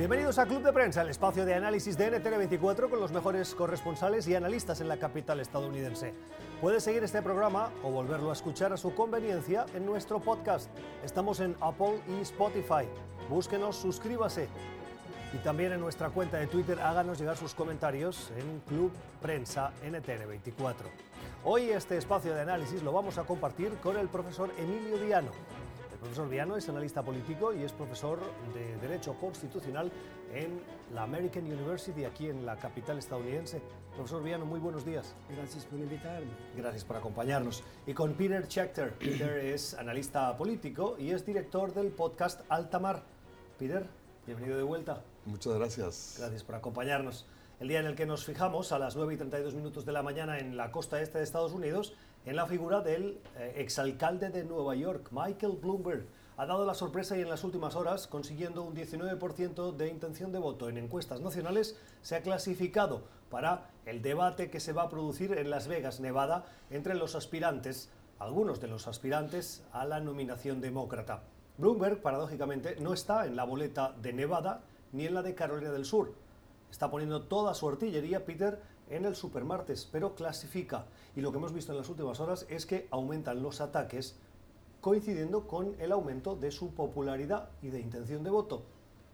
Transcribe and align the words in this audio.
Bienvenidos 0.00 0.38
a 0.38 0.46
Club 0.46 0.62
de 0.62 0.72
Prensa, 0.72 1.02
el 1.02 1.10
espacio 1.10 1.44
de 1.44 1.52
análisis 1.52 1.98
de 1.98 2.10
NTN24 2.10 2.88
con 2.88 3.00
los 3.00 3.12
mejores 3.12 3.54
corresponsales 3.54 4.26
y 4.28 4.34
analistas 4.34 4.80
en 4.80 4.88
la 4.88 4.96
capital 4.96 5.40
estadounidense. 5.40 6.14
Puede 6.58 6.80
seguir 6.80 7.04
este 7.04 7.20
programa 7.20 7.70
o 7.82 7.90
volverlo 7.90 8.30
a 8.30 8.32
escuchar 8.32 8.72
a 8.72 8.78
su 8.78 8.94
conveniencia 8.94 9.66
en 9.74 9.84
nuestro 9.84 10.18
podcast. 10.18 10.70
Estamos 11.04 11.40
en 11.40 11.54
Apple 11.60 12.00
y 12.08 12.22
Spotify. 12.22 12.88
Búsquenos, 13.28 13.76
suscríbase. 13.76 14.48
Y 15.34 15.36
también 15.44 15.72
en 15.72 15.80
nuestra 15.80 16.08
cuenta 16.08 16.38
de 16.38 16.46
Twitter 16.46 16.80
háganos 16.80 17.18
llegar 17.18 17.36
sus 17.36 17.54
comentarios 17.54 18.32
en 18.38 18.60
Club 18.60 18.92
Prensa 19.20 19.70
NTN24. 19.84 20.76
Hoy 21.44 21.72
este 21.72 21.98
espacio 21.98 22.34
de 22.34 22.40
análisis 22.40 22.82
lo 22.82 22.92
vamos 22.92 23.18
a 23.18 23.24
compartir 23.24 23.74
con 23.82 23.98
el 23.98 24.08
profesor 24.08 24.50
Emilio 24.56 24.96
Viano 24.96 25.32
profesor 26.00 26.28
Viano 26.28 26.56
es 26.56 26.68
analista 26.68 27.02
político 27.02 27.52
y 27.52 27.62
es 27.62 27.72
profesor 27.72 28.18
de 28.54 28.76
Derecho 28.78 29.14
Constitucional 29.14 29.92
en 30.32 30.60
la 30.94 31.02
American 31.02 31.44
University, 31.44 32.04
aquí 32.04 32.28
en 32.28 32.46
la 32.46 32.56
capital 32.56 32.98
estadounidense. 32.98 33.60
Profesor 33.94 34.22
Viano, 34.22 34.46
muy 34.46 34.60
buenos 34.60 34.84
días. 34.84 35.14
Gracias 35.28 35.66
por 35.66 35.78
invitarme. 35.78 36.30
Gracias 36.56 36.84
por 36.84 36.96
acompañarnos. 36.96 37.62
Y 37.86 37.92
con 37.92 38.14
Peter 38.14 38.46
Schechter. 38.46 38.94
Peter 38.94 39.44
es 39.44 39.74
analista 39.74 40.34
político 40.36 40.96
y 40.98 41.10
es 41.10 41.26
director 41.26 41.74
del 41.74 41.88
podcast 41.88 42.40
Altamar. 42.48 43.02
Peter, 43.58 43.86
bienvenido 44.26 44.56
de 44.56 44.62
vuelta. 44.62 45.02
Muchas 45.26 45.52
gracias. 45.54 46.16
Gracias 46.18 46.42
por 46.42 46.54
acompañarnos. 46.54 47.26
El 47.60 47.68
día 47.68 47.80
en 47.80 47.86
el 47.86 47.94
que 47.94 48.06
nos 48.06 48.24
fijamos, 48.24 48.72
a 48.72 48.78
las 48.78 48.96
9 48.96 49.12
y 49.12 49.16
32 49.18 49.54
minutos 49.54 49.84
de 49.84 49.92
la 49.92 50.02
mañana 50.02 50.38
en 50.38 50.56
la 50.56 50.72
costa 50.72 51.02
este 51.02 51.18
de 51.18 51.24
Estados 51.24 51.52
Unidos, 51.52 51.92
en 52.26 52.36
la 52.36 52.46
figura 52.46 52.80
del 52.80 53.18
eh, 53.36 53.54
exalcalde 53.56 54.30
de 54.30 54.44
Nueva 54.44 54.74
York, 54.74 55.08
Michael 55.10 55.58
Bloomberg. 55.60 56.06
Ha 56.36 56.46
dado 56.46 56.64
la 56.64 56.74
sorpresa 56.74 57.16
y 57.16 57.22
en 57.22 57.28
las 57.28 57.44
últimas 57.44 57.76
horas, 57.76 58.06
consiguiendo 58.06 58.62
un 58.62 58.74
19% 58.74 59.76
de 59.76 59.88
intención 59.88 60.32
de 60.32 60.38
voto 60.38 60.68
en 60.68 60.78
encuestas 60.78 61.20
nacionales, 61.20 61.78
se 62.02 62.16
ha 62.16 62.22
clasificado 62.22 63.02
para 63.30 63.70
el 63.86 64.02
debate 64.02 64.50
que 64.50 64.60
se 64.60 64.72
va 64.72 64.82
a 64.82 64.88
producir 64.88 65.32
en 65.32 65.50
Las 65.50 65.68
Vegas, 65.68 66.00
Nevada, 66.00 66.46
entre 66.70 66.94
los 66.94 67.14
aspirantes, 67.14 67.90
algunos 68.18 68.60
de 68.60 68.68
los 68.68 68.88
aspirantes 68.88 69.62
a 69.72 69.84
la 69.84 70.00
nominación 70.00 70.60
demócrata. 70.60 71.22
Bloomberg, 71.58 72.00
paradójicamente, 72.00 72.76
no 72.80 72.94
está 72.94 73.26
en 73.26 73.36
la 73.36 73.44
boleta 73.44 73.94
de 74.00 74.12
Nevada 74.12 74.62
ni 74.92 75.06
en 75.06 75.14
la 75.14 75.22
de 75.22 75.34
Carolina 75.34 75.70
del 75.70 75.84
Sur. 75.84 76.14
Está 76.70 76.90
poniendo 76.90 77.22
toda 77.22 77.54
su 77.54 77.68
artillería, 77.68 78.24
Peter, 78.24 78.60
en 78.90 79.04
el 79.04 79.16
supermartes, 79.16 79.88
pero 79.90 80.14
clasifica. 80.14 80.84
Y 81.16 81.20
lo 81.20 81.30
que 81.30 81.38
hemos 81.38 81.52
visto 81.52 81.72
en 81.72 81.78
las 81.78 81.88
últimas 81.88 82.20
horas 82.20 82.46
es 82.48 82.66
que 82.66 82.86
aumentan 82.90 83.42
los 83.42 83.60
ataques 83.60 84.16
coincidiendo 84.80 85.46
con 85.46 85.74
el 85.78 85.92
aumento 85.92 86.36
de 86.36 86.50
su 86.50 86.74
popularidad 86.74 87.50
y 87.62 87.68
de 87.68 87.80
intención 87.80 88.22
de 88.22 88.30
voto. 88.30 88.62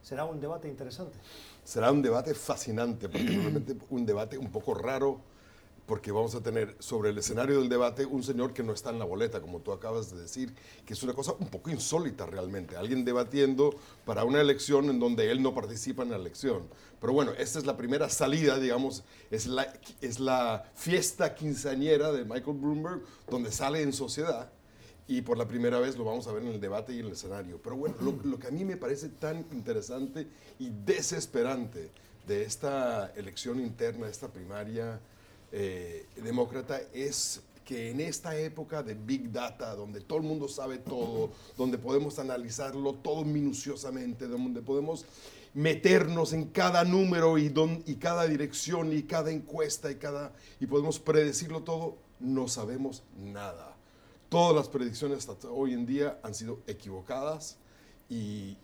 Será 0.03 0.25
un 0.25 0.41
debate 0.41 0.69
interesante. 0.69 1.19
Será 1.65 1.91
un 1.91 2.01
debate 2.01 2.35
fascinante, 2.35 3.09
particularmente 3.09 3.77
un 3.91 4.07
debate 4.07 4.39
un 4.39 4.51
poco 4.51 4.75
raro 4.75 5.21
porque 5.87 6.11
vamos 6.11 6.35
a 6.35 6.43
tener 6.43 6.77
sobre 6.81 7.11
el 7.11 7.19
escenario 7.19 7.61
del 7.61 7.69
debate 7.69 8.05
un 8.05 8.23
señor 8.23 8.53
que 8.53 8.63
no 8.63 8.73
está 8.73 8.91
en 8.91 8.99
la 8.99 9.05
boleta, 9.05 9.41
como 9.41 9.61
tú 9.61 9.73
acabas 9.73 10.11
de 10.13 10.21
decir, 10.21 10.53
que 10.85 10.95
es 10.95 11.03
una 11.03 11.15
cosa 11.15 11.35
un 11.39 11.49
poco 11.49 11.71
insólita 11.71 12.27
realmente, 12.27 12.77
alguien 12.77 13.05
debatiendo 13.05 13.75
para 14.05 14.25
una 14.25 14.41
elección 14.41 14.91
en 14.91 14.99
donde 14.99 15.31
él 15.31 15.43
no 15.43 15.55
participa 15.55 16.03
en 16.03 16.11
la 16.11 16.17
elección. 16.17 16.65
Pero 17.01 17.13
bueno, 17.13 17.33
esta 17.39 17.59
es 17.59 17.67
la 17.67 17.77
primera 17.77 18.09
salida, 18.09 18.59
digamos, 18.59 19.05
es 19.31 19.47
la, 19.47 19.73
es 20.01 20.19
la 20.19 20.65
fiesta 20.75 21.35
quinceañera 21.35 22.11
de 22.11 22.25
Michael 22.25 22.57
Bloomberg, 22.59 23.03
donde 23.31 23.53
sale 23.53 23.83
en 23.83 23.93
sociedad. 23.93 24.51
Y 25.09 25.23
por 25.23 25.39
la 25.39 25.47
primera 25.47 25.79
vez 25.79 25.97
lo 25.97 26.05
vamos 26.05 26.27
a 26.27 26.33
ver 26.33 26.43
en 26.43 26.49
el 26.49 26.61
debate 26.61 26.93
y 26.93 26.99
en 26.99 27.07
el 27.07 27.13
escenario. 27.13 27.61
Pero 27.63 27.77
bueno, 27.77 27.95
lo, 28.01 28.19
lo 28.25 28.41
que 28.41 28.49
a 28.49 28.51
mí 28.51 28.65
me 28.65 28.77
parece 28.77 29.09
tan 29.09 29.47
interesante 29.53 30.27
y 30.59 30.71
desesperante 30.85 31.93
de 32.27 32.43
esta 32.43 33.13
elección 33.15 33.61
interna, 33.61 34.09
esta 34.09 34.27
primaria, 34.27 34.99
eh, 35.59 36.05
demócrata 36.23 36.83
es 36.93 37.41
que 37.65 37.91
en 37.91 38.03
esta 38.03 38.39
época 38.39 38.83
de 38.83 38.93
Big 38.93 39.33
Data, 39.33 39.75
donde 39.75 40.03
todo 40.03 40.19
el 40.19 40.25
mundo 40.25 40.49
sabe 40.49 40.77
todo, 40.77 41.31
donde 41.57 41.79
podemos 41.79 42.19
analizarlo 42.19 42.93
todo 42.93 43.25
minuciosamente, 43.25 44.29
donde 44.29 44.61
podemos 44.61 45.07
meternos 45.55 46.35
en 46.35 46.45
cada 46.51 46.85
número 46.85 47.39
y, 47.39 47.55
y 47.87 47.95
cada 47.95 48.27
dirección 48.27 48.93
y 48.93 49.05
cada 49.05 49.31
encuesta 49.31 49.91
y, 49.91 49.95
cada, 49.95 50.35
y 50.61 50.67
podemos 50.67 50.99
predecirlo 50.99 51.63
todo, 51.63 51.97
no 52.21 52.49
sabemos 52.49 53.03
nada. 53.19 53.75
Todas 54.29 54.55
las 54.55 54.69
predicciones 54.69 55.27
hasta 55.27 55.49
hoy 55.49 55.73
en 55.73 55.87
día 55.87 56.21
han 56.23 56.35
sido 56.35 56.61
equivocadas 56.67 57.57
y 58.11 58.59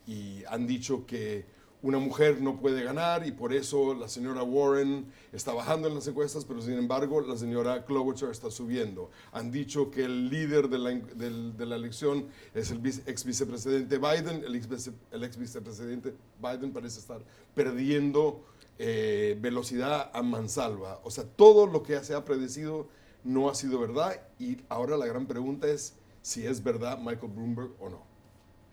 han 0.46 0.66
dicho 0.66 1.06
que 1.06 1.46
una 1.82 1.98
mujer 1.98 2.40
no 2.40 2.60
puede 2.60 2.84
ganar 2.84 3.26
y 3.26 3.32
por 3.32 3.52
eso 3.52 3.94
la 3.94 4.08
señora 4.08 4.44
Warren 4.44 5.06
está 5.32 5.52
bajando 5.52 5.88
en 5.88 5.96
las 5.96 6.06
encuestas, 6.06 6.44
pero 6.44 6.62
sin 6.62 6.74
embargo 6.74 7.20
la 7.20 7.36
señora 7.36 7.84
Klobuchar 7.84 8.30
está 8.30 8.50
subiendo. 8.50 9.10
Han 9.32 9.50
dicho 9.50 9.90
que 9.90 10.04
el 10.04 10.30
líder 10.30 10.68
de 10.68 10.78
la, 10.78 11.76
elección 11.76 12.26
es 12.54 12.70
el 12.70 12.86
ex 12.86 13.24
vicepresidente 13.24 13.98
Biden, 13.98 14.44
el 14.44 14.54
ex, 14.54 15.38
vicepresidente 15.38 16.14
Biden 16.40 16.72
parece 16.72 17.00
estar 17.00 17.20
perdiendo 17.54 18.44
eh, 18.78 19.36
velocidad 19.40 20.10
a 20.14 20.22
mansalva. 20.22 21.00
O 21.02 21.10
sea, 21.10 21.24
todo 21.24 21.66
lo 21.66 21.82
que 21.82 22.02
se 22.04 22.14
ha 22.14 22.24
predecido 22.24 22.86
no 23.24 23.50
ha 23.50 23.56
sido 23.56 23.80
verdad 23.80 24.20
y 24.38 24.58
ahora 24.68 24.96
la 24.96 25.06
gran 25.06 25.26
pregunta 25.26 25.66
es 25.66 25.94
si 26.22 26.46
es 26.46 26.62
verdad 26.62 26.98
Michael 26.98 27.32
Bloomberg 27.32 27.70
o 27.80 27.88
no. 27.88 28.11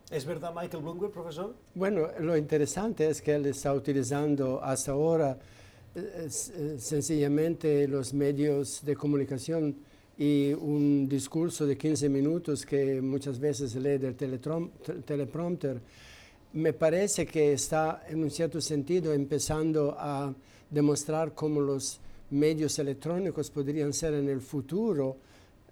¿Es 0.10 0.26
verdad 0.26 0.52
Michael 0.56 0.82
Bloomberg, 0.82 1.12
profesor? 1.12 1.54
Bueno, 1.76 2.08
lo 2.20 2.36
interesante 2.36 3.08
es 3.08 3.22
que 3.22 3.36
él 3.36 3.46
está 3.46 3.74
utilizando 3.74 4.60
hasta 4.64 4.94
ahora 4.94 5.38
eh, 5.94 6.28
eh, 6.28 6.76
sencillamente 6.80 7.88
los 7.88 8.12
medios 8.16 8.84
de 8.84 8.96
comunicación 8.96 9.76
y 10.18 10.52
un 10.54 11.08
discurso 11.08 11.68
de 11.68 11.78
15 11.78 12.10
minutos 12.10 12.66
que 12.66 13.00
muchas 13.02 13.40
veces 13.40 13.76
lee 13.76 14.00
del 14.00 14.16
teleprompter. 14.16 15.80
Me 16.54 16.74
parece 16.74 17.28
que 17.28 17.54
está 17.54 18.04
en 18.10 18.24
un 18.24 18.32
cierto 18.32 18.60
sentido 18.60 19.14
empezando 19.14 19.96
a 19.98 20.34
demostrar 20.72 21.36
cómo 21.36 21.62
los 21.62 22.00
medios 22.32 22.80
electrónicos 22.80 23.52
podrían 23.52 23.94
ser 23.94 24.16
en 24.16 24.28
el 24.28 24.42
futuro 24.42 25.18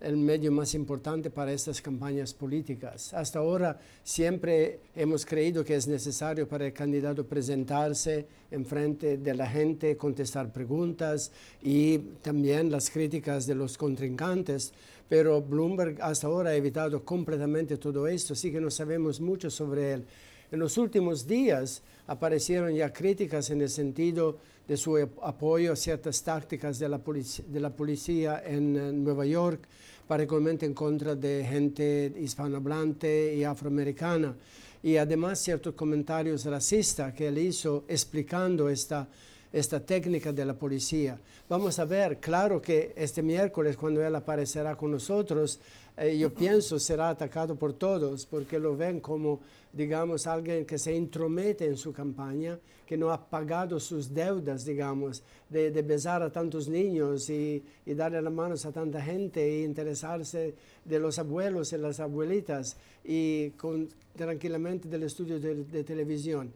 el 0.02 0.18
medio 0.18 0.52
más 0.52 0.74
importante 0.74 1.30
para 1.30 1.52
estas 1.52 1.82
campañas 1.82 2.34
políticas. 2.34 3.14
Hasta 3.14 3.40
ahora 3.40 3.80
siempre 4.04 4.80
hemos 4.96 5.26
creído 5.26 5.64
que 5.64 5.76
es 5.76 5.88
necesario 5.88 6.48
para 6.48 6.66
el 6.66 6.74
candidato 6.74 7.26
presentarse 7.26 8.26
en 8.52 8.66
frente 8.66 9.18
de 9.18 9.34
la 9.34 9.48
gente, 9.48 9.98
contestar 9.98 10.52
preguntas 10.52 11.32
y 11.62 11.98
también 12.22 12.72
las 12.72 12.90
críticas 12.90 13.46
de 13.46 13.56
los 13.56 13.78
contrincantes, 13.78 14.74
pero 15.10 15.42
Bloomberg 15.42 16.02
hasta 16.02 16.28
ahora 16.28 16.52
ha 16.52 16.56
evitado 16.56 17.04
completamente 17.04 17.78
todo 17.78 18.08
esto, 18.08 18.34
así 18.34 18.52
que 18.52 18.62
no 18.62 18.70
sabemos 18.70 19.20
mucho 19.20 19.50
sobre 19.50 19.94
él. 19.94 20.06
En 20.50 20.60
los 20.60 20.78
últimos 20.78 21.28
días 21.28 21.82
aparecieron 22.08 22.74
ya 22.74 22.94
críticas 22.94 23.50
en 23.50 23.62
el 23.62 23.70
sentido 23.70 24.38
de 24.66 24.78
su 24.78 24.98
apoyo 25.22 25.74
a 25.74 25.76
ciertas 25.76 26.24
tácticas 26.24 26.80
de 26.80 26.88
la, 26.88 27.02
de 27.48 27.60
la 27.60 27.70
policía 27.70 28.42
en 28.46 29.04
Nueva 29.04 29.26
York, 29.26 29.68
particularmente 30.08 30.66
en 30.66 30.74
contra 30.74 31.16
de 31.16 31.46
gente 31.46 32.14
hispanohablante 32.18 33.36
y 33.36 33.44
afroamericana. 33.44 34.36
Y 34.82 34.96
además 34.96 35.40
ciertos 35.40 35.74
comentarios 35.74 36.46
racistas 36.46 37.14
que 37.14 37.28
él 37.28 37.40
hizo 37.40 37.84
explicando 37.90 38.70
esta, 38.70 39.06
esta 39.52 39.82
técnica 39.82 40.32
de 40.32 40.46
la 40.46 40.54
policía. 40.54 41.20
Vamos 41.50 41.78
a 41.80 41.86
ver, 41.86 42.20
claro 42.20 42.62
que 42.62 42.94
este 42.96 43.22
miércoles 43.22 43.76
cuando 43.76 44.06
él 44.06 44.16
aparecerá 44.16 44.78
con 44.78 44.92
nosotros, 44.92 45.60
eh, 45.98 46.16
yo 46.16 46.32
pienso 46.32 46.80
será 46.80 47.10
atacado 47.10 47.56
por 47.56 47.74
todos 47.74 48.28
porque 48.28 48.60
lo 48.60 48.78
ven 48.78 49.00
como, 49.00 49.40
digamos, 49.74 50.28
alguien 50.28 50.64
que 50.64 50.78
se 50.78 50.94
intromete 50.94 51.66
en 51.66 51.76
su 51.76 51.92
campaña, 51.92 52.60
que 52.86 52.96
no 52.96 53.12
ha 53.12 53.30
pagado 53.30 53.80
sus 53.80 54.14
deudas, 54.14 54.64
digamos, 54.64 55.24
de, 55.50 55.72
besar 55.82 56.22
a 56.22 56.32
tantos 56.32 56.68
niños 56.68 57.30
y, 57.32 57.64
darle 57.86 58.22
las 58.22 58.32
manos 58.32 58.66
a 58.66 58.72
tanta 58.72 59.02
gente 59.02 59.44
e 59.44 59.64
interesarse 59.64 60.54
de 60.86 61.00
los 61.00 61.18
abuelos 61.18 61.74
y 61.74 61.78
las 61.78 62.00
abuelitas 62.00 62.78
y 63.04 63.50
con, 63.52 63.90
tranquilamente 64.16 64.88
del 64.88 65.04
estudio 65.04 65.40
de, 65.40 65.64
de 65.64 65.84
televisión. 65.84 66.54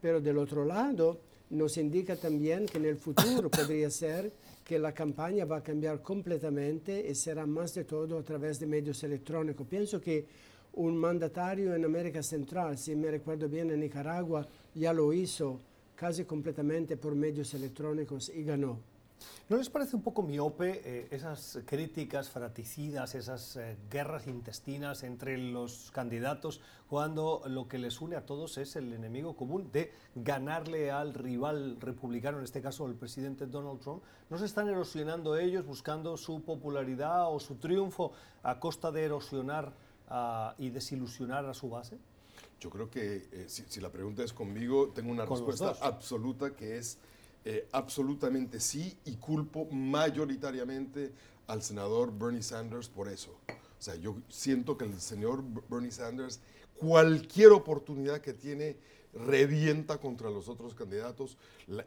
Pero 0.00 0.20
del 0.20 0.38
otro 0.38 0.64
lado, 0.64 1.18
nos 1.50 1.76
indica 1.76 2.14
también 2.16 2.66
que 2.66 2.78
en 2.78 2.86
el 2.86 2.96
futuro 2.96 3.50
podría 3.50 3.90
ser 3.90 4.30
que 4.66 4.80
la 4.80 4.92
campaña 4.92 5.44
va 5.44 5.58
a 5.58 5.62
cambiar 5.62 6.02
completamente 6.02 7.06
y 7.08 7.14
será 7.14 7.46
más 7.46 7.72
de 7.72 7.84
todo 7.84 8.18
a 8.18 8.24
través 8.24 8.58
de 8.58 8.66
medios 8.66 9.00
electrónicos. 9.04 9.64
Pienso 9.68 10.00
que 10.00 10.26
un 10.72 10.96
mandatario 10.96 11.72
en 11.72 11.84
América 11.84 12.20
Central, 12.20 12.76
si 12.76 12.96
me 12.96 13.12
recuerdo 13.12 13.48
bien 13.48 13.70
en 13.70 13.78
Nicaragua, 13.78 14.44
ya 14.74 14.92
lo 14.92 15.12
hizo 15.12 15.60
casi 15.94 16.24
completamente 16.24 16.96
por 16.96 17.14
medios 17.14 17.54
electrónicos 17.54 18.28
y 18.28 18.42
ganó. 18.42 18.80
¿No 19.48 19.56
les 19.56 19.70
parece 19.70 19.94
un 19.94 20.02
poco 20.02 20.22
miope 20.22 20.82
eh, 20.84 21.08
esas 21.12 21.60
críticas 21.66 22.28
fraticidas, 22.30 23.14
esas 23.14 23.56
eh, 23.56 23.76
guerras 23.88 24.26
intestinas 24.26 25.04
entre 25.04 25.38
los 25.38 25.92
candidatos, 25.92 26.60
cuando 26.88 27.42
lo 27.46 27.68
que 27.68 27.78
les 27.78 28.00
une 28.00 28.16
a 28.16 28.26
todos 28.26 28.58
es 28.58 28.74
el 28.74 28.92
enemigo 28.92 29.36
común 29.36 29.70
de 29.72 29.92
ganarle 30.16 30.90
al 30.90 31.14
rival 31.14 31.80
republicano, 31.80 32.38
en 32.38 32.44
este 32.44 32.60
caso 32.60 32.86
el 32.86 32.94
presidente 32.94 33.46
Donald 33.46 33.78
Trump? 33.78 34.02
¿No 34.30 34.36
se 34.36 34.46
están 34.46 34.68
erosionando 34.68 35.36
ellos 35.36 35.64
buscando 35.64 36.16
su 36.16 36.42
popularidad 36.42 37.32
o 37.32 37.38
su 37.38 37.54
triunfo 37.54 38.10
a 38.42 38.58
costa 38.58 38.90
de 38.90 39.04
erosionar 39.04 39.72
ah, 40.08 40.56
y 40.58 40.70
desilusionar 40.70 41.46
a 41.46 41.54
su 41.54 41.70
base? 41.70 41.98
Yo 42.58 42.68
creo 42.68 42.90
que 42.90 43.28
eh, 43.30 43.44
si, 43.46 43.62
si, 43.68 43.80
la 43.80 43.90
pregunta 43.90 44.24
es 44.24 44.32
conmigo, 44.32 44.88
tengo 44.88 45.12
una 45.12 45.24
respuesta 45.24 45.72
absoluta 45.82 46.50
que 46.50 46.78
es 46.78 46.98
eh, 47.48 47.68
absolutamente 47.70 48.58
sí 48.58 48.98
y 49.04 49.18
culpo 49.18 49.66
mayoritariamente 49.70 51.12
al 51.46 51.62
senador 51.62 52.12
Bernie 52.12 52.42
Sanders 52.42 52.88
por 52.88 53.08
eso. 53.08 53.38
O 53.48 53.82
sea, 53.82 53.94
yo 53.94 54.16
siento 54.28 54.76
que 54.76 54.84
el 54.84 55.00
señor 55.00 55.44
Bernie 55.70 55.92
Sanders, 55.92 56.40
cualquier 56.74 57.52
oportunidad 57.52 58.20
que 58.20 58.32
tiene, 58.32 58.76
revienta 59.12 59.98
contra 59.98 60.28
los 60.28 60.48
otros 60.48 60.74
candidatos. 60.74 61.38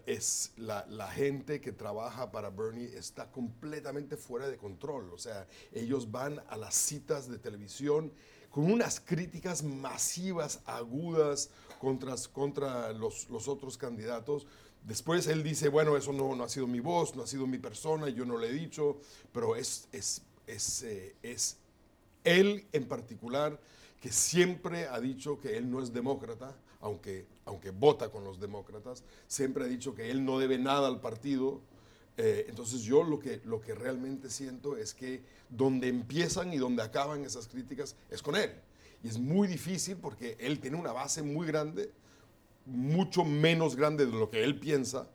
es, 0.05 0.53
la, 0.55 0.85
la, 0.87 1.11
gente 1.11 1.59
que 1.59 1.73
trabaja 1.73 2.31
para 2.31 2.49
Bernie 2.49 2.97
está 2.97 3.29
completamente 3.29 4.15
fuera 4.15 4.47
de 4.47 4.55
control. 4.55 5.11
O 5.11 5.17
sea, 5.17 5.45
ellos 5.73 6.09
van 6.09 6.41
a 6.47 6.55
las 6.55 6.73
citas 6.73 7.29
de 7.29 7.37
televisión 7.37 8.13
con 8.49 8.71
unas 8.71 9.01
críticas 9.01 9.61
masivas, 9.63 10.61
agudas 10.65 11.49
contra, 11.79 12.15
contra 12.31 12.93
los, 12.93 13.29
los 13.29 13.49
otros 13.49 13.77
candidatos 13.77 14.47
Después 14.83 15.27
él 15.27 15.43
dice, 15.43 15.69
bueno, 15.69 15.97
eso 15.97 16.13
no, 16.13 16.35
no 16.35 16.43
ha 16.43 16.49
sido 16.49 16.67
mi 16.67 16.79
voz, 16.79 17.15
no 17.15 17.23
ha 17.23 17.27
sido 17.27 17.45
mi 17.45 17.57
persona, 17.57 18.09
yo 18.09 18.25
no 18.25 18.37
le 18.37 18.47
he 18.47 18.53
dicho, 18.53 18.97
pero 19.31 19.55
es, 19.55 19.87
es, 19.91 20.23
es, 20.47 20.83
eh, 20.83 21.15
es 21.21 21.57
él 22.23 22.65
en 22.71 22.87
particular 22.87 23.59
que 24.01 24.11
siempre 24.11 24.87
ha 24.87 24.99
dicho 24.99 25.39
que 25.39 25.57
él 25.57 25.69
no 25.69 25.81
es 25.81 25.93
demócrata, 25.93 26.55
aunque, 26.81 27.25
aunque 27.45 27.71
vota 27.71 28.09
con 28.09 28.23
los 28.23 28.39
demócratas, 28.39 29.03
siempre 29.27 29.65
ha 29.65 29.67
dicho 29.67 29.93
que 29.93 30.09
él 30.09 30.23
no 30.23 30.39
debe 30.39 30.57
nada 30.57 30.87
al 30.87 31.01
partido. 31.01 31.61
Eh, 32.17 32.45
entonces 32.49 32.81
yo 32.81 33.03
lo 33.03 33.19
que, 33.19 33.41
lo 33.45 33.61
que 33.61 33.75
realmente 33.75 34.29
siento 34.29 34.77
es 34.77 34.93
que 34.93 35.21
donde 35.49 35.87
empiezan 35.87 36.53
y 36.53 36.57
donde 36.57 36.83
acaban 36.83 37.25
esas 37.25 37.47
críticas 37.47 37.95
es 38.09 38.21
con 38.21 38.35
él. 38.35 38.51
Y 39.03 39.07
es 39.07 39.17
muy 39.17 39.47
difícil 39.47 39.97
porque 39.97 40.37
él 40.39 40.59
tiene 40.59 40.77
una 40.77 40.91
base 40.91 41.21
muy 41.21 41.47
grande 41.47 41.91
mucho 42.65 43.23
menos 43.23 43.75
grande 43.75 44.05
de 44.05 44.11
lo 44.11 44.29
que 44.29 44.43
él 44.43 44.59
piensa, 44.59 45.07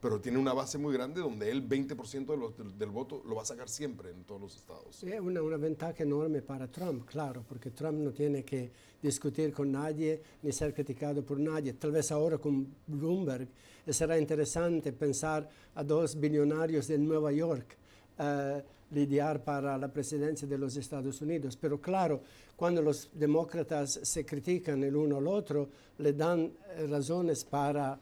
pero 0.00 0.20
tiene 0.20 0.38
una 0.38 0.52
base 0.52 0.78
muy 0.78 0.94
grande 0.94 1.20
donde 1.20 1.50
él 1.50 1.68
20% 1.68 2.26
de 2.26 2.36
los, 2.36 2.78
del, 2.78 2.90
voto 2.90 3.22
lo 3.26 3.34
va 3.36 3.42
a 3.42 3.44
sacar 3.44 3.68
siempre 3.68 4.10
en 4.10 4.24
todos 4.24 4.40
los 4.40 4.56
estados. 4.56 5.02
Es 5.02 5.20
una, 5.20 5.40
ventaja 5.56 6.02
enorme 6.02 6.40
para 6.40 6.66
Trump, 6.68 7.04
claro, 7.04 7.44
porque 7.48 7.70
Trump 7.70 7.98
no 7.98 8.10
tiene 8.10 8.42
que 8.44 8.70
discutir 9.02 9.52
con 9.52 9.70
nadie 9.72 10.22
ni 10.42 10.52
ser 10.52 10.72
criticado 10.74 11.22
por 11.22 11.38
nadie. 11.38 11.74
Tal 11.74 11.92
vez 11.92 12.10
ahora 12.10 12.38
con 12.38 12.66
Bloomberg 12.86 13.48
será 13.88 14.18
interesante 14.18 14.92
pensar 14.92 15.48
a 15.74 15.84
dos 15.84 16.18
billonarios 16.18 16.86
de 16.86 16.98
Nueva 16.98 17.32
York. 17.32 17.76
Uh, 18.18 18.60
lidiar 18.90 19.42
para 19.42 19.76
la 19.78 19.88
presidencia 19.88 20.46
de 20.46 20.58
los 20.58 20.76
Estados 20.76 21.20
Unidos. 21.20 21.56
Pero 21.56 21.80
claro, 21.80 22.22
cuando 22.56 22.82
los 22.82 23.10
demócratas 23.14 24.00
se 24.02 24.24
critican 24.24 24.82
el 24.84 24.96
uno 24.96 25.18
al 25.18 25.26
otro, 25.26 25.68
le 25.98 26.12
dan 26.12 26.40
eh, 26.76 26.86
razones 26.88 27.44
para 27.44 27.98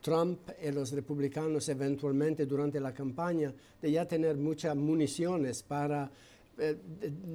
Trump 0.00 0.50
y 0.62 0.70
los 0.72 0.90
republicanos 0.92 1.68
eventualmente 1.68 2.44
durante 2.44 2.80
la 2.80 2.92
campaña 2.92 3.52
de 3.80 3.90
ya 3.90 4.06
tener 4.06 4.36
muchas 4.36 4.74
municiones 4.76 5.62
para 5.62 6.10
eh, 6.62 6.78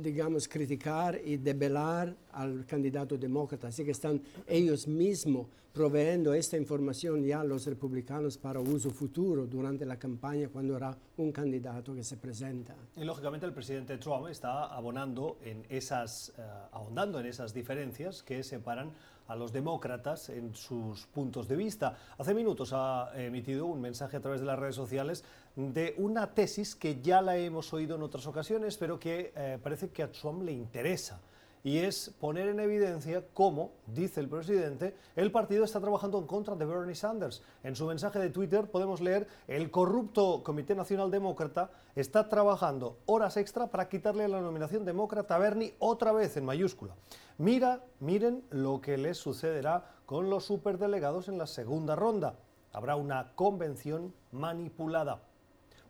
digamos, 0.01 0.47
criticar 0.47 1.19
y 1.21 1.35
debelar 1.35 2.15
al 2.31 2.65
candidato 2.65 3.18
demócrata. 3.18 3.68
Así 3.68 3.83
que 3.83 3.91
están 3.91 4.21
ellos 4.47 4.88
mismos 4.88 5.47
proveyendo 5.74 6.33
esta 6.33 6.56
información 6.56 7.24
ya 7.25 7.41
a 7.41 7.44
los 7.44 7.65
republicanos 7.65 8.38
para 8.38 8.62
uso 8.62 8.89
futuro 8.89 9.45
durante 9.45 9.85
la 9.85 10.00
campaña 10.00 10.47
cuando 10.47 10.75
habrá 10.75 10.97
un 11.18 11.31
candidato 11.33 11.94
que 11.94 12.03
se 12.03 12.15
presenta. 12.15 12.74
Y 12.95 13.03
lógicamente 13.03 13.45
el 13.45 13.53
presidente 13.53 13.97
Trump 13.97 14.29
está 14.29 14.68
abonando 14.68 15.38
en 15.44 15.65
esas, 15.68 16.33
eh, 16.38 16.41
ahondando 16.71 17.19
en 17.19 17.25
esas 17.25 17.53
diferencias 17.53 18.24
que 18.24 18.44
separan 18.44 18.91
a 19.27 19.35
los 19.35 19.51
demócratas 19.51 20.29
en 20.29 20.56
sus 20.56 21.06
puntos 21.07 21.47
de 21.47 21.57
vista. 21.57 21.97
Hace 22.18 22.33
minutos 22.33 22.71
ha 22.74 23.12
emitido 23.15 23.65
un 23.65 23.81
mensaje 23.81 24.18
a 24.18 24.21
través 24.21 24.39
de 24.39 24.47
las 24.47 24.57
redes 24.57 24.75
sociales 24.75 25.25
de 25.57 25.95
una 25.98 26.36
tesis 26.36 26.75
que 26.75 27.01
ya 27.01 27.19
la 27.19 27.36
hemos 27.36 27.74
oído 27.74 27.95
en 27.95 28.04
otras 28.04 28.27
ocasiones, 28.27 28.77
pero 28.77 29.00
que 29.00 29.33
eh, 29.36 29.57
parece 29.62 29.89
que 29.89 30.04
a 30.04 30.12
Trump 30.12 30.44
le 30.44 30.51
interesa 30.51 31.19
y 31.63 31.80
es 31.80 32.12
poner 32.19 32.48
en 32.48 32.59
evidencia 32.59 33.25
cómo, 33.33 33.71
dice 33.88 34.21
el 34.21 34.30
presidente, 34.30 34.95
el 35.15 35.31
partido 35.31 35.65
está 35.65 35.81
trabajando 35.81 36.19
en 36.19 36.27
contra 36.27 36.56
de 36.56 36.63
Bernie 36.63 36.94
Sanders. 36.94 37.42
En 37.63 37.75
su 37.75 37.88
mensaje 37.88 38.19
de 38.19 38.30
Twitter 38.30 38.69
podemos 38.69 39.01
leer, 39.01 39.27
el 39.48 39.71
corrupto 39.71 40.44
Comité 40.44 40.75
Nacional 40.75 41.09
Demócrata 41.09 41.71
está 41.95 42.30
trabajando 42.30 43.00
horas 43.07 43.36
extra 43.36 43.68
para 43.68 43.89
quitarle 43.89 44.27
la 44.27 44.39
nominación 44.39 44.86
demócrata 44.86 45.36
a 45.36 45.39
Bernie 45.39 45.74
otra 45.80 46.12
vez 46.12 46.38
en 46.38 46.45
mayúscula. 46.45 46.95
Mira, 47.39 47.83
miren 48.00 48.44
lo 48.51 48.80
que 48.80 48.95
les 48.98 49.18
sucederá 49.18 49.95
con 50.06 50.30
los 50.30 50.45
superdelegados 50.45 51.27
en 51.27 51.39
la 51.39 51.48
segunda 51.48 51.95
ronda. 51.95 52.36
Habrá 52.71 52.95
una 52.95 53.33
convención 53.36 54.13
manipulada. 54.31 55.26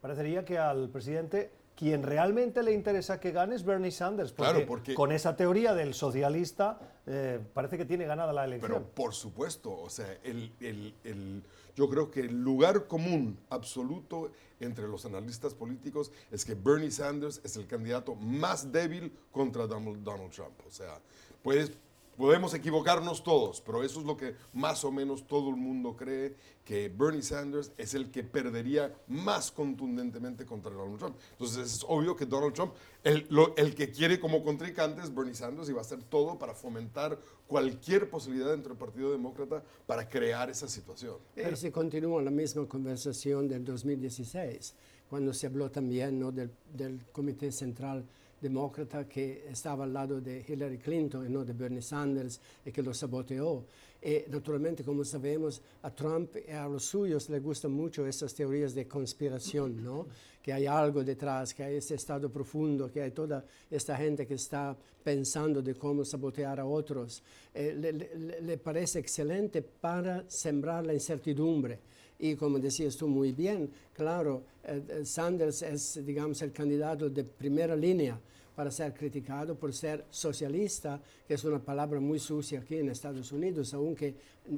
Parecería 0.08 0.46
que 0.46 0.58
al 0.58 0.88
presidente 0.88 1.52
quien 1.76 2.02
realmente 2.02 2.64
le 2.64 2.72
interesa 2.72 3.20
que 3.20 3.34
gane 3.34 3.56
es 3.56 3.66
Bernie 3.66 3.92
Sanders, 3.92 4.32
porque, 4.32 4.52
claro, 4.52 4.66
porque 4.66 4.94
con 4.96 5.12
esa 5.12 5.36
teoría 5.36 5.74
del 5.74 5.94
socialista 5.94 6.80
eh, 7.06 7.42
parece 7.54 7.78
que 7.78 7.84
tiene 7.84 8.06
ganada 8.06 8.32
la 8.32 8.46
elección. 8.46 8.72
Pero 8.72 8.86
por 8.86 9.14
supuesto, 9.14 9.78
o 9.78 9.90
sea, 9.90 10.18
el, 10.24 10.54
el, 10.62 10.96
el, 11.04 11.44
yo 11.76 11.90
creo 11.90 12.10
que 12.10 12.22
el 12.22 12.42
lugar 12.42 12.88
común 12.88 13.38
absoluto 13.50 14.32
entre 14.62 14.88
los 14.88 15.06
analistas 15.06 15.54
políticos 15.54 16.14
es 16.32 16.46
que 16.46 16.56
Bernie 16.56 16.90
Sanders 16.90 17.42
es 17.44 17.58
el 17.58 17.68
candidato 17.68 18.16
más 18.16 18.72
débil 18.72 19.12
contra 19.34 19.68
Donald, 19.68 20.04
Donald 20.04 20.32
Trump. 20.32 20.58
O 20.66 20.72
sea, 20.72 21.02
puedes 21.44 21.74
Podemos 22.18 22.54
equivocarnos 22.56 23.24
todos, 23.24 23.62
pero 23.62 23.84
eso 23.84 24.00
es 24.00 24.06
lo 24.08 24.18
que 24.18 24.34
más 24.54 24.84
o 24.84 24.92
menos 24.92 25.28
todo 25.28 25.52
el 25.52 25.56
mundo 25.56 25.96
cree, 25.96 26.36
que 26.66 26.90
Bernie 26.90 27.22
Sanders 27.22 27.72
es 27.78 27.94
el 27.94 28.10
que 28.10 28.24
perdería 28.24 28.92
más 29.08 29.52
contundentemente 29.52 30.44
contra 30.44 30.74
Donald 30.74 30.98
Trump. 30.98 31.16
Entonces 31.34 31.76
es 31.76 31.86
obvio 31.88 32.16
que 32.16 32.26
Donald 32.26 32.54
Trump, 32.54 32.74
el, 33.04 33.28
lo, 33.30 33.56
el 33.56 33.76
que 33.76 33.92
quiere 33.92 34.20
como 34.20 34.44
contrincante 34.44 35.02
es 35.02 35.14
Bernie 35.14 35.36
Sanders 35.36 35.70
y 35.70 35.74
va 35.74 35.80
a 35.80 35.82
hacer 35.82 36.02
todo 36.04 36.40
para 36.40 36.56
fomentar 36.56 37.20
cualquier 37.46 38.10
posibilidad 38.10 38.50
dentro 38.50 38.70
del 38.70 38.80
Partido 38.80 39.12
Demócrata 39.12 39.64
para 39.86 40.10
crear 40.10 40.50
esa 40.50 40.68
situación. 40.68 41.18
Pero 41.36 41.56
si 41.56 41.70
continúa 41.70 42.22
la 42.24 42.32
misma 42.32 42.68
conversación 42.68 43.48
del 43.48 43.64
2016, 43.64 44.74
cuando 45.08 45.34
se 45.34 45.48
habló 45.48 45.70
también 45.70 46.20
¿no? 46.20 46.32
del, 46.32 46.52
del 46.74 47.06
Comité 47.12 47.52
Central 47.52 48.04
demócrata 48.42 49.08
que 49.08 49.48
estaba 49.50 49.84
al 49.84 49.94
lado 49.94 50.22
de 50.22 50.44
Hillary 50.48 50.78
Clinton 50.78 51.26
y 51.26 51.30
no 51.30 51.44
de 51.44 51.54
Bernie 51.54 51.82
Sanders 51.82 52.40
y 52.66 52.72
que 52.72 52.82
lo 52.82 52.94
saboteó. 52.94 53.66
Y 54.02 54.30
naturalmente, 54.30 54.84
como 54.84 55.04
sabemos, 55.04 55.62
a 55.82 55.90
Trump 55.90 56.36
y 56.48 56.52
a 56.52 56.68
los 56.68 56.86
suyos 56.86 57.30
les 57.30 57.42
gustan 57.42 57.72
mucho 57.72 58.06
esas 58.06 58.34
teorías 58.34 58.76
de 58.76 58.88
conspiración, 58.88 59.84
¿no? 59.84 60.06
que 60.48 60.54
hay 60.54 60.66
algo 60.66 61.04
detrás, 61.04 61.54
que 61.54 61.62
hay 61.62 61.76
ese 61.76 61.96
estado 61.96 62.30
profundo, 62.30 62.90
que 62.90 63.02
hay 63.02 63.12
toda 63.12 63.44
esta 63.70 63.98
gente 63.98 64.26
que 64.26 64.36
está 64.36 64.78
pensando 65.04 65.62
de 65.62 65.76
cómo 65.76 66.06
sabotear 66.06 66.62
a 66.62 66.66
otros. 66.66 67.22
Eh, 67.54 68.40
le, 68.42 68.58
parece 68.58 69.00
excelente 69.00 69.62
para 69.62 70.24
sembrar 70.30 70.86
la 70.86 70.94
incertidumbre. 70.94 71.80
Y 72.20 72.36
como 72.36 72.60
decías 72.60 72.98
tú 72.98 73.08
muy 73.08 73.32
bien, 73.32 73.70
claro, 73.94 74.44
eh, 74.64 74.84
eh, 74.90 75.06
Sanders 75.06 75.62
es, 75.62 76.06
digamos, 76.06 76.42
el 76.42 76.52
candidato 76.52 77.10
de 77.10 77.24
primera 77.24 77.76
línea 77.76 78.20
para 78.56 78.72
ser 78.72 78.92
criticado 78.94 79.54
por 79.54 79.72
ser 79.72 80.06
socialista, 80.10 81.00
que 81.28 81.36
es 81.36 81.44
una 81.44 81.60
palabra 81.60 82.00
muy 82.00 82.18
sucia 82.18 82.60
aquí 82.60 82.78
en 82.78 82.90
Estados 82.90 83.32
Unidos, 83.32 83.72
aunque 83.76 84.16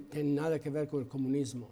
tiene 0.10 0.32
nada 0.32 0.60
que 0.60 0.70
ver 0.70 0.88
con 0.88 1.02
el 1.02 1.08
comunismo. 1.10 1.68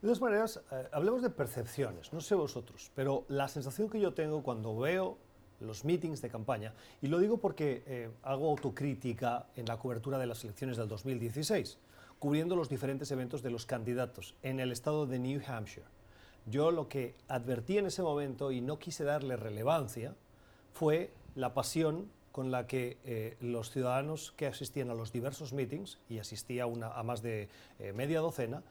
De 0.00 0.06
todas 0.06 0.20
maneras, 0.20 0.60
eh, 0.72 0.88
hablemos 0.92 1.22
de 1.22 1.30
percepciones, 1.30 2.12
no 2.12 2.20
sé 2.20 2.34
vosotros, 2.34 2.90
pero 2.94 3.24
la 3.28 3.48
sensación 3.48 3.88
que 3.88 4.00
yo 4.00 4.14
tengo 4.14 4.42
cuando 4.42 4.76
veo 4.76 5.18
los 5.60 5.84
meetings 5.84 6.22
de 6.22 6.28
campaña, 6.28 6.72
y 7.02 7.08
lo 7.08 7.18
digo 7.18 7.38
porque 7.38 7.82
eh, 7.86 8.10
hago 8.22 8.48
autocrítica 8.50 9.46
en 9.56 9.66
la 9.66 9.76
cobertura 9.76 10.18
de 10.18 10.26
las 10.26 10.42
elecciones 10.44 10.76
del 10.76 10.88
2016, 10.88 11.78
cubriendo 12.18 12.56
los 12.56 12.68
diferentes 12.68 13.10
eventos 13.10 13.42
de 13.42 13.50
los 13.50 13.66
candidatos 13.66 14.34
en 14.42 14.60
el 14.60 14.72
estado 14.72 15.06
de 15.06 15.18
New 15.18 15.40
Hampshire. 15.46 15.86
Yo 16.46 16.70
lo 16.70 16.88
que 16.88 17.14
advertí 17.28 17.78
en 17.78 17.86
ese 17.86 18.02
momento 18.02 18.50
y 18.52 18.60
no 18.60 18.78
quise 18.78 19.04
darle 19.04 19.36
relevancia 19.36 20.14
fue 20.72 21.12
la 21.34 21.54
pasión 21.54 22.10
con 22.32 22.50
la 22.50 22.66
que 22.66 22.98
eh, 23.04 23.36
los 23.40 23.70
ciudadanos 23.70 24.32
que 24.36 24.46
asistían 24.46 24.90
a 24.90 24.94
los 24.94 25.12
diversos 25.12 25.52
meetings, 25.52 25.98
y 26.08 26.18
asistía 26.18 26.66
una, 26.66 26.88
a 26.88 27.02
más 27.02 27.20
de 27.20 27.48
eh, 27.78 27.92
media 27.92 28.20
docena, 28.20 28.62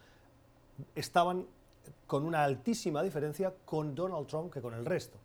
estaban 0.95 1.45
con 2.05 2.23
una 2.23 2.43
altísima 2.43 3.03
diferencia 3.03 3.53
con 3.65 3.93
Donald 3.93 4.27
Trump 4.27 4.53
que 4.53 4.61
con 4.61 4.73
el 4.73 4.85
resto. 4.85 5.17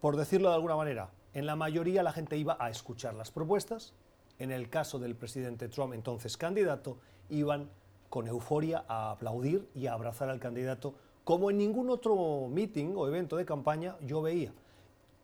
Por 0.00 0.16
decirlo 0.16 0.48
de 0.48 0.54
alguna 0.54 0.76
manera, 0.76 1.10
en 1.34 1.46
la 1.46 1.54
mayoría 1.56 2.02
la 2.02 2.12
gente 2.12 2.36
iba 2.36 2.56
a 2.58 2.70
escuchar 2.70 3.14
las 3.14 3.30
propuestas, 3.30 3.92
en 4.38 4.50
el 4.50 4.70
caso 4.70 4.98
del 4.98 5.14
presidente 5.14 5.68
Trump, 5.68 5.92
entonces 5.92 6.36
candidato, 6.38 6.96
iban 7.30 7.70
con 8.08 8.26
euforia 8.26 8.84
a 8.88 9.12
aplaudir 9.12 9.68
y 9.74 9.86
a 9.86 9.94
abrazar 9.94 10.28
al 10.28 10.40
candidato, 10.40 10.94
como 11.24 11.50
en 11.50 11.58
ningún 11.58 11.90
otro 11.90 12.48
meeting 12.48 12.94
o 12.96 13.06
evento 13.06 13.36
de 13.36 13.44
campaña 13.44 13.96
yo 14.00 14.20
veía. 14.20 14.52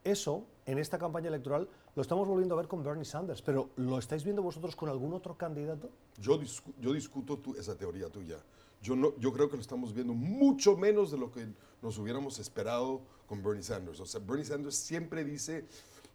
Eso, 0.04 0.44
en 0.66 0.78
esta 0.78 0.98
campaña 0.98 1.28
electoral, 1.28 1.68
lo 1.96 2.02
estamos 2.02 2.28
volviendo 2.28 2.54
a 2.54 2.58
ver 2.58 2.68
con 2.68 2.84
Bernie 2.84 3.04
Sanders, 3.04 3.42
pero 3.42 3.70
¿lo 3.76 3.98
estáis 3.98 4.22
viendo 4.22 4.42
vosotros 4.42 4.76
con 4.76 4.88
algún 4.88 5.12
otro 5.14 5.36
candidato? 5.36 5.90
Yo, 6.20 6.38
yo 6.80 6.92
discuto 6.92 7.40
esa 7.58 7.76
teoría 7.76 8.08
tuya. 8.08 8.36
Yo, 8.82 8.94
no, 8.94 9.16
yo 9.18 9.32
creo 9.32 9.48
que 9.48 9.56
lo 9.56 9.62
estamos 9.62 9.92
viendo 9.92 10.12
mucho 10.12 10.76
menos 10.76 11.10
de 11.10 11.18
lo 11.18 11.32
que 11.32 11.46
nos 11.82 11.98
hubiéramos 11.98 12.38
esperado 12.38 13.00
con 13.26 13.42
Bernie 13.42 13.62
Sanders. 13.62 13.98
O 13.98 14.06
sea, 14.06 14.20
Bernie 14.20 14.44
Sanders 14.44 14.76
siempre 14.76 15.24
dice, 15.24 15.66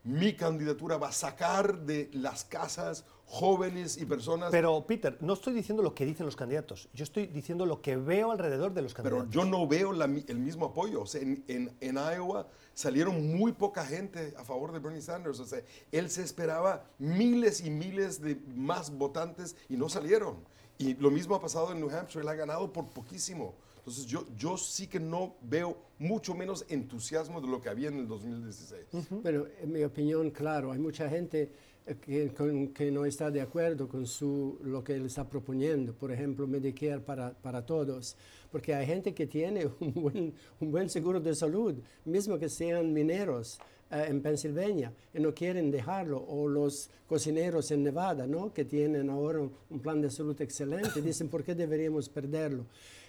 mi 0.04 0.34
candidatura 0.34 0.98
va 0.98 1.10
a 1.10 1.12
sacar 1.12 1.80
de 1.80 2.10
las 2.14 2.44
casas 2.44 3.06
jóvenes 3.26 3.98
y 3.98 4.06
personas. 4.06 4.52
Pero, 4.52 4.86
Peter, 4.86 5.18
no 5.22 5.34
estoy 5.34 5.54
diciendo 5.54 5.82
lo 5.82 5.96
que 5.96 6.06
dicen 6.06 6.26
los 6.26 6.36
candidatos, 6.36 6.90
yo 6.94 7.04
estoy 7.04 7.28
diciendo 7.28 7.66
lo 7.66 7.82
que 7.82 7.96
veo 7.96 8.32
alrededor 8.32 8.74
de 8.74 8.82
los 8.82 8.94
candidatos. 8.94 9.28
Pero 9.30 9.44
yo 9.44 9.50
no 9.50 9.68
veo 9.68 9.92
el 9.94 10.40
mismo 10.40 10.66
apoyo. 10.66 11.02
O 11.02 11.06
sea, 11.06 11.22
en, 11.22 11.44
en, 11.48 11.72
en, 11.80 11.96
Iowa 11.96 12.48
salieron 12.74 13.38
muy 13.38 13.54
poca 13.54 13.86
gente 13.86 14.34
a 14.38 14.44
favor 14.44 14.74
de 14.74 14.80
Bernie 14.80 15.02
Sanders. 15.02 15.40
O 15.40 15.46
sea, 15.46 15.62
él 15.92 16.10
se 16.10 16.24
esperaba 16.24 16.84
miles 17.00 17.62
y 17.62 17.70
miles 17.70 18.22
de 18.22 18.36
más 18.54 18.92
votantes 18.92 19.56
y 19.70 19.78
no 19.78 19.88
salieron. 19.88 20.36
Y 20.78 20.96
lo 20.96 21.12
mismo 21.12 21.36
ha 21.36 21.42
pasado 21.42 21.72
en 21.72 21.80
New 21.80 21.90
Hampshire, 21.90 22.24
él 22.24 22.28
ha 22.28 22.36
ganado 22.36 22.74
por 22.74 22.88
poquísimo. 22.88 23.54
Entonces 23.82 24.06
yo, 24.06 24.28
yo 24.38 24.58
sí 24.58 24.86
que 24.86 25.00
no 25.00 25.36
veo 25.42 25.76
mucho 25.98 26.36
menos 26.36 26.64
entusiasmo 26.70 27.42
de 27.42 27.48
lo 27.48 27.60
que 27.60 27.70
había 27.70 27.90
en 27.90 27.98
el 27.98 28.08
2016. 28.08 28.86
Pero 29.24 29.48
en 29.60 29.72
mi 29.72 29.84
opinión, 29.84 30.30
claro, 30.30 30.72
hay 30.72 30.78
mucha 30.78 31.10
gente 31.10 31.52
eh, 31.88 31.96
que, 32.00 32.32
que, 32.76 32.92
no 32.92 33.06
está 33.06 33.32
de 33.32 33.42
acuerdo 33.42 33.88
con 33.88 34.06
su, 34.06 34.60
lo 34.64 34.84
que 34.84 34.94
él 34.94 35.08
está 35.08 35.28
proponiendo, 35.28 35.94
por 35.94 36.12
ejemplo, 36.12 36.46
Medicare 36.46 37.00
para, 37.00 37.34
para 37.34 37.66
todos, 37.66 38.16
porque 38.52 38.76
hay 38.76 38.86
gente 38.86 39.16
que 39.16 39.26
tiene 39.26 39.66
un 39.80 39.94
buen, 39.94 40.34
un 40.60 40.72
buen 40.72 40.88
seguro 40.88 41.20
de 41.20 41.34
salud, 41.34 41.74
mismo 42.06 42.38
que 42.38 42.50
sean 42.50 42.94
mineros. 42.94 43.60
Eh, 43.92 44.06
en 44.08 44.22
Pensilvania 44.22 44.94
y 45.14 45.20
no 45.20 45.34
quieren 45.34 45.70
dejarlo, 45.70 46.24
o 46.26 46.48
los 46.48 46.90
cocineros 47.10 47.72
en 47.72 47.84
Nevada, 47.84 48.26
¿no? 48.26 48.54
que 48.54 48.64
tienen 48.64 49.10
ahora 49.10 49.42
un 49.42 49.80
plan 49.82 50.02
de 50.02 50.10
salud 50.10 50.40
excelente, 50.42 51.02
dicen, 51.02 51.28
¿por 51.30 51.44
qué 51.44 51.56
deberíamos 51.56 52.08
perderlo? 52.08 52.68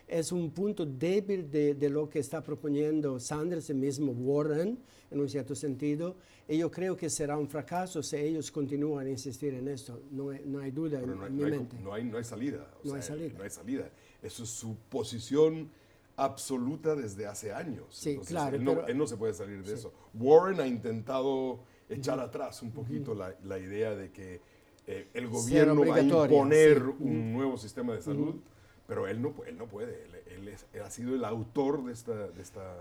Es 0.09 0.33
un 0.33 0.51
punto 0.51 0.85
débil 0.85 1.51
de, 1.51 1.75
de, 1.75 1.89
lo 1.89 2.09
que 2.09 2.19
está 2.19 2.43
proponiendo 2.43 3.19
Sanders, 3.19 3.71
el 3.71 3.77
mismo 3.77 4.13
Warren, 4.13 4.79
en 5.11 5.21
un 5.21 5.29
cierto 5.29 5.55
sentido, 5.55 6.17
y 6.49 6.59
yo 6.59 6.71
creo 6.71 6.97
que 6.97 7.09
será 7.09 7.37
un 7.39 7.49
fracaso 7.49 8.03
si 8.03 8.17
ellos 8.17 8.51
continúan 8.51 9.07
a 9.07 9.11
insistir 9.11 9.55
en 9.55 9.69
esto, 9.69 10.03
no 10.11 10.31
hay, 10.31 10.43
no 10.45 10.59
hay 10.59 10.71
duda 10.71 11.01
en, 11.01 11.17
no 11.17 11.25
hay, 11.25 11.31
mi 11.31 11.43
no 11.43 11.49
mente. 11.49 11.77
no, 11.81 11.93
hay, 11.93 12.05
no 12.05 12.19
hay 12.19 12.25
salida. 12.25 12.71
O 12.83 12.85
no, 12.85 12.91
sea, 12.91 12.97
hay 12.97 13.03
salida. 13.03 13.39
no 13.39 13.45
hay 13.45 13.51
salida. 13.51 13.91
Eso 14.23 14.43
es 14.43 14.51
su 14.51 14.77
posición 14.89 15.71
absoluta 16.17 16.95
desde 16.95 17.27
hace 17.27 17.53
años. 17.53 17.87
Sí, 17.91 18.11
Entonces, 18.11 18.33
claro. 18.33 18.57
Él 18.57 18.65
no, 18.65 18.75
pero, 18.75 18.87
él 18.89 18.99
no, 18.99 19.07
se 19.07 19.17
puede 19.17 19.35
salir 19.35 19.63
de 19.63 19.69
sí. 19.69 19.75
eso. 19.75 19.93
Warren 20.15 20.61
ha 20.61 20.67
intentado 20.67 21.61
echar 21.89 22.19
uh 22.19 22.23
-huh. 22.23 22.27
atrás 22.27 22.63
un 22.63 22.73
poquito 22.73 23.13
uh 23.13 23.15
-huh. 23.15 23.19
la, 23.19 23.37
la, 23.45 23.59
idea 23.59 23.95
de 23.95 24.11
que 24.11 24.41
eh, 24.87 25.09
el 25.15 25.29
gobierno 25.29 25.87
va 25.87 25.97
a 25.97 26.03
imponer 26.03 26.79
sí. 26.79 26.83
un 26.83 26.91
uh 26.91 27.15
-huh. 27.15 27.33
nuevo 27.33 27.57
sistema 27.57 27.95
de 27.95 28.03
salud, 28.03 28.37
pero 28.87 29.07
él 29.07 29.21
no, 29.21 29.35
él 29.47 29.57
no 29.57 29.67
puede. 29.67 30.05
Él, 30.05 30.39
él, 30.39 30.49
es, 30.49 30.65
él, 30.73 30.83
ha 30.83 30.91
sido 30.91 31.15
el 31.15 31.25
autor 31.25 31.85
de 31.85 31.93
esta, 31.93 32.29
de 32.29 32.43
esta, 32.43 32.75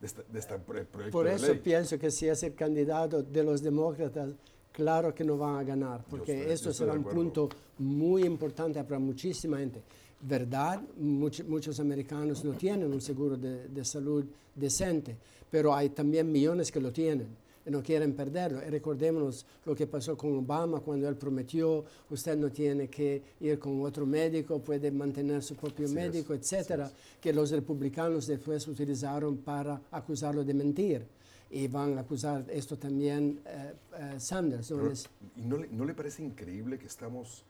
de 0.00 0.38
esta 0.38 0.58
proyecto 0.58 1.10
Por 1.10 1.26
eso 1.26 1.46
de 1.46 1.52
ley. 1.54 1.60
pienso 1.62 1.98
que 1.98 2.10
si 2.10 2.28
es 2.28 2.42
el 2.42 2.54
candidato 2.54 3.22
de 3.22 3.42
los 3.42 3.62
demócratas, 3.62 4.30
claro 4.72 5.14
que 5.14 5.24
no 5.24 5.36
van 5.36 5.56
a 5.56 5.64
ganar, 5.64 6.04
porque 6.08 6.38
estoy, 6.38 6.52
esto 6.52 6.72
será 6.72 6.92
un 6.92 7.04
punto 7.04 7.48
muy 7.78 8.24
importante 8.24 8.82
para 8.84 8.98
muchísima 8.98 9.58
gente. 9.58 9.82
Verdad, 10.20 10.80
Much, 10.96 11.42
muchos 11.44 11.78
americanos 11.80 12.44
no 12.44 12.52
tienen 12.52 12.92
un 12.92 13.00
seguro 13.00 13.36
de, 13.36 13.68
de, 13.68 13.84
salud 13.84 14.24
decente, 14.54 15.16
pero 15.50 15.74
hay 15.74 15.90
también 15.90 16.30
millones 16.30 16.72
que 16.72 16.80
lo 16.80 16.90
tienen 16.92 17.45
no 17.66 17.82
quieren 17.82 18.14
perderlo. 18.14 18.60
Y 18.66 18.70
recordémonos 18.70 19.44
lo 19.64 19.74
que 19.74 19.86
pasó 19.86 20.16
con 20.16 20.36
Obama 20.38 20.80
cuando 20.80 21.08
él 21.08 21.16
prometió, 21.16 21.84
usted 22.10 22.36
no 22.36 22.50
tiene 22.50 22.88
que 22.88 23.22
ir 23.40 23.58
con 23.58 23.82
otro 23.82 24.06
médico, 24.06 24.58
puede 24.60 24.90
mantener 24.90 25.42
su 25.42 25.54
propio 25.56 25.88
sí 25.88 25.94
médico, 25.94 26.34
es, 26.34 26.40
etcétera, 26.40 26.88
sí 26.88 26.94
que 27.20 27.32
los 27.32 27.50
republicanos 27.50 28.26
después 28.26 28.66
utilizaron 28.68 29.38
para 29.38 29.80
acusarlo 29.90 30.44
de 30.44 30.54
mentir. 30.54 31.06
Y 31.50 31.68
van 31.68 31.96
a 31.96 32.00
acusar 32.00 32.44
esto 32.50 32.76
también 32.76 33.40
eh, 33.46 33.72
eh, 33.98 34.14
Sanders. 34.18 34.70
¿no? 34.70 34.78
Pero, 34.78 34.92
¿Y 35.36 35.42
no 35.42 35.56
le, 35.56 35.68
no 35.68 35.84
le, 35.84 35.94
parece 35.94 36.22
increíble 36.24 36.78
que 36.78 36.86
estamos 36.86 37.44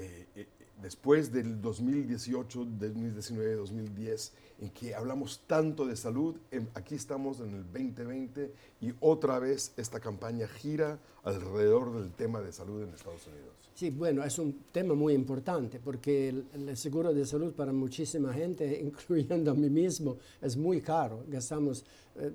eh, 0.00 0.46
después 0.82 1.32
del 1.32 1.60
2018, 1.60 2.64
2019, 2.64 3.54
2010, 3.54 4.32
en 4.60 4.70
que 4.70 4.94
hablamos 4.94 5.42
tanto 5.46 5.86
de 5.86 5.96
salud, 5.96 6.36
aquí 6.74 6.94
estamos 6.94 7.40
en 7.40 7.50
el 7.50 7.64
2020 7.64 8.52
y 8.80 8.92
otra 9.00 9.38
vez 9.38 9.72
esta 9.76 10.00
campaña 10.00 10.46
gira 10.48 10.98
alrededor 11.22 12.00
del 12.00 12.12
tema 12.12 12.40
de 12.40 12.52
salud 12.52 12.82
en 12.82 12.90
Estados 12.90 13.26
Unidos. 13.26 13.60
Sí, 13.74 13.90
bueno, 13.90 14.22
es 14.24 14.38
un 14.38 14.64
tema 14.72 14.94
muy 14.94 15.14
importante 15.14 15.80
porque 15.80 16.28
el, 16.28 16.44
el, 16.52 16.76
seguro 16.76 17.14
de 17.14 17.24
salud 17.24 17.52
para 17.54 17.72
muchísima 17.72 18.32
gente, 18.32 18.80
incluyendo 18.84 19.50
a 19.50 19.54
mí 19.54 19.70
mismo, 19.70 20.18
es 20.42 20.56
muy 20.56 20.80
caro. 20.82 21.24
Gastamos 21.28 21.84
eh, 22.16 22.30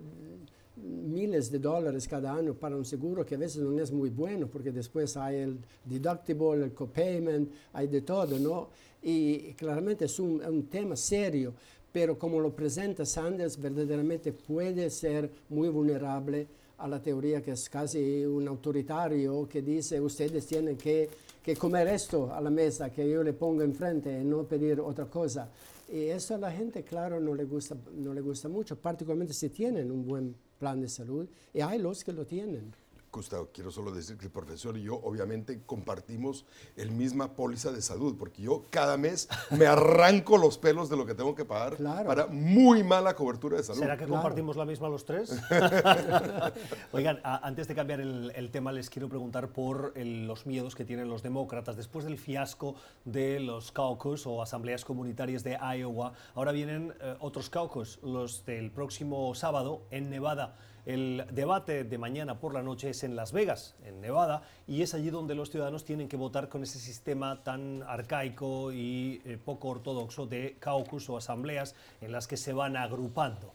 miles 0.77 1.51
de 1.51 1.59
dólares 1.59 2.07
cada 2.07 2.33
año 2.33 2.53
para 2.53 2.75
un 2.75 2.85
seguro 2.85 3.25
que 3.25 3.35
a 3.35 3.37
veces 3.37 3.61
no 3.61 3.81
es 3.81 3.91
muy 3.91 4.09
bueno 4.09 4.47
porque 4.47 4.71
después 4.71 5.15
hay 5.17 5.37
el 5.37 5.57
deductible, 5.85 6.65
el 6.65 6.73
copayment, 6.73 7.51
hay 7.73 7.87
de 7.87 8.01
todo, 8.01 8.37
¿no? 8.39 8.69
Y 9.01 9.53
claramente 9.53 10.05
es 10.05 10.19
un, 10.19 10.43
un 10.43 10.63
tema 10.67 10.95
serio, 10.95 11.53
pero 11.91 12.17
como 12.17 12.39
lo 12.39 12.53
presenta 12.53 13.05
Sanders, 13.05 13.59
verdaderamente 13.59 14.33
puede 14.33 14.89
ser 14.89 15.29
muy 15.49 15.69
vulnerable 15.69 16.47
a 16.77 16.87
la 16.87 17.01
teoría 17.01 17.41
que 17.41 17.51
es 17.51 17.69
casi 17.69 18.25
un 18.25 18.47
autoritario 18.47 19.47
que 19.47 19.61
dice 19.61 20.01
ustedes 20.01 20.45
tienen 20.45 20.75
que, 20.75 21.09
que 21.41 21.55
comer 21.55 21.87
esto 21.87 22.33
a 22.33 22.41
la 22.41 22.49
mesa 22.49 22.89
que 22.89 23.09
yo 23.09 23.23
le 23.23 23.33
pongo 23.33 23.61
enfrente 23.61 24.19
y 24.19 24.25
no 24.25 24.43
pedir 24.43 24.81
otra 24.81 25.05
cosa. 25.05 25.49
Y 25.87 26.05
eso 26.05 26.35
a 26.35 26.37
la 26.37 26.51
gente, 26.51 26.83
claro, 26.83 27.19
no 27.19 27.35
le 27.35 27.45
gusta, 27.45 27.77
no 27.95 28.13
le 28.13 28.21
gusta 28.21 28.49
mucho, 28.49 28.75
particularmente 28.75 29.33
si 29.33 29.49
tienen 29.49 29.91
un 29.91 30.05
buen 30.05 30.35
plan 30.57 30.81
de 30.81 30.89
salud, 30.89 31.27
y 31.53 31.61
hay 31.61 31.79
los 31.79 32.03
que 32.03 32.13
lo 32.13 32.25
tienen. 32.25 32.73
Gustavo, 33.19 33.49
quiero 33.53 33.71
solo 33.71 33.91
decir 33.91 34.17
que 34.17 34.25
el 34.25 34.31
profesor 34.31 34.77
y 34.77 34.83
yo 34.83 34.95
obviamente 35.03 35.61
compartimos 35.65 36.45
el 36.75 36.91
misma 36.91 37.33
póliza 37.33 37.71
de 37.71 37.81
salud, 37.81 38.15
porque 38.17 38.41
yo 38.41 38.63
cada 38.69 38.97
mes 38.97 39.27
me 39.51 39.65
arranco 39.67 40.37
los 40.37 40.57
pelos 40.57 40.89
de 40.89 40.97
lo 40.97 41.05
que 41.05 41.13
tengo 41.15 41.33
que 41.35 41.45
pagar 41.45 41.75
claro. 41.77 42.07
para 42.07 42.27
muy 42.27 42.83
mala 42.83 43.15
cobertura 43.15 43.57
de 43.57 43.63
salud. 43.63 43.79
¿Será 43.79 43.97
que 43.97 44.05
Claro. 44.05 44.21
compartimos 44.21 44.55
la 44.57 44.65
misma 44.65 44.89
los 44.89 45.05
tres? 45.05 45.31
Oigan, 46.91 47.19
a- 47.23 47.45
antes 47.47 47.67
de 47.67 47.75
cambiar 47.75 48.01
el, 48.01 48.31
el 48.35 48.51
tema, 48.51 48.71
les 48.71 48.89
quiero 48.89 49.09
preguntar 49.09 49.49
por 49.49 49.93
el- 49.95 50.27
los 50.27 50.45
miedos 50.45 50.75
que 50.75 50.85
tienen 50.85 51.09
los 51.09 51.23
demócratas 51.23 51.75
después 51.77 52.05
del 52.05 52.17
fiasco 52.17 52.75
de 53.03 53.39
los 53.39 53.71
caucus 53.71 54.25
o 54.27 54.41
asambleas 54.41 54.85
comunitarias 54.85 55.43
de 55.43 55.57
Iowa. 55.77 56.13
Ahora 56.35 56.51
vienen 56.51 56.93
eh, 56.99 57.15
otros 57.19 57.49
caucus, 57.49 57.99
los 58.03 58.45
del 58.45 58.71
próximo 58.71 59.33
sábado 59.35 59.83
en 59.91 60.09
Nevada. 60.09 60.55
El 60.85 61.25
debate 61.31 61.83
de 61.83 61.97
mañana 61.97 62.39
por 62.39 62.53
la 62.53 62.61
noche 62.61 62.91
es 62.91 63.03
en 63.03 63.15
Las 63.15 63.31
Vegas, 63.31 63.75
en 63.83 64.01
Nevada, 64.01 64.43
y 64.67 64.83
es 64.83 64.93
allí 64.93 65.09
donde 65.09 65.33
los 65.33 65.49
ciudadanos 65.49 65.83
tienen 65.83 66.07
que 66.07 66.15
votar 66.15 66.47
con 66.47 66.61
ese 66.61 66.77
sistema 66.77 67.43
tan 67.43 67.81
arcaico 67.83 68.71
y 68.71 69.19
eh, 69.25 69.39
poco 69.43 69.69
ortodoxo 69.69 70.27
de 70.27 70.57
caucus 70.59 71.09
o 71.09 71.17
asambleas 71.17 71.73
en 72.01 72.11
las 72.11 72.27
que 72.27 72.37
se 72.37 72.53
van 72.53 72.77
agrupando. 72.77 73.53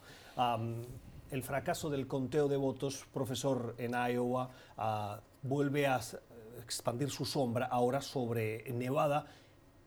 El 1.31 1.45
fracaso 1.45 1.91
del 1.91 2.09
conteo 2.09 2.49
de 2.49 2.57
votos, 2.57 3.07
profesor, 3.13 3.77
en 3.79 3.93
Iowa, 3.93 4.51
ah, 4.77 5.21
vuelve 5.43 5.87
a 5.87 6.01
expandir 6.65 7.11
su 7.11 7.25
sombra 7.25 7.67
ahora 7.67 8.03
sobre 8.03 8.65
Nevada. 8.73 9.27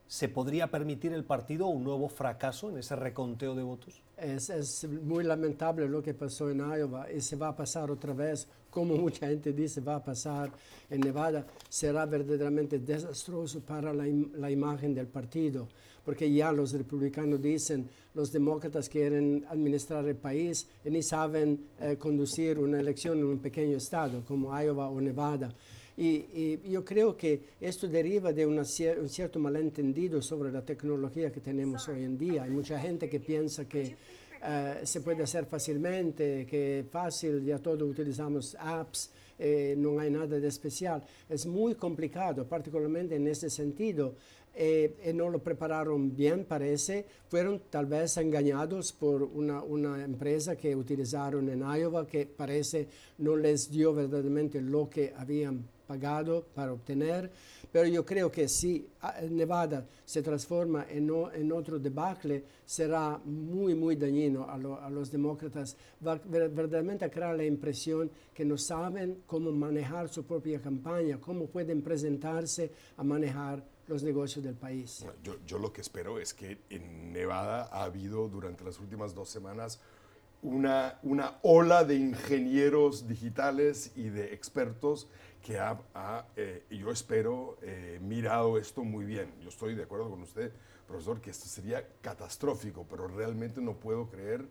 ¿Se 0.08 0.30
podría 0.30 0.68
permitir 0.70 1.14
el 1.14 1.24
partido 1.24 1.68
un 1.68 1.84
nuevo 1.84 2.08
fracaso 2.08 2.70
en 2.70 2.78
ese 2.78 2.96
reconteo 2.96 3.56
de 3.56 3.64
votos? 3.64 4.02
Es, 4.18 4.88
muy 4.88 5.24
lamentable 5.24 5.88
lo 5.88 6.04
que 6.04 6.14
pasó 6.14 6.50
en 6.50 6.60
Iowa 6.60 7.12
y 7.12 7.20
se 7.20 7.36
va 7.36 7.50
a 7.50 7.56
pasar 7.56 7.90
otra 7.90 8.14
vez, 8.14 8.48
como 8.70 8.96
mucha 8.96 9.28
gente 9.28 9.54
dice, 9.54 9.82
va 9.82 9.96
a 9.96 10.04
pasar 10.04 10.52
en 10.90 11.02
Nevada. 11.02 11.46
Será 11.68 12.06
verdaderamente 12.06 12.80
desastroso 12.80 13.62
para 13.62 13.94
la 13.94 14.52
imagen 14.52 14.94
del 14.94 15.08
partido, 15.08 15.68
porque 16.06 16.32
ya 16.32 16.52
los 16.52 16.74
republicanos 16.74 17.42
dicen, 17.42 17.90
los 18.14 18.32
demócratas 18.32 18.90
quieren 18.90 19.46
administrar 19.50 20.06
el 20.06 20.16
país 20.16 20.68
y 20.86 20.90
ni 20.92 21.02
saben 21.02 21.70
eh, 21.80 21.98
conducir 21.98 22.60
una 22.60 22.80
elección 22.80 23.18
en 23.18 23.26
un 23.26 23.40
pequeño 23.40 23.78
estado 23.78 24.24
como 24.26 24.58
Iowa 24.60 24.90
o 24.90 25.02
Nevada. 25.02 25.52
Y, 25.96 26.60
yo 26.70 26.84
creo 26.84 27.16
que 27.16 27.42
esto 27.62 27.88
deriva 27.88 28.34
de 28.34 28.46
un 28.46 28.66
cierto 28.66 29.40
malentendido 29.40 30.22
sobre 30.22 30.52
la 30.52 30.64
tecnología 30.64 31.32
que 31.32 31.40
tenemos 31.40 31.88
hoy 31.88 32.04
en 32.04 32.18
día. 32.18 32.44
Hay 32.44 32.50
mucha 32.50 32.80
gente 32.80 33.10
que 33.10 33.20
piensa 33.20 33.66
que 33.66 33.96
eh, 34.46 34.82
se 34.84 35.02
puede 35.02 35.24
hacer 35.24 35.46
fácilmente, 35.46 36.46
que 36.46 36.80
es 36.80 36.88
fácil, 36.88 37.44
ya 37.46 37.60
todos 37.60 37.84
utilizamos 37.84 38.58
apps, 38.60 39.12
eh, 39.40 39.76
no 39.78 40.00
hay 40.00 40.10
nada 40.10 40.40
de 40.40 40.48
especial. 40.48 41.04
Es 41.30 41.46
muy 41.46 41.76
complicado, 41.76 42.46
particularmente 42.46 43.16
en 43.16 43.28
ese 43.28 43.50
sentido. 43.50 44.16
Eh, 44.56 44.96
y 45.10 45.14
no 45.14 45.30
lo 45.30 45.40
prepararon 45.40 46.16
bien, 46.16 46.46
parece. 46.46 47.06
Fueron 47.28 47.62
tal 47.72 47.88
vez 47.88 48.18
engañados 48.18 48.94
por 48.94 49.24
una, 49.24 49.64
una, 49.64 50.04
empresa 50.04 50.56
que 50.56 50.76
utilizaron 50.76 51.50
en 51.50 51.62
Iowa 51.62 52.06
que 52.06 52.28
parece 52.28 52.88
no 53.18 53.36
les 53.36 53.72
dio 53.72 53.96
verdaderamente 53.96 54.62
lo 54.62 54.88
que 54.90 55.12
habían 55.18 55.66
pagado 55.88 56.46
para 56.54 56.74
obtener. 56.74 57.32
Pero 57.72 57.88
yo 57.88 58.06
creo 58.06 58.32
que 58.32 58.48
si 58.48 58.88
ah, 59.02 59.16
Nevada 59.30 59.86
se 60.06 60.22
transforma 60.22 60.86
en, 60.90 61.10
en 61.34 61.52
otro 61.52 61.80
debacle, 61.80 62.44
será 62.66 63.20
muy, 63.26 63.74
muy 63.74 63.96
dañino 63.96 64.44
a, 64.44 64.54
a, 64.54 64.90
los 64.90 65.12
demócratas. 65.12 65.76
Va 66.06 66.20
verdaderamente 66.24 67.06
a 67.06 67.10
crear 67.10 67.36
la 67.36 67.46
impresión 67.46 68.12
que 68.34 68.46
no 68.46 68.58
saben 68.58 69.24
cómo 69.26 69.52
manejar 69.52 70.10
su 70.10 70.24
propia 70.24 70.62
campaña, 70.62 71.20
cómo 71.20 71.48
pueden 71.48 71.82
presentarse 71.82 72.72
a 72.98 73.04
manejar 73.04 73.64
los 73.88 74.04
negocios 74.04 74.46
del 74.46 74.56
país. 74.56 75.06
Yo, 75.24 75.36
yo 75.46 75.58
lo 75.58 75.74
que 75.74 75.82
espero 75.82 76.20
es 76.20 76.34
que 76.34 76.60
en 76.70 77.12
Nevada 77.12 77.70
ha 77.72 77.84
habido 77.84 78.28
durante 78.30 78.64
las 78.64 78.80
últimas 78.80 79.14
dos 79.14 79.30
semanas 79.30 79.80
una, 80.44 81.00
una 81.04 81.38
ola 81.42 81.84
de 81.84 81.96
ingenieros 81.96 83.08
digitales 83.08 83.92
y 83.96 84.10
de 84.10 84.34
expertos 84.34 85.08
que 85.44 85.60
ha, 85.60 86.26
eh, 86.38 86.64
yo 86.72 86.90
espero, 86.90 87.58
eh, 87.62 88.00
mirado 88.02 88.58
esto 88.58 88.84
muy 88.86 89.04
bien. 89.04 89.30
Yo 89.42 89.50
estoy 89.50 89.76
de 89.76 89.84
acuerdo 89.84 90.10
con 90.10 90.22
usted, 90.22 90.54
profesor, 90.88 91.20
que 91.20 91.32
esto 91.32 91.48
sería 91.48 91.86
catastrófico, 92.02 92.86
pero 92.90 93.10
realmente 93.10 93.60
no 93.60 93.74
puedo 93.74 94.10
creer 94.10 94.46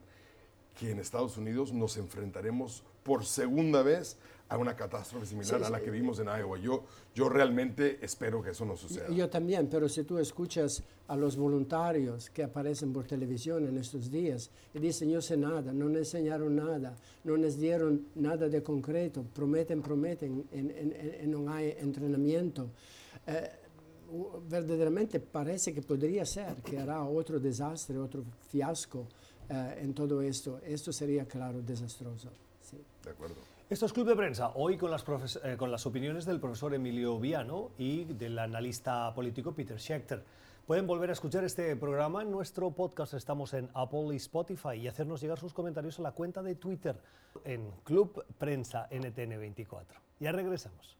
que 0.78 0.90
en 0.90 0.98
Estados 0.98 1.38
Unidos 1.38 1.72
nos 1.72 1.96
enfrentaremos 1.96 2.84
por 3.02 3.24
segunda 3.24 3.82
vez 3.82 4.18
a 4.52 4.58
una 4.58 4.76
catástrofe 4.76 5.24
similar 5.24 5.64
a 5.64 5.70
la 5.70 5.80
que 5.80 5.90
vimos 5.90 6.18
en 6.18 6.26
Iowa. 6.26 6.58
Yo, 6.58 6.84
yo 7.14 7.30
realmente 7.30 7.98
espero 8.02 8.42
que 8.42 8.50
eso 8.50 8.66
no 8.66 8.76
suceda. 8.76 9.08
Yo 9.08 9.30
también, 9.30 9.66
pero 9.68 9.88
si 9.88 10.04
tú 10.04 10.18
escuchas 10.18 10.82
a 11.08 11.16
los 11.16 11.36
voluntarios 11.36 12.28
que 12.28 12.42
aparecen 12.42 12.92
por 12.92 13.06
televisión 13.06 13.66
en 13.66 13.78
estos 13.78 14.10
días 14.10 14.50
y 14.74 14.78
dicen, 14.78 15.08
yo 15.08 15.22
sé 15.22 15.38
nada, 15.38 15.72
no 15.72 15.86
me 15.86 16.00
enseñaron 16.00 16.54
nada, 16.54 16.94
no 17.24 17.36
les 17.36 17.58
dieron 17.58 18.08
nada 18.14 18.46
de 18.50 18.62
concreto, 18.62 19.22
prometen, 19.22 19.80
prometen, 19.80 20.44
y 20.52 21.26
no 21.26 21.50
hay 21.50 21.74
entrenamiento. 21.78 22.68
Eh, 23.26 23.50
verdaderamente 24.50 25.18
parece 25.18 25.72
que 25.72 25.80
podría 25.80 26.26
ser 26.26 26.56
que 26.56 26.78
hará 26.78 27.02
otro 27.04 27.40
desastre, 27.40 27.96
otro 27.96 28.22
fiasco 28.50 29.06
eh, 29.48 29.78
en 29.80 29.94
todo 29.94 30.20
esto. 30.20 30.60
Esto 30.62 30.92
sería, 30.92 31.24
claro, 31.24 31.62
desastroso. 31.62 32.28
Sí. 32.60 32.76
De 33.02 33.10
acuerdo. 33.10 33.51
Esto 33.72 33.86
es 33.86 33.94
Club 33.94 34.06
de 34.06 34.16
Prensa, 34.16 34.52
hoy 34.54 34.76
con 34.76 34.90
las, 34.90 35.02
eh, 35.42 35.56
con 35.56 35.70
las 35.70 35.86
opiniones 35.86 36.26
del 36.26 36.38
profesor 36.38 36.74
Emilio 36.74 37.18
Viano 37.18 37.70
y 37.78 38.04
del 38.04 38.38
analista 38.38 39.14
político 39.14 39.54
Peter 39.54 39.80
Schechter. 39.80 40.22
Pueden 40.66 40.86
volver 40.86 41.08
a 41.08 41.14
escuchar 41.14 41.42
este 41.42 41.74
programa 41.76 42.20
en 42.20 42.30
nuestro 42.30 42.70
podcast. 42.72 43.14
Estamos 43.14 43.54
en 43.54 43.70
Apple 43.72 44.08
y 44.12 44.16
Spotify 44.16 44.74
y 44.74 44.88
hacernos 44.88 45.22
llegar 45.22 45.38
sus 45.38 45.54
comentarios 45.54 45.98
a 45.98 46.02
la 46.02 46.12
cuenta 46.12 46.42
de 46.42 46.54
Twitter 46.54 47.00
en 47.46 47.70
Club 47.82 48.22
Prensa 48.36 48.90
NTN24. 48.90 49.86
Ya 50.20 50.32
regresamos. 50.32 50.98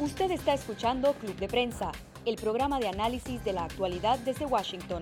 Usted 0.00 0.32
está 0.32 0.52
escuchando 0.52 1.14
Club 1.14 1.36
de 1.36 1.48
Prensa, 1.48 1.92
el 2.26 2.36
programa 2.36 2.78
de 2.78 2.88
análisis 2.88 3.42
de 3.42 3.54
la 3.54 3.64
actualidad 3.64 4.18
desde 4.18 4.44
Washington. 4.44 5.00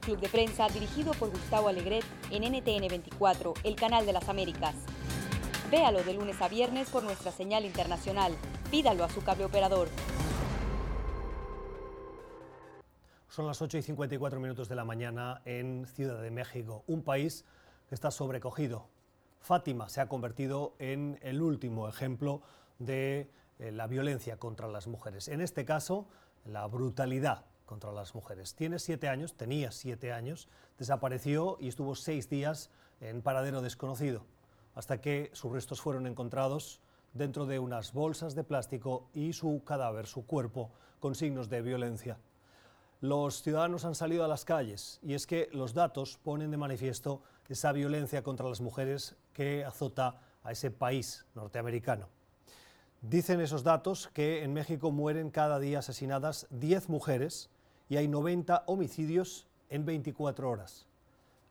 Club 0.00 0.18
de 0.18 0.28
Prensa 0.28 0.66
dirigido 0.68 1.12
por 1.12 1.30
Gustavo 1.30 1.68
Alegret 1.68 2.04
en 2.32 2.42
NTN 2.42 2.88
24, 2.88 3.54
el 3.62 3.76
canal 3.76 4.04
de 4.04 4.14
las 4.14 4.28
Américas. 4.28 4.74
Véalo 5.72 6.04
de 6.04 6.12
lunes 6.12 6.38
a 6.42 6.50
viernes 6.50 6.90
por 6.90 7.02
nuestra 7.02 7.32
señal 7.32 7.64
internacional. 7.64 8.36
Pídalo 8.70 9.04
a 9.04 9.08
su 9.08 9.24
cable 9.24 9.46
operador. 9.46 9.88
Son 13.30 13.46
las 13.46 13.62
8 13.62 13.78
y 13.78 13.82
54 13.82 14.38
minutos 14.38 14.68
de 14.68 14.76
la 14.76 14.84
mañana 14.84 15.40
en 15.46 15.86
Ciudad 15.86 16.20
de 16.20 16.30
México, 16.30 16.84
un 16.86 17.02
país 17.02 17.46
que 17.88 17.94
está 17.94 18.10
sobrecogido. 18.10 18.86
Fátima 19.40 19.88
se 19.88 20.02
ha 20.02 20.10
convertido 20.10 20.74
en 20.78 21.18
el 21.22 21.40
último 21.40 21.88
ejemplo 21.88 22.42
de 22.78 23.30
eh, 23.58 23.72
la 23.72 23.86
violencia 23.86 24.36
contra 24.36 24.68
las 24.68 24.86
mujeres. 24.88 25.28
En 25.28 25.40
este 25.40 25.64
caso, 25.64 26.06
la 26.44 26.66
brutalidad 26.66 27.46
contra 27.64 27.92
las 27.92 28.14
mujeres. 28.14 28.54
Tiene 28.54 28.78
siete 28.78 29.08
años, 29.08 29.38
tenía 29.38 29.72
siete 29.72 30.12
años, 30.12 30.50
desapareció 30.76 31.56
y 31.58 31.68
estuvo 31.68 31.94
seis 31.94 32.28
días 32.28 32.68
en 33.00 33.22
paradero 33.22 33.62
desconocido 33.62 34.26
hasta 34.74 35.00
que 35.00 35.30
sus 35.32 35.52
restos 35.52 35.80
fueron 35.80 36.06
encontrados 36.06 36.80
dentro 37.12 37.46
de 37.46 37.58
unas 37.58 37.92
bolsas 37.92 38.34
de 38.34 38.44
plástico 38.44 39.08
y 39.12 39.32
su 39.32 39.62
cadáver, 39.64 40.06
su 40.06 40.26
cuerpo, 40.26 40.70
con 41.00 41.14
signos 41.14 41.48
de 41.48 41.62
violencia. 41.62 42.18
Los 43.00 43.42
ciudadanos 43.42 43.84
han 43.84 43.94
salido 43.94 44.24
a 44.24 44.28
las 44.28 44.44
calles 44.44 45.00
y 45.02 45.14
es 45.14 45.26
que 45.26 45.48
los 45.52 45.74
datos 45.74 46.18
ponen 46.22 46.50
de 46.50 46.56
manifiesto 46.56 47.22
esa 47.48 47.72
violencia 47.72 48.22
contra 48.22 48.48
las 48.48 48.60
mujeres 48.60 49.16
que 49.32 49.64
azota 49.64 50.20
a 50.42 50.52
ese 50.52 50.70
país 50.70 51.26
norteamericano. 51.34 52.08
Dicen 53.02 53.40
esos 53.40 53.64
datos 53.64 54.08
que 54.14 54.44
en 54.44 54.52
México 54.52 54.92
mueren 54.92 55.30
cada 55.30 55.58
día 55.58 55.80
asesinadas 55.80 56.46
10 56.50 56.88
mujeres 56.88 57.50
y 57.88 57.96
hay 57.96 58.06
90 58.08 58.62
homicidios 58.66 59.48
en 59.68 59.84
24 59.84 60.48
horas 60.48 60.86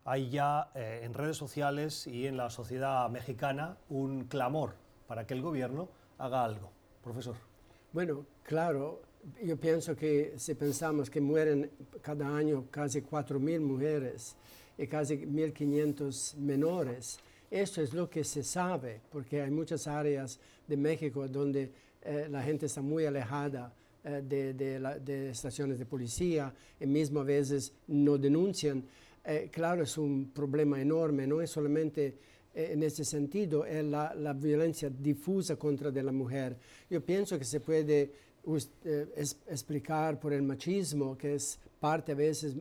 hay 0.06 0.30
ya 0.30 0.72
eh, 0.76 1.02
en 1.04 1.14
redes 1.14 1.38
sociales 1.38 2.08
y 2.08 2.28
en 2.28 2.38
la 2.38 2.50
sociedad 2.50 3.10
mexicana 3.10 3.78
un 3.90 4.26
clamor 4.26 4.74
para 5.08 5.26
que 5.26 5.34
el 5.34 5.42
gobierno 5.42 5.90
haga 6.18 6.44
algo. 6.44 6.72
Profesor. 7.04 7.36
Bueno, 7.94 8.26
claro, 8.44 9.02
yo 9.44 9.58
pienso 9.58 9.96
que 9.96 10.34
si 10.38 10.56
pensamos 10.56 11.10
que 11.10 11.22
mueren 11.22 11.70
cada 12.02 12.36
año 12.36 12.66
casi 12.72 13.02
4.000 13.02 13.60
mujeres 13.60 14.36
y 14.78 14.88
casi 14.88 15.18
1.500 15.18 16.36
menores, 16.38 17.20
eso 17.50 17.82
es 17.82 17.94
lo 17.94 18.10
que 18.10 18.24
se 18.24 18.44
sabe, 18.44 19.02
porque 19.12 19.42
hay 19.42 19.52
muchas 19.52 19.88
áreas 19.88 20.40
de 20.68 20.78
México 20.78 21.28
donde 21.28 21.72
eh, 22.02 22.28
la 22.30 22.42
gente 22.42 22.68
está 22.68 22.82
muy 22.82 23.06
alejada 23.06 23.74
eh, 24.04 24.24
de, 24.24 24.54
de, 24.54 25.30
estaciones 25.30 25.78
de 25.78 25.86
policía 25.86 26.54
y 26.80 26.88
mismo 26.88 27.20
a 27.20 27.24
veces 27.24 27.74
no 27.88 28.18
denuncian. 28.18 28.84
Eh, 29.24 29.50
claro, 29.52 29.84
es 29.84 29.98
un 29.98 30.32
problema 30.32 30.82
enorme, 30.82 31.28
no 31.28 31.42
es 31.42 31.52
solamente 31.52 32.18
eh, 32.54 32.70
en 32.74 32.82
ese 32.84 33.06
sentido, 33.06 33.66
es 33.66 33.84
la, 33.86 34.16
la, 34.16 34.34
violencia 34.34 34.90
difusa 34.90 35.58
contra 35.58 35.92
de 35.92 36.02
la 36.02 36.12
mujer. 36.12 36.58
Yo 36.90 37.02
pienso 37.02 37.38
que 37.38 37.46
se 37.46 37.60
puede 37.60 38.12
eh, 38.84 39.26
explicar 39.48 40.20
por 40.20 40.34
el 40.34 40.42
machismo, 40.42 41.16
que 41.18 41.36
es 41.36 41.60
parte 41.80 42.14
a 42.14 42.16
veces 42.16 42.56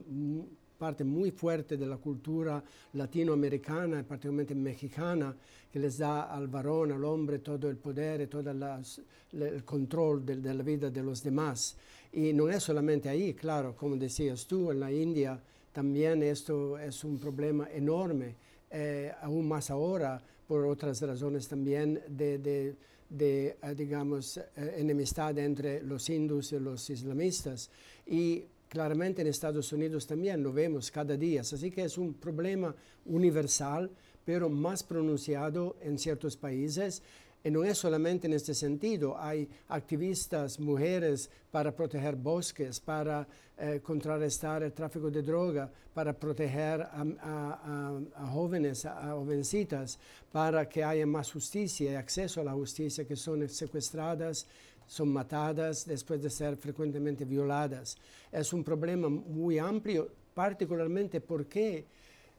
parte 0.77 1.03
muy 1.03 1.29
fuerte 1.29 1.77
de 1.77 1.85
la 1.85 1.97
cultura 1.97 2.63
latinoamericana, 2.93 4.01
particularmente 4.01 4.55
mexicana, 4.55 5.35
que 5.71 5.77
les 5.77 5.99
da 5.99 6.23
al 6.23 6.47
varón, 6.47 6.91
al 6.91 7.05
hombre, 7.05 7.37
todo 7.37 7.69
el 7.69 7.77
poder 7.77 8.21
y 8.21 8.27
todo 8.27 8.49
el 8.49 9.63
control 9.63 10.25
de, 10.25 10.37
de 10.37 10.53
la 10.55 10.63
vida 10.63 10.89
de 10.89 11.03
los 11.03 11.21
demás. 11.21 11.77
Y 12.13 12.33
no 12.33 12.49
es 12.49 12.63
solamente 12.63 13.09
ahí, 13.09 13.35
claro, 13.35 13.75
como 13.75 13.95
decías 13.95 14.47
tú, 14.47 14.71
en 14.71 14.79
la 14.79 14.91
India, 14.91 15.39
también 15.71 16.23
esto 16.23 16.77
es 16.77 17.03
un 17.03 17.17
problema 17.17 17.69
enorme, 17.71 18.35
eh, 18.69 19.11
aún 19.21 19.47
más 19.47 19.69
ahora, 19.69 20.21
por 20.47 20.65
otras 20.65 21.01
razones 21.01 21.47
también 21.47 22.01
de, 22.09 22.75
eh, 23.19 23.55
digamos, 23.75 24.37
eh, 24.37 24.75
enemistad 24.77 25.37
entre 25.37 25.81
los 25.81 26.09
hindus 26.09 26.51
y 26.51 26.59
los 26.59 26.89
islamistas. 26.89 27.69
Y 28.05 28.43
claramente 28.67 29.21
en 29.21 29.27
Estados 29.27 29.71
Unidos 29.71 30.05
también 30.07 30.43
lo 30.43 30.51
vemos 30.51 30.91
cada 30.91 31.15
día. 31.15 31.41
Así 31.41 31.71
que 31.71 31.85
es 31.85 31.97
un 31.97 32.15
problema 32.15 32.75
universal, 33.05 33.89
pero 34.25 34.49
más 34.49 34.83
pronunciado 34.83 35.77
en 35.81 35.97
ciertos 35.97 36.35
países 36.35 37.01
y 37.43 37.49
no 37.49 37.63
es 37.63 37.77
solamente 37.77 38.27
en 38.27 38.33
este 38.33 38.53
sentido, 38.53 39.17
hay 39.19 39.47
activistas, 39.69 40.59
mujeres 40.59 41.29
para 41.49 41.75
proteger 41.75 42.15
bosques, 42.15 42.79
para 42.79 43.27
eh, 43.57 43.79
contrarrestar 43.81 44.61
el 44.61 44.73
tráfico 44.73 45.09
de 45.09 45.23
droga, 45.23 45.71
para 45.93 46.13
proteger 46.13 46.81
a, 46.81 48.27
jóvenes, 48.31 48.85
a, 48.85 49.11
jovencitas, 49.13 49.97
para 50.31 50.69
que 50.69 50.83
haya 50.83 51.05
más 51.05 51.31
justicia 51.31 51.91
y 51.91 51.95
acceso 51.95 52.41
a 52.41 52.43
la 52.43 52.53
justicia, 52.53 53.05
que 53.05 53.15
son 53.15 53.47
secuestradas, 53.49 54.45
son 54.85 55.09
matadas 55.09 55.85
después 55.85 56.21
de 56.21 56.29
ser 56.29 56.57
frecuentemente 56.57 57.25
violadas. 57.25 57.97
Es 58.31 58.53
un 58.53 58.63
problema 58.63 59.09
muy 59.09 59.57
amplio, 59.57 60.09
particularmente 60.35 61.21
porque 61.21 61.85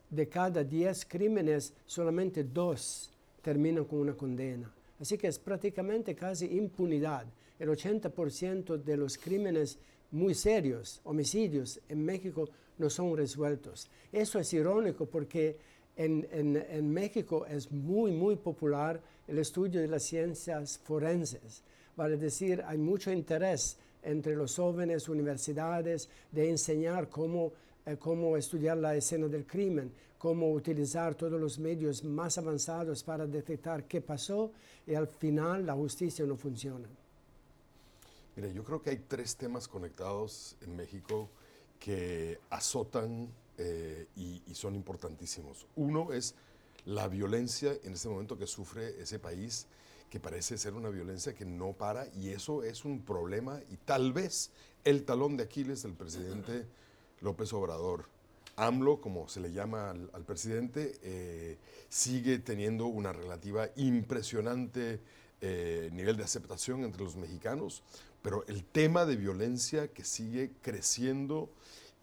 de 0.09 0.29
cada 0.29 0.63
10 0.63 1.07
crímenes 1.07 1.73
solamente 1.87 2.45
dos 2.45 3.11
terminan 3.43 3.85
con 3.85 3.99
una 3.99 4.15
condena. 4.15 4.71
Así 5.03 5.19
que 5.19 5.27
es 5.27 5.41
prácticamente 5.41 6.15
casi 6.15 6.47
impunidad. 6.47 7.27
El 7.59 7.71
80% 7.71 8.77
de 8.85 8.97
los 8.97 9.19
crímenes 9.19 9.77
muy 10.13 10.33
serios, 10.33 11.01
homicidios 11.03 11.81
en 11.89 12.05
México, 12.05 12.49
no 12.79 12.89
son 12.89 13.17
resueltos. 13.17 13.91
Eso 14.13 14.39
es 14.39 14.53
irónico 14.53 15.07
porque 15.07 15.57
en, 15.97 16.25
en, 16.33 16.89
México 16.89 17.45
es 17.47 17.73
muy, 17.73 18.13
muy 18.13 18.37
popular 18.37 19.01
el 19.27 19.39
estudio 19.39 19.81
de 19.81 19.89
las 19.89 20.05
ciencias 20.05 20.79
forenses. 20.79 21.65
Vale 21.97 22.17
decir, 22.17 22.63
hay 22.65 22.79
mucho 22.79 23.11
interés 23.11 23.79
entre 24.05 24.37
los 24.37 24.55
jóvenes, 24.55 25.09
universidades, 25.09 26.09
de 26.31 26.49
enseñar 26.49 27.09
cómo, 27.09 27.53
eh, 27.85 27.97
cómo 27.99 28.37
estudiar 28.37 28.77
la 28.77 28.95
escena 28.95 29.29
del 29.29 29.47
crimen, 29.47 29.93
cómo 30.19 30.53
utilizar 30.53 31.15
todos 31.15 31.41
los 31.41 31.59
medios 31.59 32.05
más 32.05 32.39
avanzados 32.39 33.03
para 33.03 33.27
detectar 33.27 33.85
qué 33.85 34.01
pasó 34.01 34.53
y 34.87 34.95
al 34.95 35.09
final 35.09 35.67
la 35.67 35.75
justicia 35.75 36.25
no 36.25 36.37
funciona. 36.37 36.89
Mira, 38.37 38.49
yo 38.49 38.65
creo 38.65 38.81
que 38.81 38.91
hay 38.91 39.05
tres 39.09 39.37
temas 39.37 39.69
conectados 39.69 40.57
en 40.63 40.77
México 40.77 41.29
que 41.79 42.39
azotan 42.51 43.29
eh, 43.59 44.07
y, 44.17 44.41
son 44.55 44.75
importantísimos. 44.75 45.67
Uno 45.77 46.13
es 46.13 46.35
la 46.87 47.09
violencia 47.09 47.73
en 47.83 47.95
este 47.95 48.09
momento 48.09 48.39
que 48.39 48.47
sufre 48.47 49.03
ese 49.03 49.19
país, 49.19 49.67
que 50.09 50.21
parece 50.21 50.57
ser 50.57 50.75
una 50.75 50.89
violencia 50.89 51.35
que 51.35 51.45
no 51.45 51.73
para, 51.73 52.07
y 52.15 52.29
eso 52.29 52.63
es 52.63 52.85
un 52.85 53.03
problema 53.03 53.61
y 53.71 53.77
tal 53.77 54.13
vez 54.13 54.51
el 54.85 55.05
talón 55.05 55.37
de 55.37 55.45
Aquiles 55.45 55.83
del 55.83 55.95
presidente 55.95 56.65
López 57.23 57.53
Obrador. 57.53 58.07
AMLO, 58.57 59.01
como 59.01 59.29
se 59.29 59.41
le 59.41 59.53
llama 59.53 59.91
al, 59.91 60.25
presidente, 60.25 60.99
eh, 61.03 61.57
sigue 61.89 62.39
teniendo 62.39 62.87
una 62.87 63.13
relativa 63.13 63.69
impresionante 63.77 65.01
eh, 65.41 65.91
nivel 65.93 66.17
de 66.17 66.25
aceptación 66.25 66.85
entre 66.85 67.03
los 67.03 67.17
mexicanos, 67.17 67.83
pero 68.21 68.45
el 68.47 68.63
tema 68.65 69.07
de 69.07 69.17
violencia 69.17 69.89
que 69.89 70.05
sigue 70.05 70.53
creciendo 70.61 71.51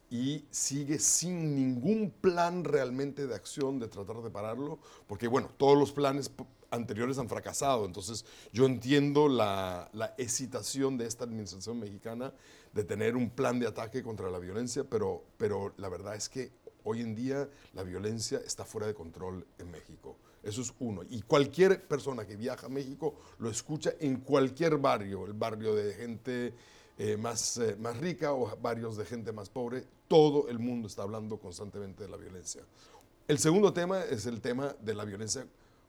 y 0.09 0.43
sigue 0.49 0.99
sin 0.99 1.55
ningún 1.55 2.11
plan 2.11 2.63
realmente 2.63 3.27
de 3.27 3.35
acción 3.35 3.79
de 3.79 3.87
tratar 3.87 4.21
de 4.21 4.29
pararlo, 4.29 4.79
porque 5.07 5.27
bueno, 5.27 5.49
todos 5.57 5.77
los 5.77 5.91
planes 5.91 6.31
anteriores 6.71 7.17
han 7.17 7.29
fracasado, 7.29 7.85
entonces 7.85 8.25
yo 8.51 8.65
entiendo 8.65 9.29
la, 9.29 9.89
la 9.93 10.15
excitación 10.17 10.97
de 10.97 11.05
esta 11.05 11.23
administración 11.23 11.79
mexicana 11.79 12.33
de 12.73 12.83
tener 12.83 13.15
un 13.15 13.29
plan 13.29 13.59
de 13.59 13.67
ataque 13.67 14.03
contra 14.03 14.29
la 14.29 14.39
violencia, 14.39 14.83
pero, 14.83 15.23
pero 15.37 15.73
la 15.77 15.89
verdad 15.89 16.15
es 16.15 16.29
que 16.29 16.51
hoy 16.83 17.01
en 17.01 17.15
día 17.15 17.49
la 17.73 17.83
violencia 17.83 18.39
está 18.45 18.65
fuera 18.65 18.87
de 18.87 18.93
control 18.93 19.45
en 19.57 19.71
México. 19.71 20.17
Eso 20.43 20.61
es 20.61 20.73
uno. 20.79 21.01
Y 21.09 21.21
cualquier 21.21 21.87
persona 21.87 22.25
que 22.25 22.35
viaja 22.35 22.67
a 22.67 22.69
México 22.69 23.15
lo 23.39 23.49
escucha 23.49 23.93
en 23.99 24.21
cualquier 24.21 24.77
barrio, 24.77 25.25
el 25.25 25.33
barrio 25.33 25.75
de 25.75 25.93
gente 25.93 26.53
eh, 26.97 27.17
más, 27.17 27.57
eh, 27.57 27.75
más 27.77 27.97
rica 27.97 28.33
o 28.33 28.55
barrios 28.57 28.97
de 28.97 29.05
gente 29.05 29.31
más 29.31 29.49
pobre, 29.49 29.85
todo 30.07 30.47
el 30.49 30.59
mundo 30.59 30.87
está 30.87 31.03
hablando 31.03 31.37
constantemente 31.37 32.03
de 32.03 32.09
la 32.09 32.17
violencia. 32.17 32.63
El 33.27 33.37
segundo 33.37 33.73
tema 33.73 34.03
es 34.03 34.25
el 34.25 34.41
tema 34.41 34.75
de 34.81 34.95
la 34.95 35.05
violencia 35.05 35.45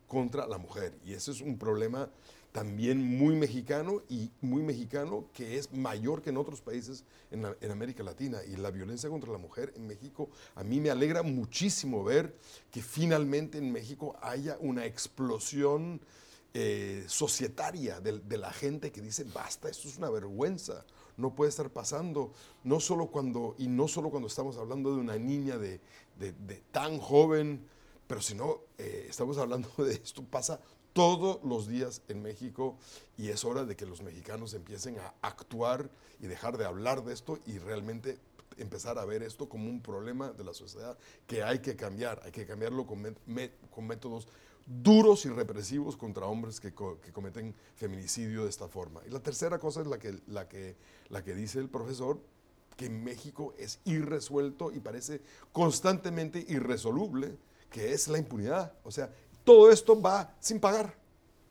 contra 0.06 0.46
la 0.46 0.58
mujer. 0.58 0.92
Y 1.04 1.14
ese 1.14 1.30
es 1.30 1.40
un 1.40 1.56
problema 1.56 2.10
también 2.52 3.02
muy 3.02 3.36
mexicano 3.36 4.02
y 4.08 4.30
muy 4.40 4.62
mexicano 4.62 5.26
que 5.32 5.56
es 5.56 5.72
mayor 5.72 6.20
que 6.20 6.30
en 6.30 6.36
otros 6.36 6.60
países 6.60 7.04
en, 7.30 7.44
América 7.70 8.02
Latina. 8.02 8.40
Y 8.46 8.56
la 8.56 8.70
violencia 8.70 9.08
contra 9.08 9.30
la 9.30 9.38
mujer 9.38 9.72
en 9.76 9.86
México, 9.86 10.30
a 10.56 10.64
mí 10.64 10.80
me 10.80 10.90
alegra 10.90 11.22
muchísimo 11.22 12.02
ver 12.02 12.36
que 12.70 12.82
finalmente 12.82 13.58
en 13.58 13.70
México 13.70 14.16
haya 14.20 14.56
una 14.60 14.84
explosión 14.84 16.00
eh, 16.52 17.04
societaria 17.06 18.00
de, 18.00 18.36
la 18.36 18.52
gente 18.52 18.90
que 18.90 19.00
dice, 19.00 19.24
basta, 19.32 19.68
esto 19.68 19.86
es 19.86 19.98
una 19.98 20.10
vergüenza, 20.10 20.84
no 21.16 21.34
puede 21.34 21.50
estar 21.50 21.70
pasando, 21.70 22.32
no 22.64 22.80
solo 22.80 23.06
cuando, 23.06 23.54
y 23.58 23.68
no 23.68 23.86
solo 23.86 24.10
cuando 24.10 24.26
estamos 24.26 24.56
hablando 24.56 24.92
de 24.92 25.00
una 25.00 25.16
niña 25.16 25.58
de, 25.58 25.80
tan 26.72 26.98
joven, 26.98 27.64
pero 28.08 28.20
sino 28.20 28.62
eh, 28.78 29.06
estamos 29.08 29.38
hablando 29.38 29.68
de 29.78 29.94
esto, 29.94 30.24
pasa 30.24 30.60
todos 30.92 31.42
los 31.44 31.68
días 31.68 32.02
en 32.08 32.22
México 32.22 32.76
y 33.16 33.28
es 33.28 33.44
hora 33.44 33.64
de 33.64 33.76
que 33.76 33.86
los 33.86 34.02
mexicanos 34.02 34.54
empiecen 34.54 34.98
a 34.98 35.14
actuar 35.22 35.90
y 36.20 36.26
dejar 36.26 36.58
de 36.58 36.64
hablar 36.64 37.04
de 37.04 37.14
esto 37.14 37.38
y 37.46 37.58
realmente 37.58 38.18
empezar 38.56 38.98
a 38.98 39.04
ver 39.04 39.22
esto 39.22 39.48
como 39.48 39.68
un 39.68 39.80
problema 39.80 40.32
de 40.32 40.44
la 40.44 40.54
sociedad 40.54 40.96
que 41.26 41.42
hay 41.42 41.60
que 41.60 41.76
cambiar, 41.76 42.20
hay 42.24 42.32
que 42.32 42.46
cambiarlo 42.46 42.86
con, 42.86 43.16
métodos 43.86 44.28
duros 44.66 45.24
y 45.24 45.30
represivos 45.30 45.96
contra 45.96 46.26
hombres 46.26 46.60
que, 46.60 46.72
cometen 46.72 47.54
feminicidio 47.76 48.44
de 48.44 48.50
esta 48.50 48.68
forma. 48.68 49.00
Y 49.06 49.10
la 49.10 49.20
tercera 49.20 49.58
cosa 49.58 49.80
es 49.80 49.86
la, 49.86 49.98
que, 49.98 50.76
la 51.08 51.24
que 51.24 51.34
dice 51.34 51.58
el 51.58 51.68
profesor, 51.68 52.20
que 52.76 52.86
en 52.86 53.02
México 53.02 53.54
es 53.58 53.80
irresuelto 53.84 54.72
y 54.72 54.80
parece 54.80 55.20
constantemente 55.52 56.44
irresoluble, 56.48 57.36
que 57.70 57.92
es 57.92 58.08
la 58.08 58.18
impunidad. 58.18 58.74
O 58.84 58.90
sea, 58.90 59.12
todo 59.50 59.68
esto 59.68 60.00
va 60.00 60.32
sin 60.38 60.60
pagar. 60.60 60.94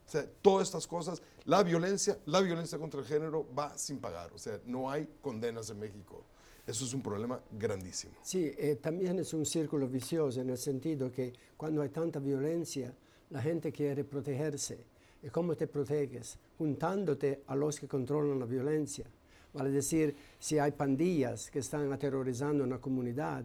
O 0.08 0.10
sea, 0.10 0.26
todas 0.42 0.70
estas 0.70 0.88
cosas, 0.88 1.22
la 1.44 1.62
violencia, 1.64 2.18
la 2.28 2.40
violencia 2.40 2.78
contra 2.78 3.02
el 3.02 3.06
género 3.06 3.46
va 3.54 3.78
sin 3.78 4.00
pagar. 4.00 4.32
O 4.32 4.38
sea, 4.38 4.58
no 4.66 4.90
hay 4.90 5.06
condenas 5.22 5.70
en 5.70 5.80
México. 5.80 6.24
Eso 6.66 6.86
es 6.86 6.94
un 6.94 7.02
problema 7.02 7.42
grandísimo. 7.52 8.14
Sí, 8.22 8.54
eh, 8.58 8.78
también 8.82 9.20
es 9.20 9.34
un 9.34 9.46
círculo 9.46 9.90
vicioso 9.90 10.40
en 10.40 10.50
el 10.50 10.58
sentido 10.58 11.12
que 11.12 11.34
cuando 11.58 11.82
hay 11.82 11.90
tanta 11.90 12.20
violencia, 12.20 12.96
la 13.32 13.42
gente 13.42 13.70
quiere 13.74 14.06
protegerse. 14.06 14.86
¿Y 15.22 15.28
cómo 15.28 15.58
te 15.58 15.68
proteges? 15.68 16.38
Juntándote 16.58 17.44
a 17.48 17.56
los 17.58 17.82
que 17.82 17.90
controlan 17.90 18.40
la 18.40 18.46
violencia. 18.46 19.08
Vale 19.52 19.72
decir, 19.72 20.16
si 20.40 20.58
hay 20.58 20.72
pandillas 20.72 21.52
que 21.52 21.60
están 21.60 21.92
aterrorizando 21.92 22.64
una 22.64 22.80
comunidad, 22.80 23.44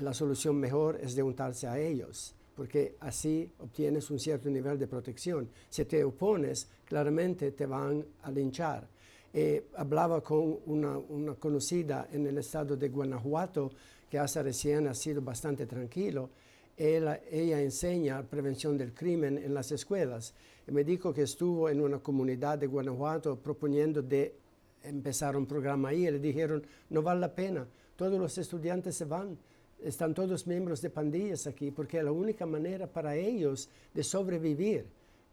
la 0.00 0.12
solución 0.12 0.56
mejor 0.56 0.98
es 1.00 1.16
de 1.16 1.22
juntarse 1.22 1.66
a 1.66 1.78
ellos 1.78 2.35
porque 2.56 2.96
así 3.00 3.52
obtienes 3.58 4.10
un 4.10 4.18
cierto 4.18 4.48
nivel 4.48 4.78
de 4.78 4.86
protección. 4.86 5.48
Si 5.68 5.84
te 5.84 6.02
opones, 6.02 6.66
claramente 6.86 7.52
te 7.52 7.66
van 7.66 8.04
a 8.22 8.30
linchar. 8.30 8.88
Eh, 9.32 9.66
hablaba 9.76 10.22
con 10.22 10.60
una, 10.64 10.98
conocida 11.38 12.08
en 12.10 12.26
el 12.26 12.38
estado 12.38 12.74
de 12.74 12.88
Guanajuato, 12.88 13.70
que 14.08 14.18
hace 14.18 14.42
recién 14.42 14.86
ha 14.86 14.94
sido 14.94 15.20
bastante 15.20 15.66
tranquilo. 15.66 16.30
Ella, 16.74 17.20
ella 17.30 17.60
enseña 17.60 18.22
prevención 18.22 18.78
del 18.78 18.94
crimen 18.94 19.36
en 19.36 19.52
las 19.52 19.70
escuelas. 19.72 20.32
Y 20.66 20.72
me 20.72 20.82
dijo 20.82 21.12
que 21.12 21.22
estuvo 21.22 21.68
en 21.68 21.82
una 21.82 21.98
comunidad 21.98 22.56
de 22.56 22.66
Guanajuato 22.66 23.38
proponiendo 23.38 24.00
de 24.00 24.34
empezar 24.82 25.36
un 25.36 25.44
programa 25.44 25.90
ahí. 25.90 26.06
Y 26.06 26.10
le 26.10 26.18
dijeron, 26.18 26.66
no 26.88 27.02
vale 27.02 27.20
la 27.20 27.34
pena, 27.34 27.66
todos 27.96 28.18
los 28.18 28.38
estudiantes 28.38 28.96
se 28.96 29.04
van 29.04 29.36
están 29.82 30.14
todos 30.14 30.46
miembros 30.46 30.80
de 30.80 30.90
pandillas 30.90 31.46
aquí, 31.46 31.70
porque 31.70 32.02
la 32.02 32.12
única 32.12 32.46
manera 32.46 32.86
para 32.86 33.16
ellos 33.16 33.68
de 33.94 34.02
sobrevivir, 34.02 34.86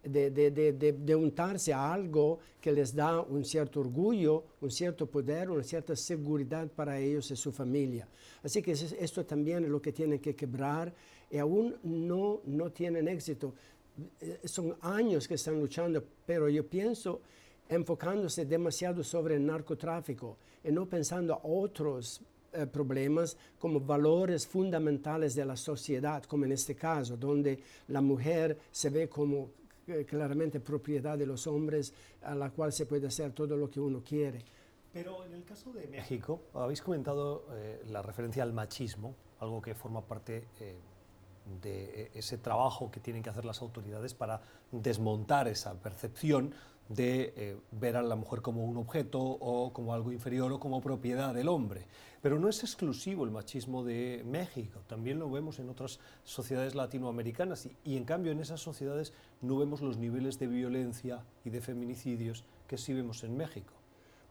de, 0.03 0.29
de, 0.31 0.51
de, 0.51 0.73
de, 0.73 1.15
untarse 1.15 1.71
a 1.71 1.93
algo 1.93 2.39
que 2.59 2.73
les 2.73 2.93
da 2.93 3.21
un 3.21 3.45
cierto 3.45 3.79
orgullo, 3.79 4.43
un 4.59 4.69
cierto 4.69 5.05
poder, 5.05 5.49
una 5.49 5.63
cierta 5.63 5.95
seguridad 5.95 6.67
para 6.67 6.99
ellos 6.99 7.31
y 7.31 7.37
su 7.37 7.53
familia. 7.53 8.07
Así 8.43 8.61
que 8.61 8.73
esto 8.73 9.25
también 9.25 9.63
es 9.63 9.69
lo 9.69 9.81
que 9.81 9.93
tienen 9.93 10.19
que 10.19 10.35
quebrar 10.35 10.93
y 11.31 11.37
aún 11.37 11.75
no, 11.83 12.41
no 12.45 12.69
tienen 12.69 13.07
éxito. 13.07 13.53
Eh, 14.19 14.41
son 14.43 14.75
años 14.81 15.25
que 15.25 15.35
están 15.35 15.59
luchando, 15.59 16.03
pero 16.25 16.49
yo 16.49 16.67
pienso 16.67 17.21
enfocándose 17.69 18.45
demasiado 18.45 19.03
sobre 19.03 19.35
el 19.35 19.45
narcotráfico 19.45 20.37
y 20.63 20.71
no 20.71 20.85
pensando 20.85 21.33
a 21.33 21.39
otros 21.43 22.21
eh, 22.53 22.67
problemas 22.67 23.37
como 23.59 23.79
valores 23.79 24.45
fundamentales 24.45 25.35
de 25.35 25.45
la 25.45 25.55
sociedad, 25.55 26.23
como 26.23 26.45
en 26.45 26.51
este 26.51 26.75
caso, 26.75 27.17
donde 27.17 27.59
la 27.87 28.01
mujer 28.01 28.57
se 28.71 28.89
ve 28.89 29.09
como 29.09 29.49
eh, 29.87 30.05
claramente 30.05 30.59
propiedad 30.59 31.17
de 31.17 31.25
los 31.25 31.47
hombres 31.47 31.93
a 32.21 32.35
la 32.35 32.51
cual 32.51 32.71
se 32.71 32.85
puede 32.85 33.07
hacer 33.07 33.31
todo 33.31 33.57
lo 33.57 33.69
que 33.69 33.79
uno 33.79 34.03
quiere. 34.03 34.43
Pero 34.91 35.25
en 35.25 35.33
el 35.33 35.43
caso 35.43 35.73
de 35.73 35.87
México, 35.87 36.41
habéis 36.53 36.81
comentado 36.81 37.47
eh, 37.53 37.81
la 37.89 38.01
referencia 38.01 38.43
al 38.43 38.53
machismo, 38.53 39.15
algo 39.39 39.61
que 39.61 39.73
forma 39.73 40.01
parte 40.01 40.47
de 41.61 42.11
ese 42.13 42.37
trabajo 42.37 42.89
que 42.89 42.99
tienen 42.99 43.21
que 43.21 43.29
hacer 43.29 43.43
las 43.43 43.61
autoridades 43.61 44.13
para 44.13 44.41
desmontar 44.71 45.47
esa 45.47 45.73
percepción 45.73 46.53
de 46.89 47.33
eh, 47.35 47.57
ver 47.71 47.95
a 47.97 48.01
la 48.01 48.15
mujer 48.15 48.41
como 48.41 48.65
un 48.65 48.77
objeto 48.77 49.19
o 49.21 49.71
como 49.73 49.93
algo 49.93 50.11
inferior 50.11 50.51
o 50.51 50.59
como 50.59 50.81
propiedad 50.81 51.33
del 51.33 51.47
hombre. 51.47 51.85
Pero 52.21 52.39
no 52.39 52.47
es 52.47 52.63
exclusivo 52.63 53.25
el 53.25 53.31
machismo 53.31 53.83
de 53.83 54.23
México, 54.25 54.79
también 54.87 55.19
lo 55.19 55.29
vemos 55.29 55.59
en 55.59 55.69
otras 55.69 55.99
sociedades 56.23 56.73
latinoamericanas 56.73 57.67
y, 57.83 57.97
en 57.97 58.05
cambio 58.05 58.31
en 58.31 58.39
esas 58.39 58.61
sociedades 58.61 59.13
no 59.41 59.57
vemos 59.57 59.81
los 59.81 59.97
niveles 59.97 60.39
de 60.39 60.47
violencia 60.47 61.23
y 61.43 61.49
de 61.49 61.61
feminicidios 61.61 62.45
que 62.67 62.77
sí 62.77 62.93
vemos 62.93 63.23
en 63.23 63.35
México. 63.35 63.73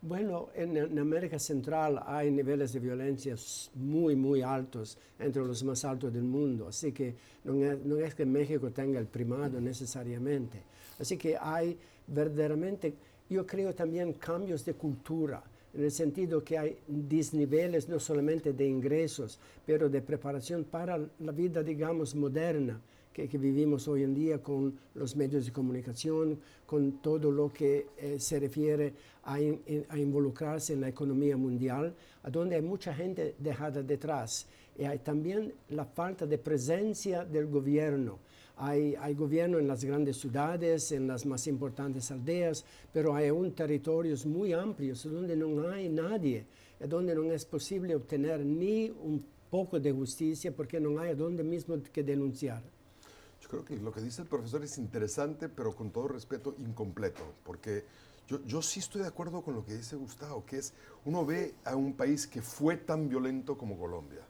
Bueno, 0.00 0.48
en, 0.54 0.98
América 0.98 1.38
Central 1.38 2.02
hay 2.04 2.28
niveles 2.32 2.72
de 2.72 2.80
violencia 2.80 3.36
muy, 3.76 4.16
muy 4.16 4.42
altos, 4.42 4.98
entre 5.16 5.44
los 5.44 5.62
más 5.62 5.84
altos 5.84 6.12
del 6.12 6.24
mundo. 6.24 6.66
Así 6.66 6.90
que 6.90 7.14
no 7.44 7.54
es, 7.54 7.84
no 7.84 7.98
es 7.98 8.12
que 8.12 8.26
México 8.26 8.72
tenga 8.72 8.98
el 8.98 9.06
primado 9.06 9.60
necesariamente. 9.60 10.64
Así 10.98 11.16
que 11.16 11.36
hay 11.40 11.78
verdaderamente, 12.06 12.94
yo 13.28 13.46
creo 13.46 13.74
también 13.74 14.14
cambios 14.14 14.64
de 14.64 14.74
cultura, 14.74 15.42
en 15.74 15.84
el 15.84 15.90
sentido 15.90 16.44
que 16.44 16.58
hay 16.58 16.78
desniveles 16.86 17.88
no 17.88 17.98
solamente 17.98 18.52
de 18.52 18.66
ingresos, 18.66 19.38
pero 19.64 19.88
de 19.88 20.02
preparación 20.02 20.64
para 20.64 20.98
la 21.18 21.32
vida, 21.32 21.62
digamos, 21.62 22.14
moderna 22.14 22.80
que, 23.12 23.38
vivimos 23.38 23.86
hoy 23.88 24.02
en 24.02 24.14
día 24.14 24.38
con 24.42 24.78
los 24.94 25.14
medios 25.16 25.44
de 25.44 25.52
comunicación, 25.52 26.38
con 26.66 27.02
todo 27.02 27.30
lo 27.30 27.52
que 27.52 27.86
eh, 27.98 28.18
se 28.18 28.40
refiere 28.40 28.94
a, 29.24 29.38
involucrarse 29.40 30.72
en 30.72 30.80
la 30.80 30.88
economía 30.88 31.36
mundial, 31.36 31.94
a 32.22 32.30
donde 32.30 32.56
hay 32.56 32.62
mucha 32.62 32.94
gente 32.94 33.34
dejada 33.38 33.82
detrás. 33.82 34.46
Y 34.78 34.84
hay 34.84 34.98
también 35.00 35.52
la 35.68 35.84
falta 35.84 36.24
de 36.24 36.38
presencia 36.38 37.24
del 37.24 37.46
gobierno. 37.46 38.18
Hay, 38.56 38.94
hay, 38.96 39.14
gobierno 39.14 39.58
en 39.58 39.66
las 39.66 39.84
grandes 39.84 40.18
ciudades, 40.18 40.92
en 40.92 41.08
las 41.08 41.26
más 41.26 41.46
importantes 41.46 42.10
aldeas, 42.10 42.64
pero 42.92 43.14
hay 43.14 43.28
aún 43.28 43.52
territorios 43.52 44.26
muy 44.26 44.52
amplios 44.52 45.02
donde 45.04 45.36
no 45.36 45.68
hay 45.68 45.88
nadie, 45.88 46.46
donde 46.78 47.14
no 47.14 47.32
es 47.32 47.44
posible 47.44 47.94
obtener 47.96 48.44
ni 48.44 48.90
un 48.90 49.24
poco 49.50 49.78
de 49.78 49.92
justicia 49.92 50.54
porque 50.54 50.80
no 50.80 50.98
hay 50.98 51.14
donde 51.14 51.44
mismo 51.44 51.76
que 51.92 52.02
denunciar. 52.02 52.62
Yo 53.42 53.48
creo 53.48 53.64
que 53.64 53.76
lo 53.76 53.92
que 53.92 54.00
dice 54.00 54.22
el 54.22 54.28
profesor 54.28 54.64
es 54.64 54.78
interesante, 54.78 55.48
pero 55.48 55.74
con 55.74 55.90
todo 55.90 56.08
respeto, 56.08 56.54
incompleto, 56.58 57.22
porque 57.44 57.84
yo, 58.26 58.42
yo, 58.44 58.62
sí 58.62 58.80
estoy 58.80 59.02
de 59.02 59.08
acuerdo 59.08 59.42
con 59.42 59.54
lo 59.54 59.64
que 59.64 59.74
dice 59.74 59.96
Gustavo, 59.96 60.46
que 60.46 60.58
es, 60.58 60.72
uno 61.04 61.26
ve 61.26 61.54
a 61.64 61.76
un 61.76 61.92
país 61.94 62.26
que 62.26 62.40
fue 62.40 62.76
tan 62.76 63.08
violento 63.08 63.58
como 63.58 63.76
Colombia, 63.76 64.24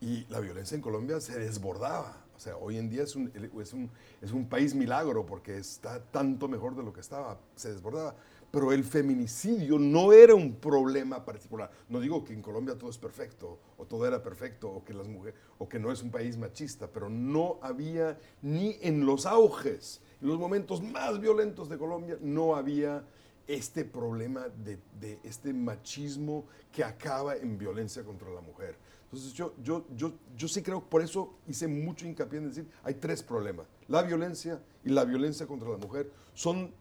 y 0.00 0.24
la 0.30 0.40
violencia 0.40 0.74
en 0.74 0.80
Colombia 0.80 1.20
se 1.20 1.38
desbordaba. 1.38 2.19
O 2.40 2.42
sea, 2.42 2.56
hoy 2.56 2.78
en 2.78 2.88
día 2.88 3.02
es 3.02 3.14
un, 3.16 3.30
es 3.60 3.74
un, 3.74 3.90
es 4.22 4.32
un 4.32 4.48
país 4.48 4.74
milagro 4.74 5.26
porque 5.26 5.58
está 5.58 6.02
tanto 6.02 6.48
mejor 6.48 6.74
de 6.74 6.82
lo 6.82 6.90
que 6.90 7.00
estaba, 7.00 7.38
se 7.54 7.70
desbordaba 7.70 8.16
pero 8.50 8.72
el 8.72 8.82
feminicidio 8.82 9.78
no 9.78 10.12
era 10.12 10.34
un 10.34 10.56
problema 10.56 11.24
particular. 11.24 11.70
No 11.88 12.00
digo 12.00 12.24
que 12.24 12.32
en 12.32 12.42
Colombia 12.42 12.76
todo 12.76 12.90
es 12.90 12.98
perfecto, 12.98 13.60
o 13.76 13.84
todo 13.84 14.06
era 14.06 14.22
perfecto, 14.22 14.68
o 14.70 14.84
que, 14.84 14.92
las 14.92 15.06
mujeres, 15.06 15.38
o 15.58 15.68
que 15.68 15.78
no 15.78 15.92
es 15.92 16.02
un 16.02 16.10
país 16.10 16.36
machista, 16.36 16.88
pero 16.88 17.08
no 17.08 17.58
había 17.62 18.18
ni 18.42 18.76
en 18.80 19.06
los 19.06 19.26
auges, 19.26 20.00
en 20.20 20.28
los 20.28 20.38
momentos 20.38 20.82
más 20.82 21.20
violentos 21.20 21.68
de 21.68 21.78
Colombia, 21.78 22.18
no 22.20 22.56
había 22.56 23.04
este 23.46 23.84
problema 23.84 24.48
de, 24.48 24.78
de 24.98 25.20
este 25.22 25.52
machismo 25.52 26.46
que 26.72 26.82
acaba 26.82 27.36
en 27.36 27.56
violencia 27.56 28.02
contra 28.02 28.30
la 28.30 28.40
mujer. 28.40 28.76
Entonces 29.12 29.32
yo, 29.32 29.54
yo, 29.62 29.84
yo, 29.96 30.12
yo 30.36 30.46
sí 30.46 30.62
creo, 30.62 30.82
por 30.82 31.02
eso 31.02 31.34
hice 31.48 31.66
mucho 31.66 32.06
hincapié 32.06 32.38
en 32.38 32.48
decir, 32.48 32.68
hay 32.84 32.94
tres 32.94 33.22
problemas. 33.22 33.66
La 33.88 34.02
violencia 34.02 34.62
y 34.84 34.90
la 34.90 35.04
violencia 35.04 35.46
contra 35.46 35.68
la 35.68 35.78
mujer 35.78 36.12
son 36.32 36.72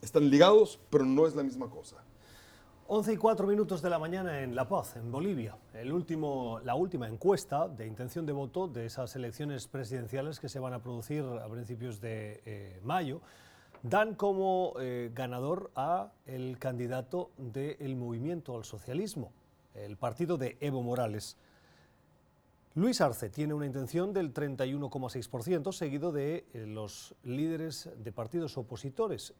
están 0.00 0.30
ligados, 0.30 0.78
pero 0.90 1.04
no 1.04 1.26
es 1.26 1.34
la 1.34 1.42
misma 1.42 1.68
cosa. 1.68 1.96
11 2.88 3.14
y 3.14 3.16
4 3.16 3.48
minutos 3.48 3.82
de 3.82 3.90
la 3.90 3.98
mañana 3.98 4.42
en 4.42 4.54
La 4.54 4.68
Paz, 4.68 4.94
en 4.94 5.10
Bolivia. 5.10 5.56
El 5.74 5.92
último, 5.92 6.60
la 6.64 6.76
última 6.76 7.08
encuesta 7.08 7.66
de 7.66 7.84
intención 7.84 8.24
de 8.26 8.32
voto 8.32 8.68
de 8.68 8.86
esas 8.86 9.16
elecciones 9.16 9.66
presidenciales 9.66 10.38
que 10.38 10.48
se 10.48 10.60
van 10.60 10.72
a 10.72 10.78
producir 10.80 11.24
a 11.24 11.48
principios 11.48 12.00
de 12.00 12.42
eh, 12.46 12.80
mayo 12.84 13.20
dan 13.82 14.14
como 14.14 14.74
eh, 14.78 15.10
ganador 15.12 15.70
a 15.74 16.12
el 16.26 16.58
candidato 16.58 17.30
del 17.36 17.96
movimiento 17.96 18.56
al 18.56 18.64
socialismo, 18.64 19.32
el 19.74 19.96
partido 19.96 20.38
de 20.38 20.56
Evo 20.60 20.82
Morales. 20.82 21.36
Luis 22.76 23.00
Arce 23.00 23.30
tiene 23.30 23.54
una 23.54 23.64
intención 23.64 24.12
del 24.12 24.34
31,6%, 24.34 25.72
seguido 25.72 26.12
de 26.12 26.44
eh, 26.52 26.66
los 26.66 27.14
líderes 27.24 27.88
de 27.96 28.12
partidos 28.12 28.58
opositores, 28.58 29.32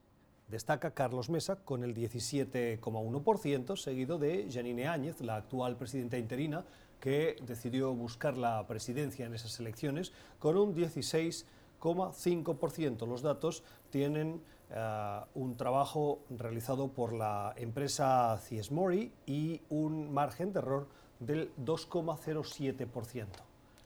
Destaca 0.49 0.92
Carlos 0.92 1.29
Mesa 1.29 1.57
con 1.57 1.85
el 1.85 1.94
17,1%, 1.94 3.77
seguido 3.77 4.18
de 4.18 4.49
Janine 4.51 4.88
Áñez, 4.88 5.20
la 5.20 5.37
actual 5.37 5.77
presidenta 5.77 6.16
interina, 6.16 6.64
que 6.99 7.37
decidió 7.46 7.92
buscar 7.92 8.38
la 8.38 8.66
presidencia 8.66 9.27
en 9.27 9.35
esas 9.35 9.61
elecciones, 9.61 10.14
con 10.38 10.57
un 10.57 10.75
16,5%. 10.75 13.07
Los 13.07 13.20
datos 13.20 13.64
tienen 13.90 14.40
eh, 14.70 15.20
un 15.35 15.59
trabajo 15.59 16.20
realizado 16.31 16.88
por 16.88 17.12
la 17.12 17.53
empresa 17.59 18.38
Ciesmori 18.38 19.12
y 19.27 19.61
un 19.68 20.11
margen 20.11 20.55
de 20.55 20.61
error 20.61 20.88
del 21.21 21.55
2,07%. 21.57 23.27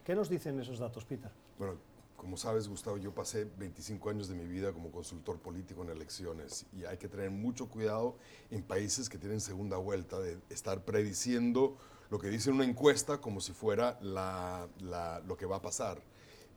¿Qué 0.05 0.15
nos 0.15 0.29
dicen 0.29 0.59
esos 0.61 0.79
datos, 0.79 1.05
Peter? 1.05 1.31
Bueno, 1.59 1.77
como 2.17 2.37
sabes, 2.37 2.69
Gustavo, 2.69 2.99
yo 2.99 3.15
pasé 3.15 3.47
25 3.59 4.11
años 4.11 4.29
de 4.29 4.35
mi 4.35 4.47
vida 4.47 4.73
como 4.73 4.91
consultor 4.91 5.39
político 5.39 5.83
en 5.83 5.91
elecciones 5.91 6.67
y 6.77 6.85
hay 6.85 6.99
que 6.99 7.09
tener 7.09 7.31
mucho 7.31 7.69
cuidado 7.69 8.17
en 8.51 8.63
países 8.63 9.09
que 9.09 9.19
tienen 9.19 9.41
segunda 9.41 9.79
vuelta 9.79 10.19
de 10.19 10.39
estar 10.51 10.85
prediciendo 10.85 11.79
lo 12.11 12.19
que 12.19 12.29
dice 12.29 12.51
una 12.51 12.65
encuesta 12.65 13.21
como 13.21 13.41
si 13.41 13.53
fuera 13.53 13.99
lo 14.03 15.37
que 15.39 15.47
va 15.47 15.57
a 15.57 15.63
pasar. 15.63 16.03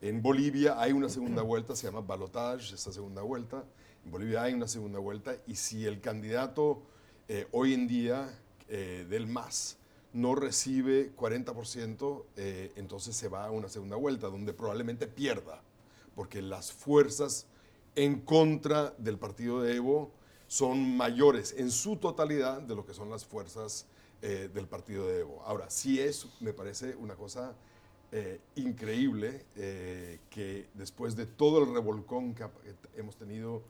En 0.02 0.20
Bolivia 0.20 0.78
hay 0.80 0.92
una 0.92 1.08
segunda 1.08 1.42
vuelta, 1.42 1.74
se 1.76 1.86
llama 1.86 2.00
balotage, 2.00 2.74
esa 2.74 2.92
segunda 2.92 3.22
vuelta. 3.22 3.64
En 4.04 4.10
Bolivia 4.10 4.42
hay 4.42 4.52
una 4.52 4.68
segunda 4.68 4.98
vuelta 4.98 5.36
y 5.46 5.54
si 5.54 5.86
el 5.86 6.00
candidato 6.00 6.82
eh, 7.28 7.46
hoy 7.52 7.72
en 7.72 7.86
día 7.88 8.38
eh, 8.68 9.06
del 9.08 9.26
MAS 9.26 9.78
no 10.14 10.36
recibe 10.36 11.12
40%, 11.16 12.24
eh, 12.36 12.72
entonces 12.76 13.16
se 13.16 13.28
va 13.28 13.46
a 13.46 13.50
una 13.50 13.68
segunda 13.68 13.96
vuelta, 13.96 14.28
donde 14.28 14.54
probablemente 14.54 15.08
pierda, 15.08 15.60
porque 16.14 16.40
las 16.40 16.72
fuerzas 16.72 17.46
en 17.96 18.20
contra 18.20 18.94
del 18.96 19.18
partido 19.18 19.60
de 19.60 19.74
Evo 19.74 20.12
son 20.46 20.96
mayores 20.96 21.52
en 21.58 21.70
su 21.72 21.96
totalidad 21.96 22.62
de 22.62 22.76
lo 22.76 22.86
que 22.86 22.94
son 22.94 23.10
las 23.10 23.26
fuerzas 23.26 23.86
eh, 24.22 24.48
del 24.54 24.68
partido 24.68 25.08
de 25.08 25.20
Evo. 25.20 25.42
Ahora, 25.44 25.68
sí 25.68 26.00
es, 26.00 26.28
me 26.40 26.52
parece 26.52 26.94
una 26.94 27.16
cosa 27.16 27.52
eh, 28.12 28.40
increíble 28.54 29.44
que 30.30 30.68
después 30.74 31.16
de 31.16 31.26
todo 31.26 31.64
el 31.64 31.74
revolcón 31.74 32.34
que 32.34 32.46
hemos 32.96 33.16
tenido 33.16 33.62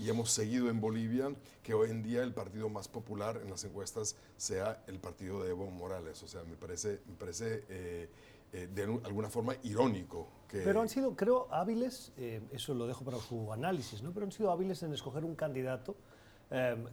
y 0.00 0.08
hemos 0.08 0.30
seguido 0.30 0.70
en 0.70 0.80
Bolivia 0.80 1.30
que 1.62 1.74
hoy 1.74 1.90
en 1.90 2.02
día 2.02 2.22
el 2.22 2.32
partido 2.32 2.70
más 2.70 2.88
popular 2.88 3.38
en 3.42 3.50
las 3.50 3.64
encuestas 3.64 4.16
sea 4.36 4.82
el 4.86 4.98
partido 4.98 5.42
de 5.42 5.50
Evo 5.50 5.70
Morales. 5.70 6.22
O 6.22 6.28
sea, 6.28 6.42
me 6.44 6.56
parece, 6.56 7.00
me 7.06 7.14
parece 7.16 7.64
eh, 7.68 8.08
eh, 8.52 8.68
de 8.74 8.82
alguna 8.82 9.28
forma 9.28 9.54
irónico. 9.62 10.26
Que 10.48 10.62
pero 10.62 10.80
han 10.80 10.88
sido, 10.88 11.14
creo, 11.14 11.48
hábiles, 11.50 12.12
eh, 12.16 12.40
eso 12.50 12.72
lo 12.72 12.86
dejo 12.86 13.04
para 13.04 13.18
su 13.18 13.52
análisis, 13.52 14.02
¿no? 14.02 14.12
pero 14.12 14.24
han 14.24 14.32
sido 14.32 14.50
hábiles 14.50 14.82
en 14.82 14.94
escoger 14.94 15.24
un 15.24 15.34
candidato 15.34 15.94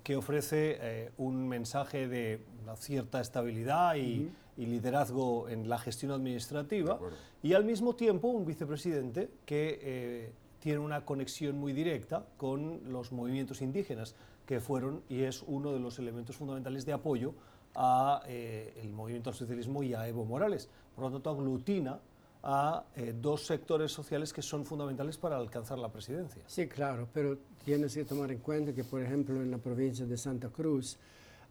que 0.03 0.15
ofrece 0.15 1.09
un 1.17 1.47
mensaje 1.47 2.07
de 2.07 2.45
una 2.61 2.75
cierta 2.75 3.19
estabilidad 3.19 3.95
y, 3.95 4.31
y 4.55 4.65
liderazgo 4.67 5.49
en 5.49 5.67
la 5.67 5.79
gestión 5.79 6.11
administrativa 6.11 6.99
y 7.41 7.53
al 7.53 7.65
mismo 7.65 7.95
tiempo 7.95 8.27
un 8.27 8.45
vicepresidente 8.45 9.31
que 9.47 10.31
tiene 10.59 10.79
una 10.79 11.05
conexión 11.05 11.57
muy 11.57 11.73
directa 11.73 12.25
con 12.37 12.81
los 12.91 13.11
movimientos 13.11 13.61
indígenas, 13.61 14.15
que 14.45 14.59
fueron 14.59 15.03
y 15.09 15.23
es 15.23 15.43
uno 15.45 15.73
de 15.73 15.79
los 15.79 15.99
elementos 15.99 16.35
fundamentales 16.37 16.85
de 16.85 16.93
apoyo 16.93 17.33
a 17.75 18.23
eh, 18.27 18.73
el 18.81 18.91
movimiento 18.91 19.29
al 19.29 19.35
socialismo 19.35 19.83
y 19.83 19.93
a 19.93 20.07
Evo 20.07 20.25
Morales. 20.25 20.69
Por 20.95 21.05
lo 21.05 21.11
tanto, 21.11 21.29
aglutina 21.29 21.99
a 22.43 22.85
eh, 22.95 23.13
dos 23.19 23.45
sectores 23.45 23.91
sociales 23.91 24.31
que 24.31 24.41
son 24.41 24.65
fundamentales 24.65 25.17
para 25.17 25.37
alcanzar 25.37 25.77
la 25.77 25.89
presidencia. 25.89 26.41
Sí, 26.47 26.67
claro, 26.67 27.07
pero 27.13 27.37
tienes 27.63 27.93
que 27.93 28.05
tomar 28.05 28.31
en 28.31 28.39
cuenta 28.39 28.73
que, 28.73 28.83
por 28.83 29.01
ejemplo, 29.01 29.35
en 29.41 29.51
la 29.51 29.57
provincia 29.57 30.05
de 30.05 30.17
Santa 30.17 30.49
Cruz, 30.49 30.97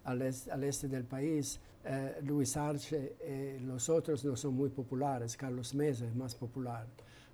al, 0.05 0.23
este 0.23 0.89
del 0.89 1.05
país, 1.05 1.61
eh, 1.85 2.21
Luis 2.23 2.57
Arce, 2.57 3.59
los 3.63 3.89
otros 3.89 4.25
no 4.25 4.37
son 4.37 4.55
muy 4.55 4.71
populares, 4.71 5.37
Carlos 5.37 5.75
Mesa 5.75 6.07
es 6.07 6.15
más 6.15 6.35
popular. 6.35 6.87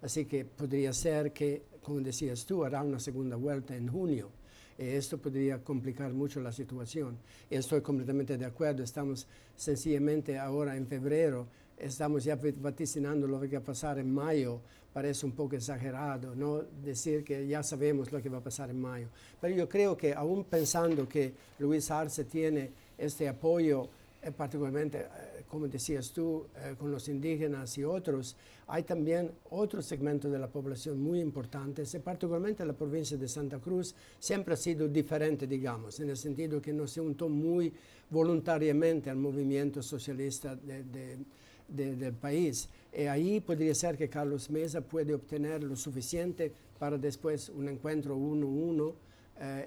Así 0.02 0.24
que 0.24 0.44
podría 0.44 0.92
ser 0.92 1.32
que, 1.32 1.62
como 1.82 2.00
decías 2.00 2.44
tú, 2.44 2.64
hará 2.64 2.82
una 2.82 2.98
segunda 2.98 3.36
vuelta 3.36 3.76
en 3.76 3.88
junio. 3.88 4.30
Eh, 4.76 4.96
esto 4.96 5.18
podría 5.18 5.62
complicar 5.62 6.12
mucho 6.12 6.40
la 6.40 6.50
situación. 6.50 7.18
Estoy 7.48 7.80
completamente 7.82 8.36
de 8.36 8.44
acuerdo. 8.44 8.82
Estamos 8.82 9.26
sencillamente 9.56 10.38
ahora 10.38 10.76
en 10.76 10.86
febrero, 10.86 11.46
estamos 11.78 12.24
ya 12.24 12.36
vaticinando 12.56 13.26
lo 13.28 13.40
que 13.40 13.48
va 13.48 13.58
a 13.58 13.64
pasar 13.64 13.98
en 13.98 14.12
mayo. 14.12 14.60
Parece 14.92 15.24
un 15.24 15.32
poco 15.32 15.56
exagerado, 15.56 16.34
¿no? 16.34 16.62
Decir 16.84 17.24
que 17.24 17.46
ya 17.46 17.62
sabemos 17.62 18.12
lo 18.12 18.20
que 18.20 18.28
va 18.28 18.38
a 18.38 18.42
pasar 18.42 18.70
en 18.70 18.80
mayo. 18.80 19.08
Pero 19.40 19.54
yo 19.54 19.68
creo 19.68 19.96
que 19.96 20.12
aún 20.12 20.44
pensando 20.44 21.08
que 21.08 21.32
Luis 21.60 21.90
Arce 21.90 22.24
tiene 22.24 22.70
este 22.98 23.28
apoyo 23.28 23.88
particularmente, 24.30 25.00
eh, 25.00 25.44
como 25.48 25.66
decías 25.66 26.12
tú, 26.12 26.46
eh, 26.56 26.76
con 26.78 26.92
los 26.92 27.08
indígenas 27.08 27.76
y 27.76 27.82
otros, 27.82 28.36
hay 28.68 28.84
también 28.84 29.32
otros 29.50 29.84
segmentos 29.84 30.30
de 30.30 30.38
la 30.38 30.46
población 30.46 31.02
muy 31.02 31.20
importantes, 31.20 31.92
y 31.94 31.98
particularmente 31.98 32.64
la 32.64 32.72
provincia 32.72 33.16
de 33.16 33.26
Santa 33.26 33.58
Cruz 33.58 33.96
siempre 34.20 34.54
ha 34.54 34.56
sido 34.56 34.86
diferente, 34.86 35.48
digamos, 35.48 35.98
en 35.98 36.10
el 36.10 36.16
sentido 36.16 36.62
que 36.62 36.72
no 36.72 36.86
se 36.86 37.00
untó 37.00 37.28
muy 37.28 37.72
voluntariamente 38.10 39.10
al 39.10 39.16
movimiento 39.16 39.82
socialista 39.82 40.56
del 40.56 42.12
país. 42.14 42.68
Y 42.96 43.02
ahí 43.02 43.40
podría 43.40 43.74
ser 43.74 43.96
que 43.96 44.08
Carlos 44.08 44.50
Mesa 44.50 44.82
puede 44.82 45.14
obtener 45.14 45.64
lo 45.64 45.74
suficiente 45.74 46.52
para 46.78 46.96
después 46.98 47.48
un 47.48 47.68
encuentro 47.68 48.16
uno-uno 48.16 48.94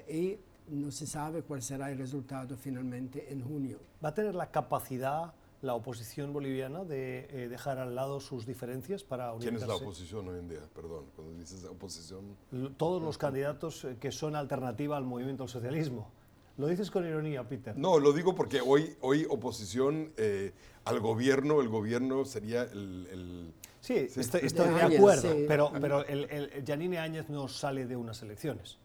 y 0.08 0.38
no 0.70 0.92
se 0.92 1.06
sabe 1.06 1.44
cuál 1.44 1.62
será 1.62 1.92
el 1.92 1.98
resultado 1.98 2.58
finalmente 2.58 3.32
en 3.32 3.44
junio. 3.44 3.80
¿Va 4.04 4.10
a 4.10 4.14
tener 4.14 4.36
la 4.36 4.52
capacidad 4.52 5.34
la 5.62 5.74
oposición 5.74 6.32
boliviana 6.32 6.84
de 6.84 7.28
eh, 7.32 7.48
dejar 7.50 7.80
al 7.80 7.96
lado 7.96 8.20
sus 8.20 8.46
diferencias 8.46 9.04
para 9.04 9.32
unirse? 9.32 9.50
¿Quién 9.50 9.62
es 9.62 9.68
la 9.68 9.76
oposición 9.76 10.28
hoy 10.28 10.40
en 10.40 10.50
día? 10.50 10.60
Perdón, 10.74 11.06
cuando 11.16 11.34
dices 11.40 11.64
oposición... 11.66 12.36
todos 12.78 13.02
los 13.02 13.18
candidatos 13.18 13.84
eh, 13.86 13.98
que 14.00 14.12
son 14.12 14.36
alternativa 14.36 14.96
al 14.98 15.06
movimiento 15.06 15.44
del 15.44 15.50
socialismo. 15.50 16.10
Lo 16.58 16.68
dices 16.68 16.90
con 16.90 17.06
ironía, 17.06 17.44
Peter. 17.48 17.76
No, 17.76 18.00
lo 18.00 18.14
digo 18.14 18.34
porque 18.34 18.62
hoy, 18.62 18.96
hoy 19.02 19.26
oposición 19.30 20.14
eh, 20.18 20.54
al 20.86 21.00
gobierno, 21.02 21.60
el 21.62 21.68
gobierno 21.68 22.24
sería 22.24 22.64
el... 22.64 23.52
sí, 23.82 23.96
estoy, 24.16 24.42
de 24.42 24.82
acuerdo, 24.82 25.36
pero, 25.48 25.72
pero 25.82 26.06
el, 26.06 26.26
el, 26.30 26.64
Janine 26.66 27.00
Áñez 27.00 27.30
no 27.30 27.48
sale 27.48 27.86
de 27.86 27.98
unas 27.98 28.22
elecciones 28.22 28.78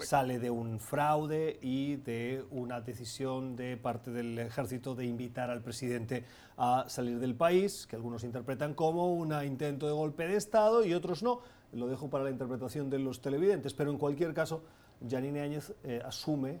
sale 0.00 0.38
de 0.38 0.50
un 0.50 0.78
fraude 0.78 1.58
y 1.62 1.96
de 1.96 2.44
una 2.50 2.80
decisión 2.80 3.56
de 3.56 3.76
parte 3.76 4.10
del 4.10 4.38
ejército 4.38 4.94
de 4.94 5.06
invitar 5.06 5.50
al 5.50 5.62
presidente 5.62 6.24
a 6.56 6.84
salir 6.88 7.18
del 7.18 7.34
país, 7.34 7.86
que 7.86 7.96
algunos 7.96 8.24
interpretan 8.24 8.74
como 8.74 9.14
un 9.14 9.32
intento 9.44 9.86
de 9.86 9.92
golpe 9.92 10.26
de 10.26 10.36
Estado 10.36 10.84
y 10.84 10.94
otros 10.94 11.22
no. 11.22 11.40
Lo 11.72 11.86
dejo 11.86 12.08
para 12.08 12.24
la 12.24 12.30
interpretación 12.30 12.88
de 12.88 12.98
los 12.98 13.20
televidentes, 13.20 13.74
pero 13.74 13.90
en 13.90 13.98
cualquier 13.98 14.32
caso, 14.32 14.62
Janine 15.08 15.40
Áñez 15.40 15.72
eh, 15.84 16.00
asume 16.04 16.60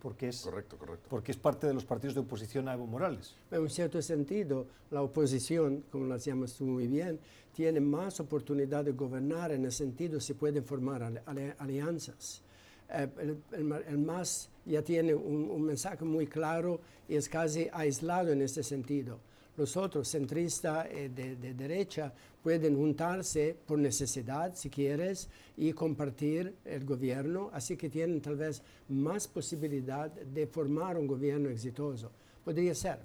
porque 0.00 0.28
es, 0.28 0.42
correcto, 0.42 0.76
correcto. 0.76 1.06
porque 1.08 1.32
es 1.32 1.38
parte 1.38 1.66
de 1.66 1.74
los 1.74 1.84
partidos 1.84 2.14
de 2.14 2.20
oposición 2.20 2.68
a 2.68 2.74
Evo 2.74 2.86
Morales. 2.86 3.34
En 3.50 3.60
un 3.60 3.70
cierto 3.70 4.00
sentido, 4.02 4.66
la 4.90 5.02
oposición, 5.02 5.84
como 5.90 6.06
la 6.06 6.18
llamas 6.18 6.54
tú 6.54 6.64
muy 6.64 6.86
bien, 6.86 7.18
tiene 7.54 7.80
más 7.80 8.20
oportunidad 8.20 8.84
de 8.84 8.92
gobernar 8.92 9.52
en 9.52 9.64
el 9.64 9.72
sentido 9.72 10.20
se 10.20 10.34
pueden 10.34 10.64
formar 10.64 11.24
alianzas. 11.58 12.42
Eh, 12.90 13.08
el, 13.52 13.98
MAS 13.98 14.48
ya 14.64 14.82
tiene 14.82 15.14
un, 15.14 15.62
mensaje 15.62 16.04
muy 16.04 16.26
claro 16.26 16.80
y 17.08 17.16
es 17.16 17.28
casi 17.28 17.68
aislado 17.72 18.32
en 18.32 18.42
este 18.42 18.62
sentido. 18.62 19.18
Los 19.56 19.76
otros, 19.76 20.08
centristas 20.08 20.86
eh, 20.90 21.10
de, 21.14 21.54
derecha, 21.54 22.12
pueden 22.42 22.76
juntarse 22.76 23.56
por 23.66 23.78
necesidad, 23.78 24.54
si 24.54 24.70
quieres, 24.70 25.28
y 25.56 25.72
compartir 25.72 26.54
el 26.64 26.84
gobierno, 26.84 27.50
así 27.52 27.76
que 27.76 27.90
tienen 27.90 28.20
tal 28.20 28.36
vez 28.36 28.62
más 28.88 29.26
posibilidad 29.26 30.10
de 30.10 30.46
formar 30.46 30.96
un 30.96 31.06
gobierno 31.06 31.50
exitoso. 31.50 32.10
Podría 32.44 32.74
ser. 32.74 33.00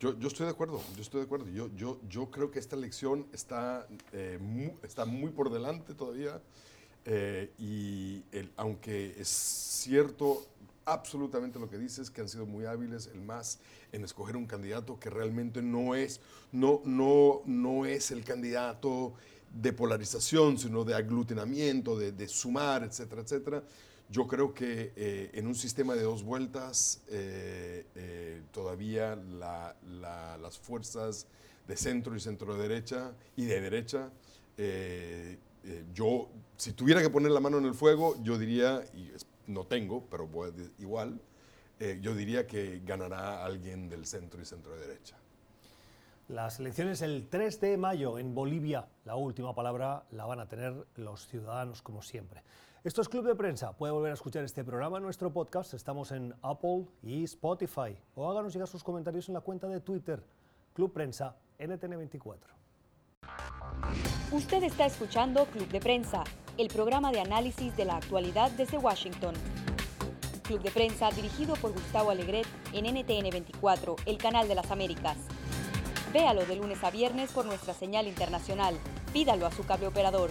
Yo, 0.00 0.18
yo, 0.18 0.26
estoy 0.26 0.46
de 0.46 0.52
acuerdo, 0.52 0.82
yo 0.96 1.02
estoy 1.02 1.20
de 1.20 1.26
acuerdo. 1.26 1.48
Yo, 1.50 1.70
yo, 1.76 2.00
yo 2.08 2.28
creo 2.28 2.50
que 2.50 2.58
esta 2.58 2.74
elección 2.74 3.24
está, 3.32 3.86
eh, 4.12 4.74
está 4.82 5.04
muy 5.04 5.30
por 5.30 5.50
delante 5.50 5.94
todavía. 5.94 6.42
Eh, 7.04 7.50
y 7.58 8.22
aunque 8.56 9.16
es 9.18 9.28
cierto 9.28 10.46
absolutamente 10.84 11.58
lo 11.58 11.68
que 11.68 11.78
dices, 11.78 12.10
que 12.10 12.20
han 12.20 12.28
sido 12.28 12.46
muy 12.46 12.64
hábiles, 12.64 13.08
el 13.12 13.20
MAS, 13.20 13.58
en 13.92 14.04
escoger 14.04 14.36
un 14.36 14.46
candidato 14.46 14.98
que 14.98 15.10
realmente 15.10 15.62
no 15.62 15.94
es, 15.94 16.20
no, 16.50 16.80
no, 16.84 17.42
no 17.44 17.86
es 17.86 18.10
el 18.10 18.24
candidato 18.24 19.14
de 19.52 19.72
polarización, 19.72 20.58
sino 20.58 20.84
de 20.84 20.94
aglutinamiento, 20.94 21.98
de, 21.98 22.28
sumar, 22.28 22.84
etcétera, 22.84 23.22
etcétera. 23.22 23.62
Yo 24.08 24.26
creo 24.26 24.52
que 24.52 24.92
eh, 24.96 25.30
en 25.34 25.46
un 25.46 25.54
sistema 25.54 25.94
de 25.94 26.02
dos 26.02 26.22
vueltas 26.22 27.02
eh, 27.08 28.42
todavía 28.50 29.16
las 29.16 30.58
fuerzas 30.58 31.26
de 31.66 31.76
centro 31.76 32.16
y 32.16 32.20
centro 32.20 32.56
derecha 32.56 33.12
y 33.36 33.44
de 33.44 33.60
derecha 33.60 34.10
eh, 35.64 35.84
yo, 35.92 36.28
si 36.56 36.72
tuviera 36.72 37.00
que 37.00 37.10
poner 37.10 37.30
la 37.30 37.40
mano 37.40 37.58
en 37.58 37.66
el 37.66 37.74
fuego, 37.74 38.16
yo 38.22 38.38
diría, 38.38 38.82
y 38.94 39.10
no 39.46 39.64
tengo, 39.64 40.06
pero 40.10 40.28
igual, 40.78 41.20
eh, 41.78 41.98
yo 42.00 42.14
diría 42.14 42.46
que 42.46 42.80
ganará 42.84 43.44
alguien 43.44 43.88
del 43.88 44.06
centro 44.06 44.40
y 44.40 44.44
centro 44.44 44.76
derecha. 44.76 45.16
Las 46.28 46.60
elecciones 46.60 47.02
el 47.02 47.28
3 47.28 47.60
de 47.60 47.76
mayo 47.76 48.18
en 48.18 48.34
Bolivia, 48.34 48.86
la 49.04 49.16
última 49.16 49.54
palabra 49.54 50.04
la 50.12 50.24
van 50.24 50.40
a 50.40 50.48
tener 50.48 50.86
los 50.96 51.26
ciudadanos 51.26 51.82
como 51.82 52.00
siempre. 52.02 52.42
Esto 52.84 53.00
es 53.00 53.08
Club 53.08 53.26
de 53.26 53.34
Prensa. 53.34 53.76
Puede 53.76 53.92
volver 53.92 54.10
a 54.10 54.14
escuchar 54.14 54.42
este 54.42 54.64
programa 54.64 54.98
nuestro 54.98 55.32
podcast. 55.32 55.74
Estamos 55.74 56.10
en 56.10 56.34
Apple 56.42 56.86
y 57.02 57.22
Spotify. 57.24 57.96
O 58.16 58.28
háganos 58.28 58.52
llegar 58.52 58.66
sus 58.66 58.82
comentarios 58.82 59.28
en 59.28 59.34
la 59.34 59.40
cuenta 59.40 59.68
de 59.68 59.80
Twitter, 59.80 60.24
Club 60.74 60.92
Prensa 60.92 61.36
NTN24. 61.60 62.38
Usted 64.32 64.62
está 64.62 64.86
escuchando 64.86 65.44
Club 65.44 65.68
de 65.68 65.78
Prensa, 65.78 66.24
el 66.56 66.68
programa 66.68 67.12
de 67.12 67.20
análisis 67.20 67.76
de 67.76 67.84
la 67.84 67.96
actualidad 67.96 68.50
desde 68.52 68.78
Washington. 68.78 69.34
Club 70.42 70.62
de 70.62 70.70
Prensa 70.70 71.10
dirigido 71.10 71.54
por 71.56 71.74
Gustavo 71.74 72.08
Alegret 72.08 72.46
en 72.72 72.86
NTN 72.86 73.28
24, 73.28 73.94
el 74.06 74.16
canal 74.16 74.48
de 74.48 74.54
las 74.54 74.70
Américas. 74.70 75.18
Véalo 76.14 76.46
de 76.46 76.56
lunes 76.56 76.82
a 76.82 76.90
viernes 76.90 77.30
por 77.30 77.44
nuestra 77.44 77.74
señal 77.74 78.06
internacional. 78.06 78.74
Pídalo 79.12 79.44
a 79.44 79.52
su 79.52 79.66
cable 79.66 79.88
operador. 79.88 80.30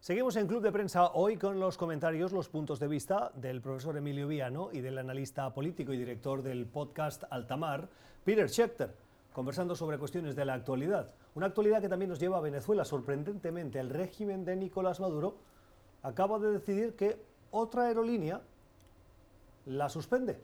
Seguimos 0.00 0.36
en 0.36 0.48
Club 0.48 0.62
de 0.62 0.72
Prensa 0.72 1.12
hoy 1.14 1.38
con 1.38 1.60
los 1.60 1.78
comentarios, 1.78 2.30
los 2.30 2.50
puntos 2.50 2.78
de 2.78 2.88
vista 2.88 3.32
del 3.36 3.62
profesor 3.62 3.96
Emilio 3.96 4.28
Viano 4.28 4.68
y 4.70 4.82
del 4.82 4.98
analista 4.98 5.54
político 5.54 5.94
y 5.94 5.96
director 5.96 6.42
del 6.42 6.66
podcast 6.66 7.24
Altamar, 7.30 7.88
Peter 8.22 8.50
Schechter 8.50 9.01
conversando 9.32 9.74
sobre 9.74 9.98
cuestiones 9.98 10.36
de 10.36 10.44
la 10.44 10.54
actualidad. 10.54 11.10
Una 11.34 11.46
actualidad 11.46 11.80
que 11.80 11.88
también 11.88 12.10
nos 12.10 12.18
lleva 12.18 12.38
a 12.38 12.40
Venezuela. 12.40 12.84
Sorprendentemente, 12.84 13.80
el 13.80 13.90
régimen 13.90 14.44
de 14.44 14.56
Nicolás 14.56 15.00
Maduro 15.00 15.36
acaba 16.02 16.38
de 16.38 16.52
decidir 16.52 16.94
que 16.94 17.20
otra 17.50 17.84
aerolínea 17.84 18.42
la 19.66 19.88
suspende. 19.88 20.40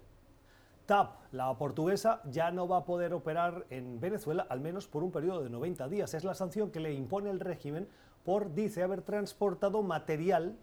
TAP, 0.87 1.16
la 1.33 1.53
portuguesa, 1.59 2.22
ya 2.31 2.51
no 2.51 2.66
va 2.66 2.79
a 2.79 2.85
poder 2.85 3.12
operar 3.12 3.66
en 3.68 4.01
Venezuela, 4.01 4.46
al 4.48 4.61
menos 4.61 4.87
por 4.87 5.03
un 5.03 5.12
periodo 5.12 5.42
de 5.42 5.51
90 5.51 5.87
días. 5.88 6.14
Es 6.14 6.24
la 6.24 6.35
sanción 6.35 6.70
que 6.70 6.81
le 6.81 6.94
impone 6.94 7.29
el 7.29 7.40
régimen 7.40 7.88
por, 8.24 8.55
dice, 8.55 8.83
haber 8.83 9.03
transportado 9.03 9.83
material 9.83 10.57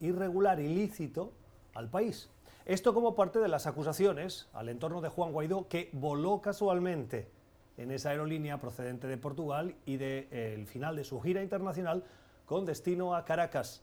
irregular, 0.00 0.60
ilícito, 0.60 1.32
al 1.74 1.88
país. 1.88 2.30
Esto 2.64 2.94
como 2.94 3.14
parte 3.14 3.38
de 3.38 3.48
las 3.48 3.66
acusaciones 3.66 4.48
al 4.52 4.68
entorno 4.68 5.00
de 5.00 5.08
Juan 5.08 5.32
Guaidó, 5.32 5.68
que 5.68 5.90
voló 5.92 6.40
casualmente 6.40 7.28
en 7.76 7.90
esa 7.90 8.10
aerolínea 8.10 8.60
procedente 8.60 9.06
de 9.06 9.16
Portugal 9.16 9.74
y 9.86 9.96
del 9.96 10.28
de, 10.28 10.64
final 10.66 10.96
de 10.96 11.04
su 11.04 11.20
gira 11.20 11.42
internacional 11.42 12.04
con 12.46 12.64
destino 12.64 13.14
a 13.14 13.24
Caracas. 13.24 13.82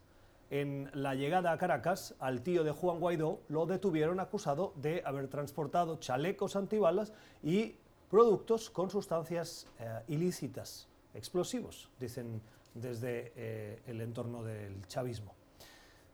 En 0.50 0.90
la 0.94 1.16
llegada 1.16 1.52
a 1.52 1.58
Caracas, 1.58 2.16
al 2.20 2.42
tío 2.42 2.64
de 2.64 2.72
Juan 2.72 3.00
Guaidó 3.00 3.42
lo 3.50 3.66
detuvieron 3.66 4.20
acusado 4.20 4.74
de 4.78 5.02
haber 5.06 5.28
transportado 5.28 5.98
chalecos 5.98 6.56
antibalas 6.56 7.12
y 7.44 7.76
productos 8.10 8.70
con 8.70 8.90
sustancias 8.90 9.68
eh, 9.80 10.04
ilícitas, 10.08 10.88
explosivos, 11.14 11.90
dicen 12.00 12.42
desde 12.74 13.34
eh, 13.36 13.82
el 13.88 14.02
entorno 14.02 14.44
del 14.44 14.88
chavismo. 14.88 15.34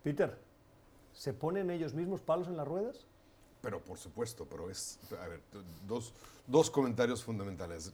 Peter, 0.01 0.37
¿se 1.11 1.33
ponen 1.33 1.69
ellos 1.69 1.93
mismos 1.93 2.21
palos 2.21 2.47
en 2.47 2.57
las 2.57 2.67
ruedas? 2.67 3.05
Pero 3.63 3.79
por 3.79 3.97
supuesto, 3.97 4.45
pero 4.45 4.69
es, 4.69 4.99
a 5.17 5.25
ver, 5.25 5.39
dos, 5.87 6.13
dos 6.45 6.69
comentarios 6.69 7.23
fundamentales. 7.23 7.93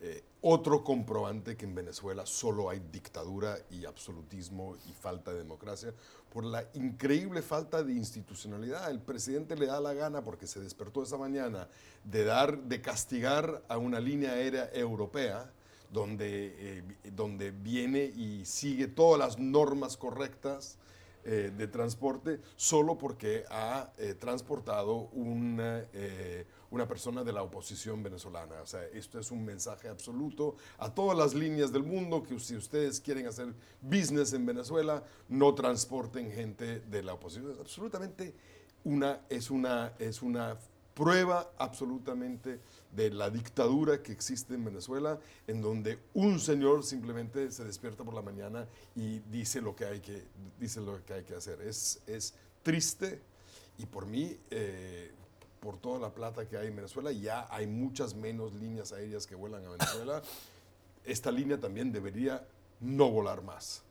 Eh, 0.00 0.24
otro 0.40 0.82
comprobante 0.82 1.58
que 1.58 1.66
en 1.66 1.74
Venezuela 1.74 2.24
solo 2.24 2.70
hay 2.70 2.80
dictadura 2.90 3.58
y 3.70 3.84
absolutismo 3.84 4.78
y 4.88 4.92
falta 4.94 5.30
de 5.30 5.40
democracia 5.40 5.92
por 6.32 6.42
la 6.42 6.64
increíble 6.72 7.42
falta 7.42 7.82
de 7.82 7.92
institucionalidad. 7.92 8.90
El 8.90 9.00
presidente 9.00 9.56
le 9.56 9.66
da 9.66 9.78
la 9.78 9.92
gana 9.92 10.24
porque 10.24 10.46
se 10.46 10.58
despertó 10.58 11.02
esa 11.02 11.18
mañana 11.18 11.68
de 12.02 12.24
dar, 12.24 12.62
de 12.62 12.80
castigar 12.80 13.62
a 13.68 13.76
una 13.76 14.00
línea 14.00 14.32
aérea 14.32 14.70
europea 14.72 15.52
donde, 15.92 16.54
eh, 16.56 16.82
donde 17.12 17.50
viene 17.50 18.04
y 18.04 18.46
sigue 18.46 18.88
todas 18.88 19.18
las 19.18 19.38
normas 19.38 19.98
correctas 19.98 20.78
eh, 21.24 21.52
de 21.56 21.68
transporte 21.68 22.40
solo 22.56 22.96
porque 22.96 23.44
ha 23.50 23.92
eh, 23.98 24.14
transportado 24.14 25.08
una, 25.12 25.84
eh, 25.92 26.46
una, 26.70 26.88
persona 26.88 27.22
de 27.22 27.32
la 27.32 27.42
oposición 27.42 28.02
venezolana. 28.02 28.62
O 28.62 28.66
sea, 28.66 28.84
esto 28.86 29.18
es 29.18 29.30
un 29.30 29.44
mensaje 29.44 29.88
absoluto 29.88 30.56
a 30.78 30.94
todas 30.94 31.18
las 31.18 31.34
líneas 31.34 31.72
del 31.72 31.82
mundo 31.82 32.22
que 32.22 32.38
si 32.40 32.56
ustedes 32.56 33.00
quieren 33.00 33.26
hacer 33.26 33.54
business 33.82 34.32
en 34.32 34.46
Venezuela, 34.46 35.04
no 35.28 35.54
transporten 35.54 36.32
gente 36.32 36.80
de 36.80 37.02
la 37.02 37.12
oposición. 37.12 37.52
Es 37.52 37.60
absolutamente 37.60 38.34
una, 38.84 39.20
es, 39.28 39.50
una, 39.50 39.92
es 39.98 40.22
una 40.22 40.56
prueba 40.94 41.50
absolutamente 41.58 42.60
de 42.94 43.10
la 43.10 43.30
dictadura 43.30 44.02
que 44.02 44.12
existe 44.12 44.54
en 44.54 44.64
Venezuela, 44.64 45.18
en 45.46 45.60
donde 45.60 45.98
un 46.14 46.40
señor 46.40 46.84
simplemente 46.84 47.50
se 47.50 47.64
despierta 47.64 48.04
por 48.04 48.14
la 48.14 48.22
mañana 48.22 48.66
y 48.96 49.20
dice 49.30 49.60
lo 49.60 49.76
que 49.76 49.84
hay 49.84 50.00
que, 50.00 50.24
dice 50.58 50.80
lo 50.80 51.04
que, 51.04 51.14
hay 51.14 51.24
que 51.24 51.34
hacer. 51.34 51.60
Es, 51.62 52.00
es 52.06 52.34
triste 52.62 53.20
y 53.78 53.86
por 53.86 54.06
mí, 54.06 54.36
eh, 54.50 55.10
por 55.60 55.78
toda 55.78 56.00
la 56.00 56.12
plata 56.12 56.46
que 56.46 56.56
hay 56.56 56.68
en 56.68 56.76
Venezuela, 56.76 57.12
ya 57.12 57.46
hay 57.50 57.66
muchas 57.66 58.14
menos 58.14 58.54
líneas 58.54 58.92
aéreas 58.92 59.26
que 59.26 59.34
vuelan 59.34 59.64
a 59.64 59.70
Venezuela. 59.70 60.22
Esta 61.04 61.30
línea 61.30 61.58
también 61.58 61.92
debería 61.92 62.46
no 62.80 63.10
volar 63.10 63.42
más. 63.42 63.82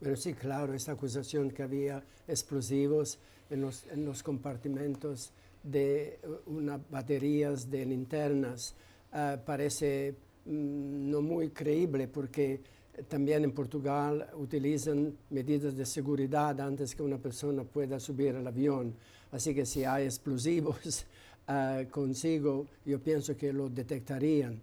Pero 0.00 0.16
sí, 0.16 0.34
claro, 0.34 0.74
esta 0.74 0.92
acusación 0.92 1.50
que 1.50 1.62
había 1.62 2.02
explosivos 2.28 3.18
en 3.50 3.62
los, 3.62 3.86
en 3.86 4.04
los 4.04 4.22
compartimentos 4.22 5.32
de 5.70 6.18
unas 6.46 6.80
baterías 6.90 7.70
de 7.70 7.84
linternas 7.84 8.74
uh, 9.12 9.38
parece 9.44 10.14
mm, 10.44 11.10
no 11.10 11.20
muy 11.20 11.50
creíble 11.50 12.08
porque 12.08 12.60
también 13.08 13.44
en 13.44 13.52
Portugal 13.52 14.30
utilizan 14.36 15.14
medidas 15.30 15.76
de 15.76 15.84
seguridad 15.84 16.58
antes 16.60 16.94
que 16.94 17.02
una 17.02 17.18
persona 17.18 17.62
pueda 17.64 18.00
subir 18.00 18.34
al 18.36 18.46
avión. 18.46 18.94
Así 19.32 19.54
que 19.54 19.66
si 19.66 19.84
hay 19.84 20.04
explosivos 20.04 21.04
uh, 21.48 21.86
consigo, 21.90 22.66
yo 22.86 22.98
pienso 22.98 23.36
que 23.36 23.52
lo 23.52 23.68
detectarían. 23.68 24.60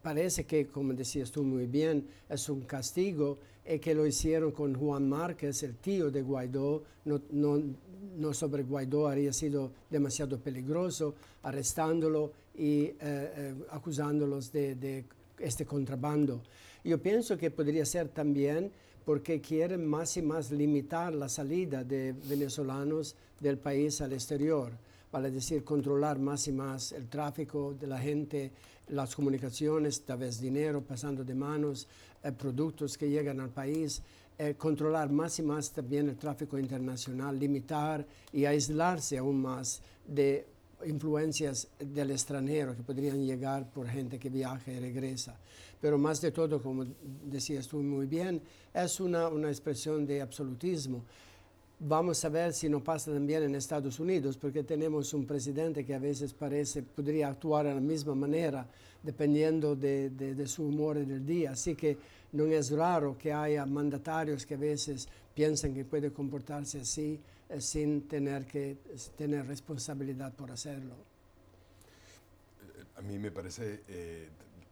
Parece 0.00 0.44
que, 0.44 0.66
como 0.66 0.94
decías 0.94 1.30
tú 1.30 1.42
muy 1.42 1.66
bien, 1.66 2.06
es 2.28 2.48
un 2.48 2.62
castigo 2.62 3.38
y 3.64 3.78
que 3.78 3.94
lo 3.94 4.06
hicieron 4.06 4.52
con 4.52 4.74
Juan 4.74 5.08
Márquez, 5.08 5.62
el 5.62 5.76
tío 5.76 6.10
de 6.10 6.22
Guaidó, 6.22 6.82
no, 7.04 7.20
no 8.16 8.34
sobre 8.34 8.62
Guaidó 8.64 9.08
habría 9.08 9.32
sido 9.32 9.70
demasiado 9.90 10.38
peligroso, 10.38 11.14
arrestándolo 11.42 12.32
y 12.54 12.84
eh, 12.84 12.96
eh, 13.00 13.54
acusándolos 13.70 14.52
de, 14.52 15.04
este 15.38 15.64
contrabando. 15.64 16.42
Yo 16.84 17.00
pienso 17.00 17.36
que 17.36 17.50
podría 17.50 17.84
ser 17.84 18.08
también 18.08 18.70
porque 19.04 19.40
quieren 19.40 19.86
más 19.86 20.16
y 20.16 20.22
más 20.22 20.50
limitar 20.50 21.14
la 21.14 21.28
salida 21.28 21.82
de 21.82 22.12
venezolanos 22.28 23.16
del 23.40 23.58
país 23.58 24.00
al 24.00 24.12
exterior, 24.12 24.70
vale 25.10 25.30
decir, 25.30 25.64
controlar 25.64 26.18
más 26.18 26.46
y 26.46 26.52
más 26.52 26.92
el 26.92 27.08
tráfico 27.08 27.74
de 27.78 27.86
la 27.86 27.98
gente, 27.98 28.52
las 28.88 29.14
comunicaciones, 29.14 30.02
tal 30.02 30.18
vez 30.18 30.40
dinero 30.40 30.82
pasando 30.82 31.24
de 31.24 31.34
manos, 31.34 31.88
eh, 32.22 32.30
productos 32.32 32.96
que 32.96 33.08
llegan 33.08 33.40
al 33.40 33.50
país 33.50 34.02
eh, 34.38 34.54
controlar 34.54 35.10
más 35.10 35.38
y 35.38 35.42
más 35.42 35.70
también 35.70 36.08
el 36.08 36.16
tráfico 36.16 36.58
internacional, 36.58 37.38
limitar 37.38 38.06
y 38.32 38.44
aislarse 38.44 39.18
aún 39.18 39.40
más 39.40 39.82
de 40.06 40.46
influencias 40.86 41.68
del 41.78 42.10
extranjero 42.10 42.74
que 42.74 42.82
podrían 42.82 43.24
llegar 43.24 43.70
por 43.70 43.86
gente 43.88 44.18
que 44.18 44.28
viaja 44.28 44.72
y 44.72 44.78
regresa. 44.78 45.36
Pero 45.80 45.98
más 45.98 46.20
de 46.20 46.30
todo, 46.30 46.62
como 46.62 46.86
decías 47.24 47.66
tú 47.68 47.78
muy 47.78 48.06
bien, 48.06 48.40
es 48.72 49.00
una, 49.00 49.28
una 49.28 49.48
expresión 49.48 50.06
de 50.06 50.20
absolutismo. 50.20 51.04
Vamos 51.80 52.24
a 52.24 52.28
ver 52.28 52.52
si 52.52 52.68
no 52.68 52.82
pasa 52.82 53.12
también 53.12 53.42
en 53.42 53.56
Estados 53.56 53.98
Unidos, 53.98 54.36
porque 54.36 54.62
tenemos 54.62 55.12
un 55.14 55.26
presidente 55.26 55.84
que 55.84 55.94
a 55.94 55.98
veces 55.98 56.32
parece, 56.32 56.82
podría 56.82 57.28
actuar 57.28 57.66
de 57.66 57.74
la 57.74 57.80
misma 57.80 58.14
manera, 58.14 58.68
dependiendo 59.02 59.74
de, 59.74 60.10
de, 60.10 60.36
de 60.36 60.46
su 60.46 60.64
humor 60.64 61.04
del 61.04 61.26
día. 61.26 61.50
Así 61.50 61.74
que 61.74 61.98
no 62.32 62.46
es 62.46 62.70
raro 62.70 63.16
que 63.16 63.32
haya 63.32 63.64
mandatarios 63.66 64.46
que 64.46 64.54
a 64.54 64.58
veces 64.58 65.08
piensan 65.34 65.74
que 65.74 65.84
puede 65.84 66.12
comportarse 66.12 66.80
así 66.80 67.20
eh, 67.48 67.60
sin 67.60 68.08
tener 68.08 68.46
que 68.46 68.78
tener 69.16 69.46
responsabilidad 69.46 70.34
por 70.34 70.50
hacerlo. 70.50 70.94
A 72.96 73.02
mí 73.02 73.18
me 73.18 73.30
parece 73.30 73.82
eh, 73.88 74.28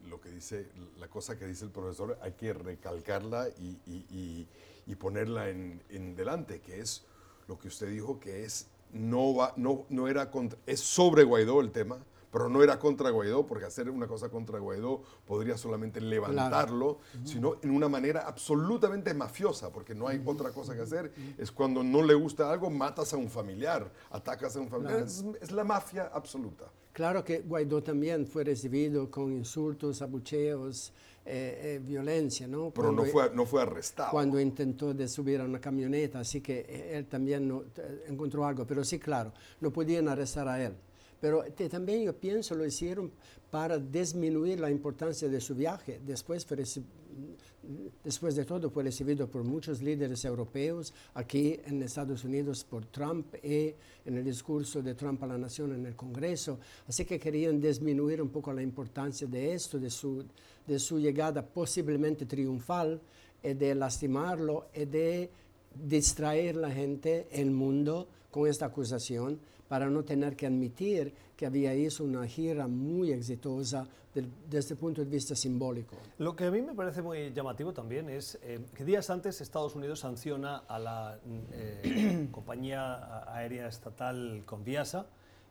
lo 0.07 0.19
que 0.19 0.29
dice, 0.29 0.67
la 0.99 1.07
cosa 1.07 1.37
que 1.37 1.45
dice 1.45 1.65
el 1.65 1.71
profesor, 1.71 2.17
hay 2.21 2.33
que 2.33 2.53
recalcarla 2.53 3.49
y, 3.49 3.77
y, 3.85 4.47
y, 4.85 4.95
ponerla 4.95 5.49
en, 5.49 5.81
en, 5.89 6.15
delante, 6.15 6.59
que 6.59 6.79
es 6.79 7.03
lo 7.47 7.57
que 7.57 7.67
usted 7.67 7.89
dijo, 7.89 8.19
que 8.19 8.43
es 8.43 8.67
no 8.93 9.33
va, 9.35 9.53
no, 9.57 9.85
no 9.89 10.07
era 10.07 10.29
contra, 10.29 10.59
es 10.65 10.79
sobre 10.79 11.23
Guaidó 11.23 11.61
el 11.61 11.71
tema, 11.71 11.97
pero 12.31 12.49
no 12.49 12.63
era 12.63 12.79
contra 12.79 13.09
Guaidó, 13.09 13.45
porque 13.45 13.65
hacer 13.65 13.89
una 13.89 14.07
cosa 14.07 14.29
contra 14.29 14.59
Guaidó 14.59 15.01
podría 15.25 15.57
solamente 15.57 15.99
levantarlo, 15.99 16.99
claro. 17.11 17.27
sino 17.27 17.55
en 17.61 17.71
una 17.71 17.89
manera 17.89 18.21
absolutamente 18.27 19.13
mafiosa, 19.13 19.71
porque 19.71 19.93
no 19.93 20.07
hay 20.07 20.21
otra 20.25 20.51
cosa 20.51 20.75
que 20.75 20.81
hacer. 20.81 21.11
Es 21.37 21.51
cuando 21.51 21.83
no 21.83 22.01
le 22.01 22.13
gusta 22.13 22.51
algo, 22.51 22.69
matas 22.69 23.13
a 23.13 23.17
un 23.17 23.29
familiar, 23.29 23.91
atacas 24.09 24.55
a 24.55 24.59
un 24.59 24.69
familiar. 24.69 25.05
Claro. 25.05 25.07
Es, 25.07 25.25
es, 25.41 25.51
la 25.51 25.63
mafia 25.63 26.09
absoluta. 26.13 26.65
Claro 26.93 27.23
que 27.23 27.39
Guaidó 27.39 27.81
también 27.81 28.25
fue 28.27 28.43
recibido 28.43 29.09
con 29.09 29.31
insultos, 29.31 30.01
abucheos, 30.01 30.93
eh, 31.23 31.75
eh, 31.75 31.81
violencia, 31.83 32.47
¿no? 32.47 32.71
Pero 32.71 32.87
cuando, 32.87 33.05
no, 33.05 33.09
fue, 33.09 33.29
no 33.35 33.45
fue 33.45 33.61
arrestado. 33.61 34.09
Cuando 34.09 34.39
intentó 34.39 34.91
de 34.91 35.07
subir 35.07 35.39
a 35.39 35.45
una 35.45 35.61
camioneta, 35.61 36.19
así 36.19 36.41
que 36.41 36.65
eh, 36.67 36.97
él 36.97 37.05
también 37.05 37.47
no, 37.47 37.63
encontró 38.07 38.43
algo. 38.43 38.65
Pero 38.65 38.83
sí, 38.83 38.97
claro, 38.97 39.31
no 39.59 39.71
podían 39.71 40.09
arrestar 40.09 40.47
a 40.47 40.61
él. 40.63 40.73
Pero 41.21 41.43
te, 41.55 41.69
también 41.69 42.03
yo 42.03 42.13
pienso 42.13 42.55
lo 42.55 42.65
hicieron 42.65 43.11
para 43.51 43.77
disminuir 43.77 44.59
la 44.59 44.71
importancia 44.71 45.29
de 45.29 45.39
su 45.39 45.53
viaje. 45.55 46.01
Después, 46.05 46.45
fue, 46.45 46.63
después 48.03 48.35
de 48.35 48.43
todo 48.43 48.69
fue 48.69 48.83
recibido 48.83 49.29
por 49.29 49.43
muchos 49.43 49.81
líderes 49.81 50.25
europeos, 50.25 50.93
aquí 51.13 51.59
en 51.65 51.83
Estados 51.83 52.23
Unidos 52.23 52.63
por 52.63 52.85
Trump 52.87 53.35
y 53.43 53.75
en 54.03 54.17
el 54.17 54.23
discurso 54.23 54.81
de 54.81 54.95
Trump 54.95 55.21
a 55.23 55.27
la 55.27 55.37
nación 55.37 55.73
en 55.75 55.85
el 55.85 55.95
Congreso. 55.95 56.59
Así 56.87 57.05
que 57.05 57.19
querían 57.19 57.61
disminuir 57.61 58.21
un 58.21 58.29
poco 58.29 58.51
la 58.51 58.63
importancia 58.63 59.27
de 59.27 59.53
esto, 59.53 59.77
de 59.77 59.91
su, 59.91 60.25
de 60.65 60.79
su 60.79 60.99
llegada 60.99 61.45
posiblemente 61.45 62.25
triunfal, 62.25 62.99
y 63.43 63.53
de 63.53 63.75
lastimarlo 63.75 64.67
y 64.73 64.85
de 64.85 65.29
distraer 65.73 66.55
la 66.55 66.71
gente, 66.71 67.27
el 67.31 67.51
mundo, 67.51 68.07
con 68.29 68.47
esta 68.47 68.67
acusación 68.67 69.39
para 69.71 69.89
no 69.89 70.03
tener 70.03 70.35
que 70.35 70.47
admitir 70.47 71.13
que 71.37 71.45
había 71.45 71.71
hecho 71.71 72.03
una 72.03 72.27
gira 72.27 72.67
muy 72.67 73.13
exitosa 73.13 73.87
del, 74.13 74.29
desde 74.49 74.73
el 74.73 74.77
punto 74.77 75.01
de 75.01 75.09
vista 75.09 75.33
simbólico. 75.33 75.95
Lo 76.17 76.35
que 76.35 76.43
a 76.43 76.51
mí 76.51 76.61
me 76.61 76.75
parece 76.75 77.01
muy 77.01 77.31
llamativo 77.31 77.71
también 77.71 78.09
es 78.09 78.37
eh, 78.43 78.59
que 78.75 78.83
días 78.83 79.09
antes 79.09 79.39
Estados 79.39 79.73
Unidos 79.73 80.01
sanciona 80.01 80.57
a 80.67 80.77
la 80.77 81.19
eh, 81.53 82.27
compañía 82.31 83.23
aérea 83.33 83.69
estatal 83.69 84.43
Conviasa 84.45 85.05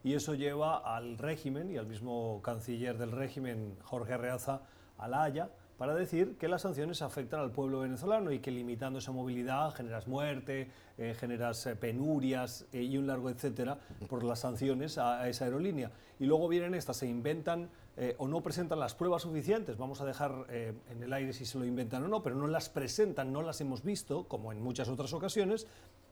y 0.05 0.13
eso 0.13 0.35
lleva 0.35 0.95
al 0.95 1.17
régimen 1.17 1.71
y 1.71 1.79
al 1.79 1.87
mismo 1.87 2.43
canciller 2.43 2.99
del 2.99 3.13
régimen, 3.13 3.79
Jorge 3.85 4.13
Arreaza, 4.13 4.61
a 4.99 5.09
La 5.09 5.23
Haya, 5.23 5.49
para 5.81 5.95
decir 5.95 6.37
que 6.37 6.47
las 6.47 6.61
sanciones 6.61 7.01
afectan 7.01 7.41
al 7.41 7.53
pueblo 7.53 7.81
venezolano 7.81 8.33
y 8.33 8.41
que 8.41 8.51
limitando 8.51 8.99
esa 8.99 9.13
movilidad 9.13 9.73
generas 9.73 10.07
muerte, 10.07 10.69
eh, 10.99 11.15
generas 11.19 11.65
eh, 11.65 11.75
penurias 11.75 12.67
eh, 12.75 12.83
y 12.83 12.99
un 12.99 13.07
largo 13.07 13.31
etcétera 13.31 13.79
por 14.07 14.23
las 14.23 14.41
sanciones 14.41 14.99
a, 14.99 15.23
a, 15.23 15.31
esa 15.31 15.47
aerolínea. 15.47 15.91
Y 16.19 16.27
luego 16.27 16.49
vienen 16.49 16.75
estas, 16.75 16.99
se 16.99 17.07
inventan 17.07 17.71
o 18.19 18.29
no 18.29 18.43
presentan 18.43 18.79
las 18.79 18.95
pruebas 18.95 19.23
suficientes, 19.23 19.77
vamos 19.77 20.01
a 20.01 20.07
dejar 20.07 20.47
en 20.49 21.03
el 21.03 21.13
aire 21.13 21.35
si 21.35 21.45
se 21.45 21.59
lo 21.59 21.67
inventan 21.67 22.03
o 22.05 22.09
no, 22.09 22.23
pero 22.23 22.35
no 22.35 22.47
las 22.47 22.71
presentan, 22.71 23.31
no 23.31 23.43
las 23.43 23.61
hemos 23.61 23.83
visto, 23.83 24.25
como 24.25 24.53
en 24.53 24.63
muchas 24.63 24.89
otras 24.89 25.13
ocasiones, 25.13 25.67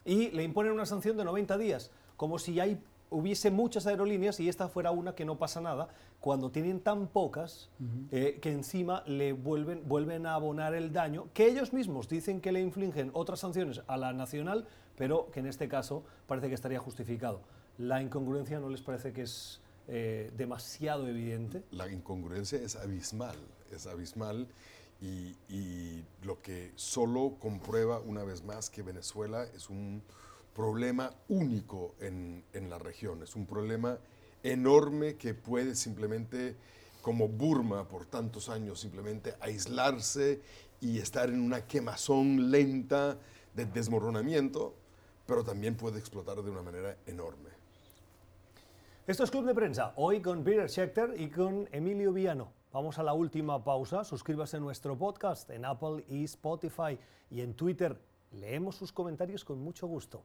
y 0.05 0.31
le 0.31 0.43
imponen 0.43 0.73
una 0.73 0.85
sanción 0.85 1.17
de 1.17 1.25
90 1.25 1.57
días, 1.57 1.91
como 2.19 2.39
si 2.39 2.61
hay 2.61 2.79
hubiese 3.11 3.51
muchas 3.51 3.87
aerolíneas 3.87 4.41
y 4.41 4.49
esta 4.49 4.69
fuera 4.69 4.91
una 4.91 5.15
que 5.15 5.25
no 5.25 5.39
pasa 5.39 5.61
nada, 5.61 5.89
cuando 6.21 6.51
tienen 6.51 6.81
tan 6.81 7.07
pocas 7.09 7.71
uh 7.81 7.85
-huh. 7.85 8.09
eh, 8.11 8.39
que 8.41 8.53
encima 8.53 9.03
le 9.07 9.33
vuelven, 9.33 9.83
vuelven 9.89 10.27
a 10.27 10.35
abonar 10.35 10.75
el 10.75 10.93
daño, 10.93 11.29
que 11.33 11.47
ellos 11.47 11.73
mismos 11.73 12.09
dicen 12.09 12.41
que 12.41 12.53
le 12.53 12.61
infligen 12.61 13.11
otras 13.15 13.41
sanciones 13.41 13.83
a 13.87 13.97
la 13.97 14.13
nacional, 14.13 14.67
pero 14.97 15.31
que 15.31 15.41
en 15.41 15.47
este 15.47 15.69
caso 15.69 16.03
parece 16.27 16.49
que 16.49 16.55
estaría 16.55 16.79
justificado. 16.79 17.41
¿La 17.79 18.03
incongruencia 18.03 18.59
no 18.59 18.69
les 18.69 18.83
parece 18.83 19.13
que 19.13 19.23
es 19.23 19.61
eh, 19.87 20.33
demasiado 20.37 21.07
evidente? 21.07 21.63
La 21.71 21.91
incongruencia 21.91 22.59
es 22.59 22.75
abismal, 22.77 23.37
es 23.71 23.87
abismal. 23.87 24.49
Y, 25.01 25.37
y 25.49 26.05
lo 26.25 26.43
que 26.43 26.73
solo 26.75 27.37
comprueba 27.39 28.01
una 28.01 28.25
vez 28.25 28.43
más 28.43 28.69
que 28.69 28.83
Venezuela 28.83 29.45
es 29.55 29.71
un, 29.71 30.03
problema 30.59 31.13
único 31.29 31.95
en, 32.01 32.43
en, 32.53 32.69
la 32.69 32.79
región, 32.81 33.23
es 33.23 33.37
un 33.37 33.47
problema 33.47 33.97
enorme 34.43 35.15
que 35.15 35.33
puede 35.33 35.77
simplemente, 35.77 36.57
como 37.01 37.29
Burma 37.29 37.87
por 37.87 38.07
tantos 38.07 38.49
años, 38.49 38.81
simplemente 38.81 39.37
aislarse 39.41 40.41
y 40.81 40.99
estar 40.99 41.29
en 41.29 41.43
una 41.43 41.65
quemazón 41.65 42.51
lenta 42.51 43.17
de 43.55 43.67
desmoronamiento, 43.67 44.75
pero 45.27 45.45
también 45.45 45.77
puede 45.77 46.01
explotar 46.01 46.43
de 46.43 46.51
una 46.51 46.63
manera 46.63 46.97
enorme. 47.07 47.51
Esto 49.07 49.23
es 49.23 49.31
Club 49.31 49.47
de 49.47 49.55
Prensa, 49.55 49.93
hoy 49.95 50.21
con 50.21 50.43
Peter 50.43 50.69
Schechter 50.69 51.15
y 51.21 51.31
con 51.31 51.69
Emilio 51.71 52.13
Viano. 52.13 52.51
Vamos 52.73 52.99
a 52.99 53.05
la 53.05 53.13
última 53.13 53.63
pausa, 53.63 54.03
suscríbase 54.03 54.57
a 54.57 54.61
nuestro 54.61 54.99
podcast 54.99 55.51
en 55.51 55.65
Apple 55.65 56.05
y 56.09 56.25
Spotify 56.25 56.99
y 57.31 57.43
en 57.43 57.55
Twitter. 57.55 57.97
Leemos 58.33 58.75
sus 58.75 58.91
comentarios 58.91 59.45
con 59.45 59.61
mucho 59.61 59.87
gusto. 59.87 60.25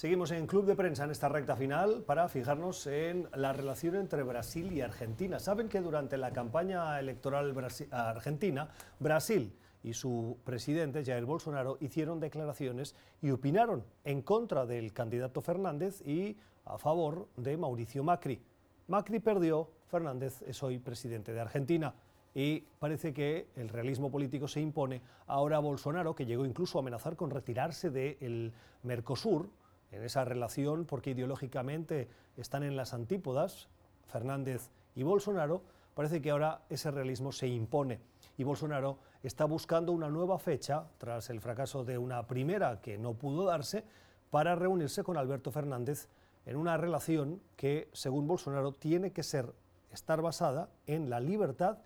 Seguimos 0.00 0.30
en 0.30 0.46
Club 0.46 0.64
de 0.64 0.76
Prensa 0.76 1.04
en 1.04 1.10
esta 1.10 1.28
recta 1.28 1.56
final 1.56 2.04
para 2.06 2.26
fijarnos 2.26 2.86
en 2.86 3.28
la 3.34 3.52
relación 3.52 3.96
entre 3.96 4.22
Brasil 4.22 4.72
y 4.72 4.80
Argentina. 4.80 5.38
Saben 5.38 5.68
que 5.68 5.82
durante 5.82 6.16
la 6.16 6.32
campaña 6.32 6.98
electoral 6.98 7.54
argentina, 7.90 8.70
Brasil 8.98 9.52
y 9.82 9.92
su 9.92 10.38
presidente, 10.42 11.04
Jair 11.04 11.26
Bolsonaro, 11.26 11.76
hicieron 11.82 12.18
declaraciones 12.18 12.96
y 13.20 13.30
opinaron 13.30 13.84
en 14.02 14.22
contra 14.22 14.64
del 14.64 14.94
candidato 14.94 15.42
Fernández 15.42 16.00
y 16.06 16.38
a 16.64 16.78
favor 16.78 17.28
de 17.36 17.58
Mauricio 17.58 18.02
Macri. 18.02 18.40
Macri 18.88 19.18
perdió, 19.18 19.68
Fernández 19.88 20.40
es 20.46 20.62
hoy 20.62 20.78
presidente 20.78 21.34
de 21.34 21.40
Argentina 21.40 21.92
y 22.34 22.60
parece 22.78 23.12
que 23.12 23.48
el 23.54 23.68
realismo 23.68 24.10
político 24.10 24.48
se 24.48 24.62
impone. 24.62 25.02
Ahora 25.26 25.58
Bolsonaro, 25.58 26.14
que 26.14 26.24
llegó 26.24 26.46
incluso 26.46 26.78
a 26.78 26.80
amenazar 26.80 27.16
con 27.16 27.28
retirarse 27.28 27.90
del 27.90 28.54
Mercosur, 28.82 29.50
en 29.92 30.04
esa 30.04 30.24
relación 30.24 30.84
porque 30.84 31.10
ideológicamente 31.10 32.08
están 32.36 32.62
en 32.62 32.76
las 32.76 32.94
antípodas, 32.94 33.68
Fernández 34.06 34.70
y 34.94 35.02
Bolsonaro, 35.02 35.62
parece 35.94 36.20
que 36.20 36.30
ahora 36.30 36.62
ese 36.68 36.90
realismo 36.90 37.32
se 37.32 37.48
impone 37.48 38.00
y 38.36 38.44
Bolsonaro 38.44 38.98
está 39.22 39.44
buscando 39.44 39.92
una 39.92 40.08
nueva 40.08 40.38
fecha, 40.38 40.84
tras 40.98 41.30
el 41.30 41.40
fracaso 41.40 41.84
de 41.84 41.98
una 41.98 42.26
primera 42.26 42.80
que 42.80 42.98
no 42.98 43.14
pudo 43.14 43.44
darse, 43.44 43.84
para 44.30 44.54
reunirse 44.54 45.02
con 45.02 45.16
Alberto 45.16 45.50
Fernández 45.50 46.08
en 46.46 46.56
una 46.56 46.76
relación 46.76 47.40
que, 47.56 47.88
según 47.92 48.26
Bolsonaro, 48.26 48.72
tiene 48.72 49.12
que 49.12 49.22
ser, 49.22 49.52
estar 49.92 50.22
basada 50.22 50.70
en 50.86 51.10
la 51.10 51.20
libertad 51.20 51.78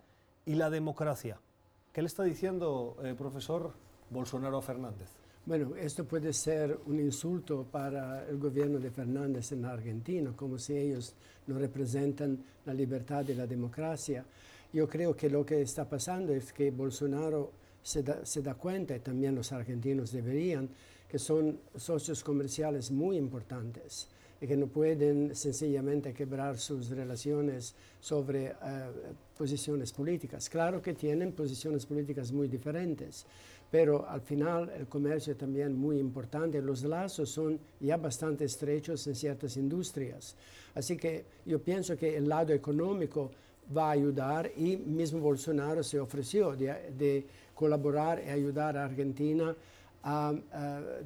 y 0.46 0.54
la 0.54 0.70
democracia. 0.70 1.40
¿Qué 1.92 2.02
le 2.02 2.06
está 2.06 2.22
diciendo, 2.22 2.96
eh, 3.02 3.14
profesor 3.16 3.72
Bolsonaro 4.10 4.60
Fernández? 4.60 5.23
Bueno, 5.46 5.76
esto 5.76 6.06
puede 6.06 6.32
ser 6.32 6.78
un 6.86 6.98
insulto 6.98 7.66
para 7.70 8.26
el 8.26 8.38
gobierno 8.38 8.78
de 8.78 8.90
Fernández 8.90 9.52
en 9.52 9.66
Argentina, 9.66 10.32
como 10.34 10.56
si 10.56 10.74
ellos 10.74 11.12
no 11.46 11.58
representan 11.58 12.42
la 12.64 12.72
libertad 12.72 13.28
y 13.28 13.34
la 13.34 13.46
democracia. 13.46 14.24
Yo 14.72 14.88
creo 14.88 15.14
que 15.14 15.28
lo 15.28 15.44
que 15.44 15.60
está 15.60 15.86
pasando 15.86 16.32
es 16.32 16.50
que 16.50 16.70
Bolsonaro 16.70 17.50
se 17.82 18.02
da, 18.02 18.24
se 18.24 18.40
da 18.40 18.54
cuenta, 18.54 18.96
y 18.96 19.00
también 19.00 19.34
los 19.34 19.52
argentinos 19.52 20.12
deberían, 20.12 20.66
que 21.06 21.18
son 21.18 21.58
socios 21.76 22.24
comerciales 22.24 22.90
muy 22.90 23.18
importantes 23.18 24.08
y 24.40 24.46
que 24.46 24.56
no 24.56 24.66
pueden 24.66 25.34
sencillamente 25.34 26.14
quebrar 26.14 26.58
sus 26.58 26.88
relaciones 26.88 27.74
sobre 28.00 28.50
uh, 28.50 28.54
posiciones 29.36 29.92
políticas. 29.92 30.48
Claro 30.48 30.80
que 30.80 30.94
tienen 30.94 31.32
posiciones 31.32 31.84
políticas 31.86 32.32
muy 32.32 32.48
diferentes, 32.48 33.26
pero 33.70 34.08
al 34.08 34.20
final 34.20 34.70
el 34.76 34.86
comercio 34.86 35.36
también 35.36 35.76
muy 35.76 35.98
importante. 35.98 36.60
Los 36.62 36.84
lazos 36.84 37.30
son 37.30 37.58
ya 37.80 37.96
bastante 37.96 38.44
estrechos 38.44 39.06
en 39.06 39.14
ciertas 39.14 39.56
industrias. 39.56 40.36
Así 40.74 40.96
que 40.96 41.24
yo 41.44 41.60
pienso 41.60 41.96
que 41.96 42.16
el 42.16 42.28
lado 42.28 42.52
económico 42.52 43.30
va 43.76 43.88
a 43.88 43.92
ayudar 43.92 44.50
y 44.56 44.76
mismo 44.76 45.20
Bolsonaro 45.20 45.82
se 45.82 45.98
ofreció 45.98 46.54
de, 46.54 47.26
colaborar 47.54 48.22
y 48.26 48.30
ayudar 48.30 48.76
a 48.76 48.84
Argentina 48.84 49.54
a, 50.02 50.34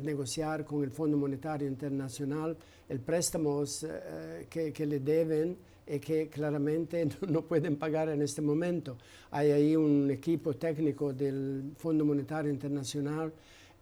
negociar 0.02 0.64
con 0.64 0.82
el 0.82 0.90
Fondo 0.90 1.16
Monetario 1.16 1.68
Internacional 1.68 2.56
el 2.88 3.00
préstamo 3.00 3.62
eh, 3.82 4.46
que 4.48 4.86
le 4.86 5.00
deben 5.00 5.56
y 5.89 5.99
que 5.99 6.28
claramente 6.28 7.09
no 7.28 7.43
pueden 7.43 7.76
pagar 7.76 8.09
en 8.09 8.22
este 8.22 8.43
momento. 8.43 8.97
Hay 9.30 9.51
ahí 9.51 9.76
un 9.76 10.11
equipo 10.11 10.55
técnico 10.55 11.12
del 11.12 11.72
Fondo 11.76 12.05
Monetario 12.05 12.51
Internacional 12.51 13.32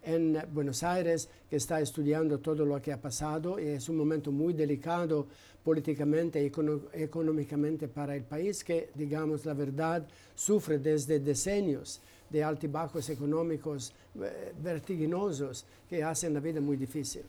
en 0.03 0.37
Buenos 0.53 0.83
Aires 0.83 1.29
que 1.49 1.57
está 1.57 1.81
estudiando 1.81 2.39
todo 2.39 2.65
lo 2.65 2.81
que 2.81 2.93
ha 2.93 3.01
pasado 3.01 3.59
y 3.59 3.67
es 3.67 3.89
un 3.89 3.97
momento 3.97 4.31
muy 4.31 4.53
delicado 4.53 5.27
políticamente 5.63 6.41
y 6.41 6.51
económicamente 6.93 7.89
para 7.89 8.15
el 8.15 8.23
país 8.23 8.63
que, 8.63 8.89
digamos 8.95 9.45
la 9.45 9.53
verdad, 9.53 10.07
sufre 10.33 10.79
desde 10.79 11.19
decenios 11.19 11.99
de 12.29 12.43
altibajos 12.43 13.09
económicos 13.09 13.93
eh, 14.21 14.53
vertiginosos 14.61 15.65
que 15.89 16.03
hacen 16.03 16.33
la 16.33 16.39
vida 16.39 16.61
muy 16.61 16.77
difícil. 16.77 17.23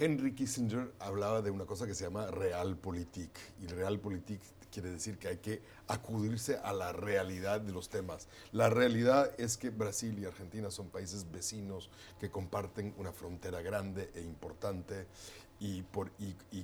Henry 0.00 0.34
Kissinger 0.34 0.94
hablaba 0.98 1.42
de 1.42 1.50
una 1.50 1.66
cosa 1.66 1.86
que 1.86 1.94
se 1.94 2.04
llama 2.04 2.26
realpolitik 2.30 3.38
y 3.62 3.66
realpolitik 3.66 4.40
quiere 4.72 4.88
decir 4.90 5.18
que 5.18 5.28
hay 5.28 5.36
que 5.36 5.60
acudirse 5.88 6.56
a 6.56 6.72
la 6.72 6.92
realidad 6.92 7.60
de 7.60 7.72
los 7.72 7.90
temas. 7.90 8.26
La 8.52 8.70
realidad 8.70 9.30
es 9.36 9.58
que 9.58 9.68
Brasil 9.68 10.18
y 10.18 10.24
Argentina 10.24 10.70
son 10.70 10.88
países 10.88 11.30
vecinos 11.30 11.90
que 12.18 12.30
comparten 12.30 12.94
una 12.96 13.12
frontera 13.12 13.60
grande 13.60 14.10
e 14.14 14.22
importante 14.22 15.06
y, 15.58 15.82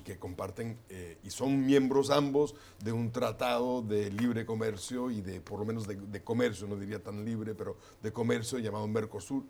que 0.02 0.18
comparten 0.18 0.78
eh, 0.88 1.18
y 1.22 1.28
son 1.28 1.66
miembros 1.66 2.08
ambos 2.08 2.54
de 2.82 2.92
un 2.92 3.12
tratado 3.12 3.82
de 3.82 4.10
libre 4.10 4.46
comercio 4.46 5.10
y 5.10 5.20
de 5.20 5.42
por 5.42 5.58
lo 5.58 5.66
menos 5.66 5.86
de, 5.86 5.96
de 5.96 6.24
comercio, 6.24 6.66
no 6.66 6.76
diría 6.76 7.02
tan 7.02 7.22
libre, 7.22 7.54
pero 7.54 7.76
de 8.02 8.12
comercio 8.14 8.58
llamado 8.58 8.88
Mercosur. 8.88 9.44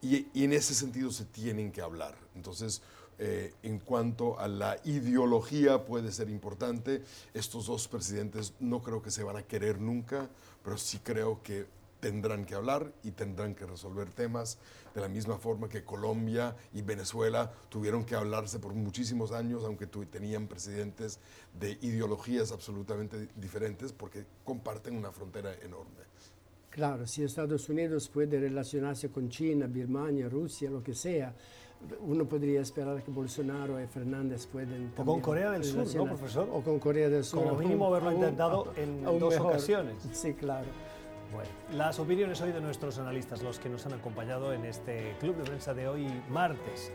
Y, 0.00 0.28
y 0.34 0.44
en 0.44 0.52
ese 0.52 0.74
sentido 0.74 1.10
se 1.10 1.24
tienen 1.24 1.72
que 1.72 1.80
hablar. 1.80 2.14
Entonces, 2.36 2.82
eh, 3.18 3.52
en 3.62 3.78
cuanto 3.78 4.38
a 4.38 4.48
la 4.48 4.78
ideología 4.84 5.84
puede 5.84 6.12
ser 6.12 6.28
importante. 6.30 7.02
Estos 7.32 7.66
dos 7.66 7.88
presidentes 7.88 8.54
no 8.60 8.82
creo 8.82 9.02
que 9.02 9.10
se 9.10 9.22
van 9.22 9.36
a 9.36 9.42
querer 9.42 9.80
nunca, 9.80 10.28
pero 10.62 10.76
sí 10.76 10.98
creo 11.02 11.42
que 11.42 11.66
tendrán 12.00 12.44
que 12.44 12.54
hablar 12.54 12.92
y 13.02 13.12
tendrán 13.12 13.54
que 13.54 13.64
resolver 13.64 14.10
temas 14.10 14.58
de 14.94 15.00
la 15.00 15.08
misma 15.08 15.38
forma 15.38 15.68
que 15.68 15.84
Colombia 15.84 16.54
y 16.74 16.82
Venezuela 16.82 17.50
tuvieron 17.68 18.04
que 18.04 18.14
hablarse 18.14 18.58
por 18.58 18.74
muchísimos 18.74 19.32
años, 19.32 19.64
aunque 19.64 19.86
tenían 19.86 20.46
presidentes 20.46 21.18
de 21.58 21.78
ideologías 21.80 22.52
absolutamente 22.52 23.28
diferentes, 23.36 23.92
porque 23.92 24.26
comparten 24.44 24.96
una 24.96 25.12
frontera 25.12 25.54
enorme. 25.62 26.04
Claro, 26.70 27.06
si 27.06 27.22
Estados 27.22 27.68
Unidos 27.68 28.08
puede 28.08 28.38
relacionarse 28.38 29.08
con 29.08 29.28
China, 29.28 29.66
Birmania, 29.66 30.28
Rusia, 30.28 30.70
lo 30.70 30.82
que 30.82 30.94
sea, 30.94 31.34
uno 32.00 32.24
podría 32.24 32.60
esperar 32.60 33.02
que 33.02 33.10
Bolsonaro 33.10 33.80
y 33.80 33.86
Fernández 33.86 34.46
pueden... 34.46 34.92
O 34.96 35.04
con 35.04 35.20
Corea 35.20 35.50
del 35.50 35.64
Sur, 35.64 35.86
¿no, 35.94 36.06
profesor? 36.06 36.48
O 36.52 36.60
con 36.62 36.78
Corea 36.78 37.08
del 37.08 37.24
Sur. 37.24 37.44
Como 37.44 37.56
mínimo 37.56 37.86
haberlo 37.86 38.12
intentado 38.12 38.72
en 38.76 39.02
dos 39.18 39.38
ocasiones. 39.38 39.96
Sí, 40.12 40.34
claro. 40.34 40.66
Bueno, 41.32 41.50
las 41.72 41.98
opiniones 41.98 42.40
hoy 42.42 42.52
de 42.52 42.60
nuestros 42.60 42.98
analistas, 42.98 43.42
los 43.42 43.58
que 43.58 43.68
nos 43.68 43.84
han 43.86 43.94
acompañado 43.94 44.52
en 44.52 44.64
este 44.64 45.16
club 45.18 45.36
de 45.36 45.42
prensa 45.44 45.74
de 45.74 45.88
hoy 45.88 46.06
martes. 46.30 46.92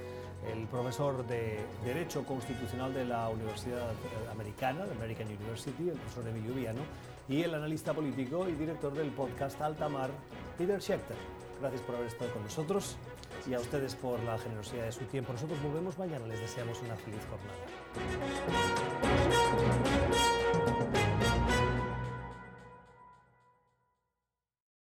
El 0.54 0.68
profesor 0.68 1.28
de 1.28 1.60
Derecho 1.84 2.24
Constitucional 2.24 2.94
de 2.94 3.04
la 3.04 3.28
Universidad 3.28 3.92
Americana, 4.32 4.86
de 4.86 4.94
American 4.94 5.28
University, 5.28 5.90
el 5.90 5.98
profesor 5.98 6.26
Emilio 6.30 6.54
Viano, 6.54 6.80
y 7.28 7.44
el 7.44 7.54
analista 7.54 7.94
político 7.94 8.48
y 8.48 8.54
director 8.54 8.94
del 8.94 9.10
podcast 9.10 9.60
Altamar, 9.62 10.10
Peter 10.58 10.82
Schechter. 10.82 11.18
Gracias 11.60 11.82
por 11.82 11.96
haber 11.96 12.08
estado 12.08 12.32
con 12.32 12.44
nosotros 12.44 12.96
y 13.48 13.54
a 13.54 13.60
ustedes 13.60 13.96
por 13.96 14.22
la 14.24 14.38
generosidad 14.38 14.86
de 14.86 14.92
su 14.92 15.06
tiempo. 15.06 15.34
Nosotros 15.34 15.62
volvemos 15.62 15.98
mañana, 15.98 16.28
les 16.28 16.40
deseamos 16.40 16.80
una 16.82 16.96
feliz 16.96 17.22
jornada. 17.30 17.56